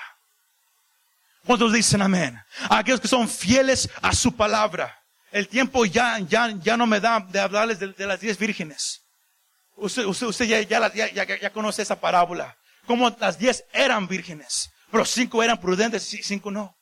¿Cuántos 1.46 1.74
dicen 1.74 2.02
amén? 2.02 2.40
A 2.70 2.80
aquellos 2.80 3.00
que 3.02 3.08
son 3.08 3.28
fieles 3.30 3.90
a 4.02 4.14
su 4.14 4.36
palabra. 4.36 4.98
El 5.32 5.48
tiempo 5.48 5.86
ya, 5.86 6.20
ya, 6.20 6.50
ya 6.62 6.78
no 6.78 6.88
me 6.88 7.00
da 7.00 7.20
de 7.20 7.40
hablarles 7.40 7.80
de, 7.80 7.90
de 7.90 8.06
las 8.08 8.20
diez 8.20 8.38
vírgenes. 8.38 9.02
Usted, 9.76 10.06
usted, 10.06 10.28
usted 10.28 10.46
ya, 10.46 10.62
ya, 10.62 10.92
ya, 10.94 11.24
ya- 11.38 11.50
conoce 11.52 11.82
esa 11.82 12.00
parábola. 12.00 12.56
Como 12.88 13.10
las 13.20 13.38
diez 13.38 13.66
eran 13.74 14.08
vírgenes, 14.08 14.70
pero 14.92 15.04
cinco 15.06 15.44
eran 15.44 15.60
prudentes 15.60 16.14
y 16.14 16.24
cinco 16.24 16.52
no. 16.52 16.74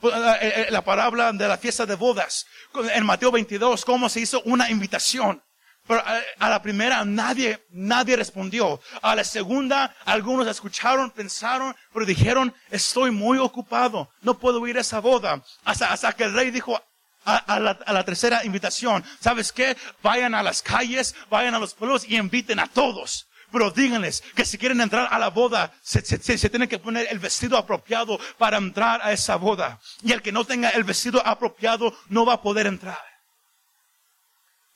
Pues, 0.00 0.16
La, 0.16 0.36
eh, 0.40 0.66
la 0.70 0.82
parábola 0.82 1.32
de 1.32 1.46
la 1.48 1.58
fiesta 1.58 1.84
de 1.84 1.94
bodas, 1.94 2.46
en 2.94 3.04
Mateo 3.04 3.30
22, 3.30 3.84
cómo 3.84 4.08
se 4.08 4.20
hizo 4.20 4.40
una 4.44 4.70
invitación. 4.70 5.42
Pero 5.86 6.00
a, 6.00 6.20
a 6.38 6.48
la 6.50 6.62
primera 6.62 7.04
nadie, 7.04 7.64
nadie 7.70 8.16
respondió. 8.16 8.80
A 9.02 9.14
la 9.16 9.24
segunda, 9.24 9.94
algunos 10.04 10.46
escucharon, 10.46 11.10
pensaron, 11.10 11.74
pero 11.92 12.06
dijeron, 12.06 12.54
estoy 12.70 13.10
muy 13.10 13.38
ocupado, 13.38 14.08
no 14.22 14.38
puedo 14.38 14.64
ir 14.68 14.78
a 14.78 14.82
esa 14.82 15.00
boda. 15.00 15.42
Hasta, 15.64 15.92
hasta 15.92 16.12
que 16.12 16.24
el 16.24 16.34
rey 16.34 16.50
dijo 16.50 16.80
a, 17.24 17.36
a 17.36 17.58
la, 17.60 17.70
a 17.84 17.92
la 17.92 18.04
tercera 18.04 18.44
invitación, 18.44 19.04
¿sabes 19.20 19.52
qué? 19.52 19.76
Vayan 20.02 20.34
a 20.34 20.42
las 20.42 20.62
calles, 20.62 21.14
vayan 21.30 21.54
a 21.54 21.58
los 21.58 21.74
pueblos 21.74 22.04
y 22.08 22.16
inviten 22.16 22.60
a 22.60 22.68
todos. 22.68 23.26
Pero 23.50 23.70
díganles 23.70 24.22
que 24.34 24.46
si 24.46 24.56
quieren 24.56 24.80
entrar 24.80 25.08
a 25.10 25.18
la 25.18 25.28
boda, 25.28 25.72
se, 25.82 26.00
se- 26.02 26.16
se- 26.22 26.38
se 26.38 26.48
tienen 26.48 26.68
que 26.70 26.78
poner 26.78 27.06
el 27.10 27.18
vestido 27.18 27.58
apropiado 27.58 28.18
para 28.38 28.56
entrar 28.56 29.00
a 29.02 29.12
esa 29.12 29.36
boda. 29.36 29.78
Y 30.02 30.12
el 30.12 30.22
que 30.22 30.32
no 30.32 30.44
tenga 30.44 30.70
el 30.70 30.84
vestido 30.84 31.20
apropiado 31.26 31.94
no 32.08 32.24
va 32.24 32.34
a 32.34 32.40
poder 32.42 32.66
entrar. 32.66 32.98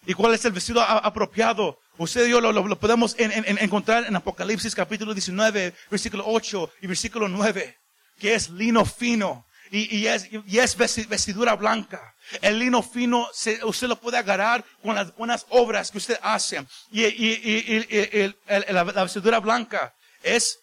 ¿Y 0.07 0.14
cuál 0.14 0.34
es 0.34 0.44
el 0.44 0.52
vestido 0.52 0.80
apropiado? 0.82 1.78
Usted 1.98 2.26
y 2.26 2.30
yo 2.30 2.40
lo, 2.40 2.52
lo- 2.52 2.78
podemos 2.78 3.14
en- 3.18 3.32
en- 3.32 3.44
en- 3.46 3.59
encontrar 3.59 4.04
en 4.04 4.14
Apocalipsis 4.14 4.74
capítulo 4.74 5.12
19, 5.14 5.74
versículo 5.90 6.24
8 6.26 6.70
y 6.82 6.86
versículo 6.86 7.28
9, 7.28 7.76
que 8.18 8.34
es 8.34 8.48
lino 8.50 8.84
fino. 8.84 9.44
y, 9.72 9.96
y 9.96 10.07
es, 10.07 10.28
y 10.30 10.59
es 10.61 10.78
vesti- 10.78 11.09
vestidura 11.09 11.57
blanca. 11.57 12.14
El 12.40 12.61
lino 12.61 12.84
fino, 12.84 13.26
se- 13.32 13.64
usted 13.64 13.88
lo 13.88 13.96
puede 14.00 14.16
agarrar 14.16 14.64
con 14.80 14.94
las 14.94 15.12
buenas 15.16 15.44
obras 15.48 15.90
que 15.90 15.98
usted 15.98 16.16
hace. 16.22 16.64
Y, 16.92 17.02
y- 17.04 17.84
el- 17.90 18.36
la, 18.46 18.84
la 18.84 19.02
vestidura 19.02 19.40
blanca 19.40 19.92
es 20.22 20.57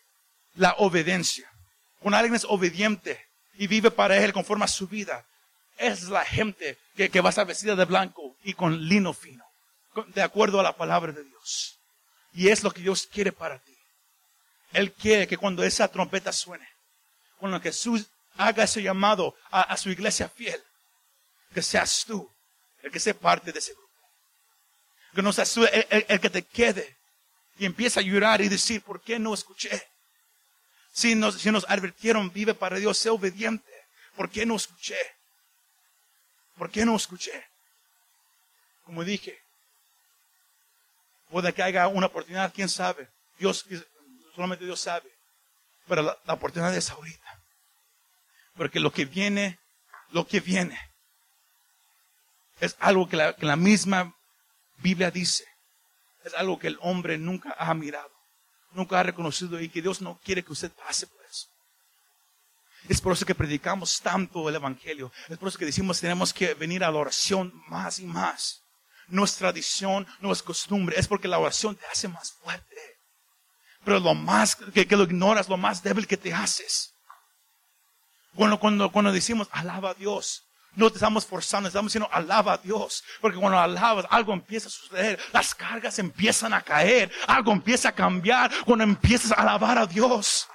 la 0.55 0.73
obediencia. 0.77 1.49
Cuando 1.99 2.17
alguien 2.17 2.35
es 2.35 2.45
obediente 2.47 3.19
y 3.55 3.67
vive 3.67 3.91
para 3.91 4.15
Él 4.17 4.31
conforme 4.31 4.63
a 4.63 4.69
su 4.69 4.87
vida, 4.87 5.25
es 5.78 6.03
la 6.09 6.24
gente 6.26 6.78
que, 6.95 7.09
que 7.09 7.21
va 7.21 7.30
a 7.30 7.32
estar 7.32 7.45
vestida 7.47 7.76
de 7.76 7.86
blanco 7.86 8.36
y 8.43 8.53
con 8.53 8.88
lino 8.88 9.13
fino, 9.13 9.43
de 10.07 10.21
acuerdo 10.21 10.59
a 10.59 10.63
la 10.63 10.76
palabra 10.76 11.11
de 11.11 11.24
Dios. 11.24 11.80
Y 12.34 12.49
es 12.49 12.63
lo 12.63 12.71
que 12.71 12.82
Dios 12.82 13.07
quiere 13.11 13.32
para 13.32 13.59
ti. 13.59 13.78
Él 14.74 14.91
quiere 14.91 15.28
que 15.28 15.38
cuando 15.38 15.63
esa 15.63 15.88
trompeta 15.88 16.32
suene, 16.34 16.67
cuando 17.38 17.59
Jesús 17.61 18.07
haga 18.38 18.63
ese 18.63 18.82
llamado 18.82 19.36
a, 19.51 19.61
a 19.61 19.78
su 19.78 19.89
iglesia 19.91 20.28
fiel, 20.30 20.61
que 21.53 21.61
seas 21.61 22.03
tú 22.07 22.30
el 22.82 22.91
que 22.91 22.99
sea 22.99 23.13
parte 23.13 23.51
de 23.51 23.59
ese 23.59 23.71
grupo. 23.74 23.89
Que 25.13 25.21
no 25.21 25.32
seas 25.32 25.53
tú 25.53 25.63
el, 25.65 25.88
el- 25.89 26.05
el 26.09 26.19
que 26.19 26.30
te 26.30 26.41
quede 26.41 26.97
y 27.59 27.65
empieza 27.65 27.99
a 27.99 28.03
llorar 28.03 28.41
y 28.41 28.49
decir, 28.49 28.82
¿por 28.82 28.99
qué 29.01 29.19
no 29.19 29.34
escuché? 29.34 29.88
Si 30.91 31.13
nos, 31.15 31.36
si 31.36 31.51
nos 31.51 31.65
advirtieron, 31.69 32.32
vive 32.34 32.53
para 32.55 32.78
Dios, 32.78 32.97
sé 32.97 33.09
obediente. 33.09 33.71
¿Por 34.15 34.30
qué 34.30 34.45
no 34.45 34.55
escuché? 34.55 34.97
¿Por 36.58 36.70
qué 36.70 36.86
no 36.86 36.95
escuché? 36.95 37.47
Como 38.84 39.04
dije, 39.04 39.41
puede 41.30 41.54
que 41.54 41.64
haya 41.64 41.88
una 41.88 42.08
oportunidad, 42.08 42.54
quién 42.54 42.70
sabe. 42.70 43.10
Dios, 43.39 43.66
solamente 44.36 44.66
Dios 44.66 44.80
sabe. 44.80 45.10
Pero 45.88 46.01
la, 46.01 46.34
oportunidad 46.34 46.76
es 46.76 46.89
ahorita. 46.89 47.41
Porque 48.56 48.80
lo 48.80 48.91
que 48.91 49.06
viene, 49.06 49.60
lo 50.12 50.28
que 50.28 50.39
viene, 50.39 50.80
es 52.60 52.76
algo 52.80 53.10
que 53.10 53.18
la, 53.18 53.36
que 53.36 53.45
la 53.45 53.56
misma 53.56 54.16
Biblia 54.78 55.12
dice. 55.12 55.45
Es 56.24 56.34
algo 56.36 56.60
que 56.60 56.68
el 56.68 56.78
hombre 56.82 57.18
nunca 57.18 57.54
ha 57.58 57.74
mirado, 57.74 58.12
nunca 58.72 58.99
ha 58.99 59.04
reconocido 59.04 59.60
y 59.60 59.68
que 59.68 59.82
Dios 59.82 60.01
no 60.01 60.20
quiere 60.24 60.43
que 60.43 60.54
usted 60.54 60.72
pase 60.72 61.08
por. 61.08 61.22
Es 62.89 62.99
por 62.99 63.13
eso 63.13 63.25
que 63.25 63.36
predicamos 63.36 64.01
tanto 64.01 64.47
el 64.49 64.55
Evangelio. 64.55 65.11
Es 65.29 65.38
por 65.38 65.47
eso 65.47 65.57
que 65.57 65.65
decimos 65.65 65.99
tenemos 65.99 66.34
que 66.34 66.53
venir 66.53 66.84
a 66.84 66.91
la 66.91 66.97
oración 66.97 67.53
más 67.67 67.99
y 67.99 68.05
más. 68.05 68.61
No 69.07 69.23
es 69.23 69.36
tradición, 69.36 70.07
no 70.19 70.31
es 70.31 70.43
costumbre. 70.43 70.99
Es 70.99 71.07
porque 71.07 71.27
la 71.27 71.39
oración 71.39 71.75
te 71.75 71.86
hace 71.86 72.07
más 72.07 72.34
fuerte. 72.34 72.75
Pero 73.86 73.99
lo 73.99 74.13
más 74.13 74.55
que, 74.55 74.86
lo 74.86 75.03
ignoras, 75.03 75.49
lo 75.49 75.57
más 75.57 75.84
débil 75.84 76.07
que 76.07 76.17
te 76.17 76.34
haces. 76.34 76.93
Cuando, 78.36 78.59
cuando, 78.59 78.91
cuando 78.91 79.11
decimos 79.11 79.47
alaba 79.51 79.91
a 79.91 79.93
Dios, 79.93 80.43
no 80.75 80.89
te 80.89 80.95
estamos 80.95 81.25
forzando, 81.25 81.67
estamos 81.67 81.91
diciendo 81.91 82.09
alaba 82.11 82.53
a 82.53 82.57
Dios. 82.57 83.03
Porque 83.21 83.38
cuando 83.38 83.59
alabas, 83.59 84.05
algo 84.09 84.34
empieza 84.34 84.67
a 84.67 84.71
suceder. 84.71 85.19
Las 85.31 85.53
cargas 85.53 85.99
empiezan 85.99 86.53
a 86.53 86.61
caer. 86.61 87.11
Algo 87.27 87.51
empieza 87.51 87.89
a 87.89 87.91
cambiar 87.93 88.51
cuando 88.65 88.84
empiezas 88.84 89.31
a 89.31 89.36
alabar 89.36 89.77
a 89.77 89.86
Dios. 89.86 90.47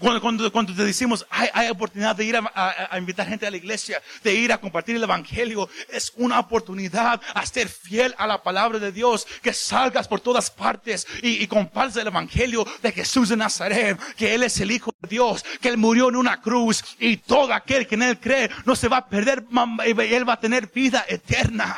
Cuando, 0.00 0.20
cuando, 0.20 0.50
cuando 0.50 0.74
te 0.74 0.82
decimos, 0.84 1.26
hay, 1.28 1.48
hay 1.52 1.68
oportunidad 1.68 2.16
de 2.16 2.24
ir 2.24 2.34
a, 2.36 2.40
a- 2.54 2.88
a 2.94 2.98
invitar 2.98 3.28
gente 3.28 3.46
a 3.46 3.50
la 3.50 3.58
iglesia, 3.58 4.02
de 4.24 4.34
ir 4.34 4.50
a 4.52 4.58
compartir 4.58 4.96
el 4.96 5.02
evangelio, 5.02 5.68
es 5.90 6.12
una 6.16 6.40
oportunidad 6.40 7.20
a 7.34 7.44
ser 7.46 7.68
fiel 7.68 8.14
a 8.16 8.26
la 8.26 8.42
palabra 8.42 8.78
de 8.78 8.92
Dios, 8.92 9.26
que 9.42 9.52
salgas 9.52 10.08
por 10.08 10.20
todas 10.20 10.50
partes 10.50 11.06
y, 11.22 11.42
y 11.42 11.46
compartas 11.46 11.96
el 11.98 12.06
evangelio 12.06 12.66
de 12.82 12.92
Jesús 12.92 13.28
de 13.28 13.36
Nazaret, 13.36 13.98
que 14.16 14.34
Él 14.34 14.42
es 14.42 14.58
el 14.60 14.70
Hijo 14.70 14.94
de 15.02 15.08
Dios, 15.08 15.44
que 15.60 15.68
Él 15.68 15.76
murió 15.76 16.08
en 16.08 16.16
una 16.16 16.40
cruz 16.40 16.82
y 16.98 17.18
todo 17.18 17.52
aquel 17.52 17.86
que 17.86 17.96
en 17.96 18.02
Él 18.02 18.18
cree 18.18 18.50
no 18.64 18.74
se 18.74 18.88
va 18.88 18.96
a 18.96 19.08
perder, 19.08 19.44
y 19.86 20.14
Él 20.14 20.26
va 20.26 20.32
a 20.32 20.40
tener 20.40 20.68
vida 20.72 21.04
eterna. 21.08 21.76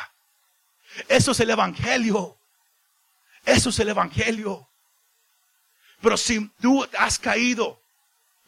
Eso 1.09 1.31
es 1.31 1.39
el 1.41 1.49
evangelio. 1.49 2.37
Eso 3.45 3.69
es 3.69 3.79
el 3.79 3.89
evangelio. 3.89 4.69
Pero 6.01 6.15
si 6.15 6.49
tú 6.61 6.87
has 6.97 7.19
caído 7.19 7.82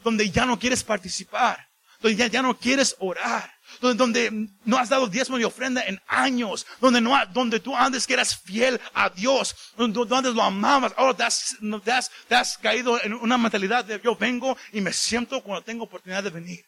donde 0.06 0.30
ya 0.30 0.46
no 0.46 0.56
quieres 0.56 0.84
participar, 0.84 1.66
donde 2.00 2.16
ya, 2.16 2.26
ya 2.28 2.40
no 2.42 2.56
quieres 2.56 2.94
orar, 3.00 3.52
donde, 3.80 3.96
donde 3.98 4.48
no 4.64 4.78
has 4.78 4.88
dado 4.88 5.08
diezmo 5.08 5.36
y 5.36 5.42
ofrenda 5.42 5.82
en 5.84 6.00
años, 6.06 6.64
donde, 6.80 7.00
no, 7.00 7.12
donde 7.32 7.58
tú 7.58 7.74
antes 7.76 8.06
que 8.06 8.14
eras 8.14 8.38
fiel 8.40 8.80
a 8.94 9.10
Dios, 9.10 9.56
donde, 9.76 9.98
donde 9.98 10.16
antes 10.16 10.34
lo 10.34 10.42
amabas, 10.42 10.92
ahora 10.96 11.14
te 11.16 11.24
has, 11.24 11.56
te, 11.84 11.90
has, 11.92 12.10
te 12.28 12.34
has 12.36 12.56
caído 12.58 13.02
en 13.02 13.14
una 13.14 13.36
mentalidad 13.36 13.84
de 13.84 14.00
yo 14.00 14.14
vengo 14.14 14.56
y 14.72 14.80
me 14.80 14.92
siento 14.92 15.42
cuando 15.42 15.64
tengo 15.64 15.82
oportunidad 15.84 16.22
de 16.22 16.30
venir. 16.30 16.64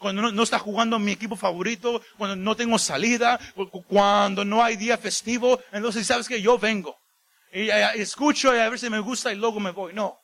Cuando 0.00 0.22
no, 0.22 0.32
no 0.32 0.42
está 0.42 0.58
jugando 0.58 0.98
mi 0.98 1.12
equipo 1.12 1.36
favorito, 1.36 2.02
cuando 2.16 2.34
no 2.34 2.56
tengo 2.56 2.76
salida, 2.78 3.38
cu- 3.54 3.70
cu- 3.70 3.84
cuando 3.84 4.44
no 4.44 4.64
hay 4.64 4.74
día 4.76 4.98
festivo, 4.98 5.60
entonces 5.70 6.06
sabes 6.08 6.26
que 6.26 6.42
yo 6.42 6.58
vengo. 6.58 6.96
Y, 7.52 7.68
escucho 8.00 8.52
y 8.54 8.58
a 8.58 8.68
ver 8.68 8.78
si 8.80 8.90
me 8.90 8.98
gusta 8.98 9.32
y 9.32 9.36
luego 9.36 9.58
me 9.60 9.70
voy. 9.70 9.92
No. 9.94 10.18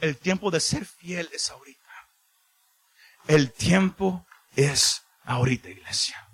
El 0.00 0.16
tiempo 0.16 0.50
de 0.50 0.60
ser 0.60 0.84
fiel 0.84 1.28
es 1.32 1.50
ahorita. 1.50 1.78
El 3.26 3.52
tiempo 3.52 4.26
es 4.54 5.02
ahorita, 5.24 5.68
iglesia. 5.68 6.28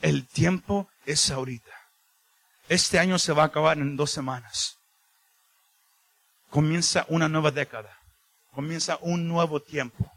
El 0.00 0.26
tiempo 0.26 0.90
es 1.06 1.30
ahorita. 1.30 1.74
Este 2.68 2.98
año 2.98 3.18
se 3.18 3.32
va 3.32 3.44
a 3.44 3.46
acabar 3.46 3.78
en 3.78 3.96
dos 3.96 4.10
semanas. 4.10 4.78
Comienza 6.50 7.06
una 7.08 7.28
nueva 7.28 7.50
década. 7.50 7.98
Comienza 8.52 8.98
un 9.00 9.28
nuevo 9.28 9.60
tiempo. 9.60 10.10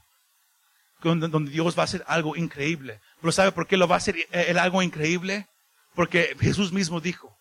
Donde, 1.02 1.28
donde 1.30 1.52
Dios 1.52 1.78
va 1.78 1.84
a 1.84 1.86
hacer 1.86 2.04
algo 2.08 2.36
increíble. 2.36 3.02
Pero 3.22 3.32
¿sabe 3.32 3.52
por 3.52 3.68
qué 3.68 3.78
lo 3.78 3.88
va 3.88 3.96
a 3.96 3.98
hacer 3.98 4.18
eh, 4.18 4.28
él 4.50 4.58
algo 4.60 4.82
increíble? 4.82 5.48
Porque 5.96 6.36
Jesús 6.40 6.72
mismo 6.72 7.02
dijo, 7.02 7.38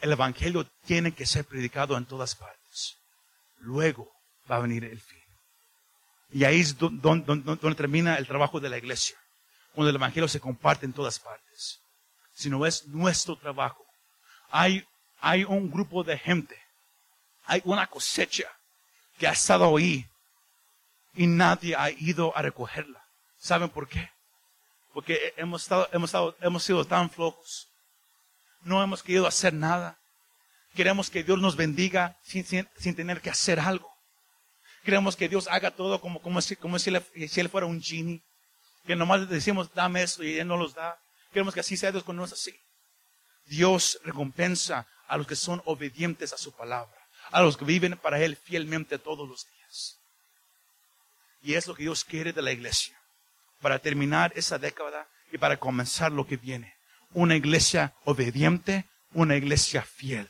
el 0.00 0.12
Evangelio 0.12 0.66
tiene 0.86 1.12
que 1.12 1.26
ser 1.26 1.44
predicado 1.44 1.96
en 1.96 2.06
todas 2.06 2.34
partes. 2.34 2.61
Luego 3.62 4.10
va 4.50 4.56
a 4.56 4.60
venir 4.60 4.84
el 4.84 5.00
fin. 5.00 5.20
Y 6.30 6.44
ahí 6.44 6.60
es 6.60 6.76
don- 6.76 7.00
don- 7.00 7.24
don- 7.24 7.44
don- 7.44 7.58
donde 7.58 7.76
termina 7.76 8.16
el 8.16 8.26
trabajo 8.26 8.58
de 8.60 8.68
la 8.68 8.78
iglesia. 8.78 9.16
Cuando 9.72 9.90
el 9.90 9.96
Evangelio 9.96 10.28
se 10.28 10.40
comparte 10.40 10.84
en 10.84 10.92
todas 10.92 11.18
partes. 11.18 11.80
Si 12.34 12.50
no 12.50 12.66
es 12.66 12.86
nuestro 12.88 13.36
trabajo. 13.36 13.84
Hay, 14.50 14.84
hay 15.20 15.44
un 15.44 15.70
grupo 15.70 16.02
de 16.02 16.18
gente. 16.18 16.58
Hay 17.44 17.62
una 17.64 17.86
cosecha 17.86 18.48
que 19.18 19.26
ha 19.26 19.32
estado 19.32 19.76
ahí 19.76 20.06
y 21.14 21.26
nadie 21.26 21.76
ha 21.76 21.90
ido 21.90 22.36
a 22.36 22.42
recogerla. 22.42 23.02
¿Saben 23.38 23.68
por 23.68 23.88
qué? 23.88 24.10
Porque 24.92 25.34
hemos, 25.36 25.62
estado, 25.62 25.88
hemos, 25.92 26.08
estado, 26.08 26.36
hemos 26.40 26.62
sido 26.64 26.84
tan 26.84 27.08
flojos. 27.10 27.68
No 28.62 28.82
hemos 28.82 29.02
querido 29.02 29.26
hacer 29.26 29.54
nada. 29.54 29.98
Queremos 30.74 31.10
que 31.10 31.22
Dios 31.22 31.38
nos 31.38 31.56
bendiga 31.56 32.16
sin, 32.22 32.44
sin, 32.44 32.94
tener 32.94 33.20
que 33.20 33.30
hacer 33.30 33.60
algo. 33.60 33.92
Queremos 34.84 35.16
que 35.16 35.28
Dios 35.28 35.46
haga 35.48 35.70
todo 35.70 36.00
como, 36.00 36.22
como, 36.22 36.40
si, 36.40 36.56
como 36.56 36.78
si, 36.78 36.90
él, 36.90 37.48
fuera 37.50 37.66
un 37.66 37.82
genie. 37.82 38.22
Que 38.86 38.96
nomás 38.96 39.28
decimos, 39.28 39.72
dame 39.74 40.02
esto 40.02 40.24
y 40.24 40.38
Él 40.38 40.48
no 40.48 40.56
los 40.56 40.74
da. 40.74 40.98
Queremos 41.32 41.54
que 41.54 41.60
así 41.60 41.76
sea 41.76 41.92
Dios 41.92 42.02
con 42.04 42.16
nosotros 42.16 42.40
así. 42.40 42.58
Dios 43.44 44.00
recompensa 44.02 44.86
a 45.08 45.16
los 45.16 45.26
que 45.26 45.36
son 45.36 45.62
obedientes 45.66 46.32
a 46.32 46.38
su 46.38 46.52
palabra. 46.52 46.96
A 47.30 47.42
los 47.42 47.56
que 47.56 47.64
viven 47.64 47.96
para 47.98 48.20
Él 48.20 48.36
fielmente 48.36 48.98
todos 48.98 49.28
los 49.28 49.46
días. 49.46 49.98
Y 51.42 51.54
es 51.54 51.66
lo 51.66 51.74
que 51.74 51.82
Dios 51.82 52.04
quiere 52.04 52.32
de 52.32 52.42
la 52.42 52.50
iglesia. 52.50 52.98
Para 53.60 53.78
terminar 53.78 54.32
esa 54.34 54.58
década 54.58 55.06
y 55.30 55.38
para 55.38 55.58
comenzar 55.58 56.10
lo 56.10 56.26
que 56.26 56.38
viene. 56.38 56.74
Una 57.12 57.36
iglesia 57.36 57.94
obediente, 58.04 58.86
una 59.12 59.36
iglesia 59.36 59.82
fiel. 59.82 60.28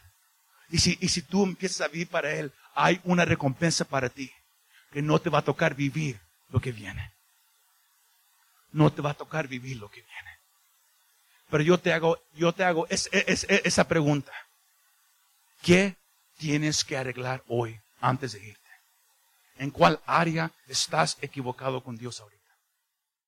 Y 0.72 0.78
si, 0.78 0.98
y 1.00 1.08
si 1.08 1.20
tú 1.22 1.44
empiezas 1.44 1.82
a 1.82 1.88
vivir 1.88 2.08
para 2.08 2.32
Él, 2.32 2.50
hay 2.74 2.98
una 3.04 3.24
recompensa 3.26 3.84
para 3.84 4.08
ti. 4.08 4.32
Que 4.90 5.02
no 5.02 5.18
te 5.20 5.30
va 5.30 5.38
a 5.40 5.44
tocar 5.44 5.74
vivir 5.74 6.18
lo 6.48 6.60
que 6.60 6.72
viene. 6.72 7.12
No 8.72 8.90
te 8.90 9.02
va 9.02 9.10
a 9.10 9.14
tocar 9.14 9.46
vivir 9.46 9.76
lo 9.76 9.90
que 9.90 10.00
viene. 10.00 10.30
Pero 11.50 11.62
yo 11.62 11.78
te 11.78 11.92
hago, 11.92 12.18
yo 12.34 12.54
te 12.54 12.64
hago 12.64 12.86
es- 12.88 13.10
es- 13.12 13.44
es- 13.44 13.60
esa 13.64 13.86
pregunta. 13.86 14.32
¿Qué 15.62 15.94
tienes 16.38 16.82
que 16.84 16.96
arreglar 16.96 17.44
hoy 17.48 17.78
antes 18.00 18.32
de 18.32 18.42
irte? 18.42 18.60
¿En 19.58 19.70
cuál 19.70 20.00
área 20.06 20.50
estás 20.66 21.18
equivocado 21.20 21.84
con 21.84 21.98
Dios 21.98 22.18
ahorita? 22.20 22.41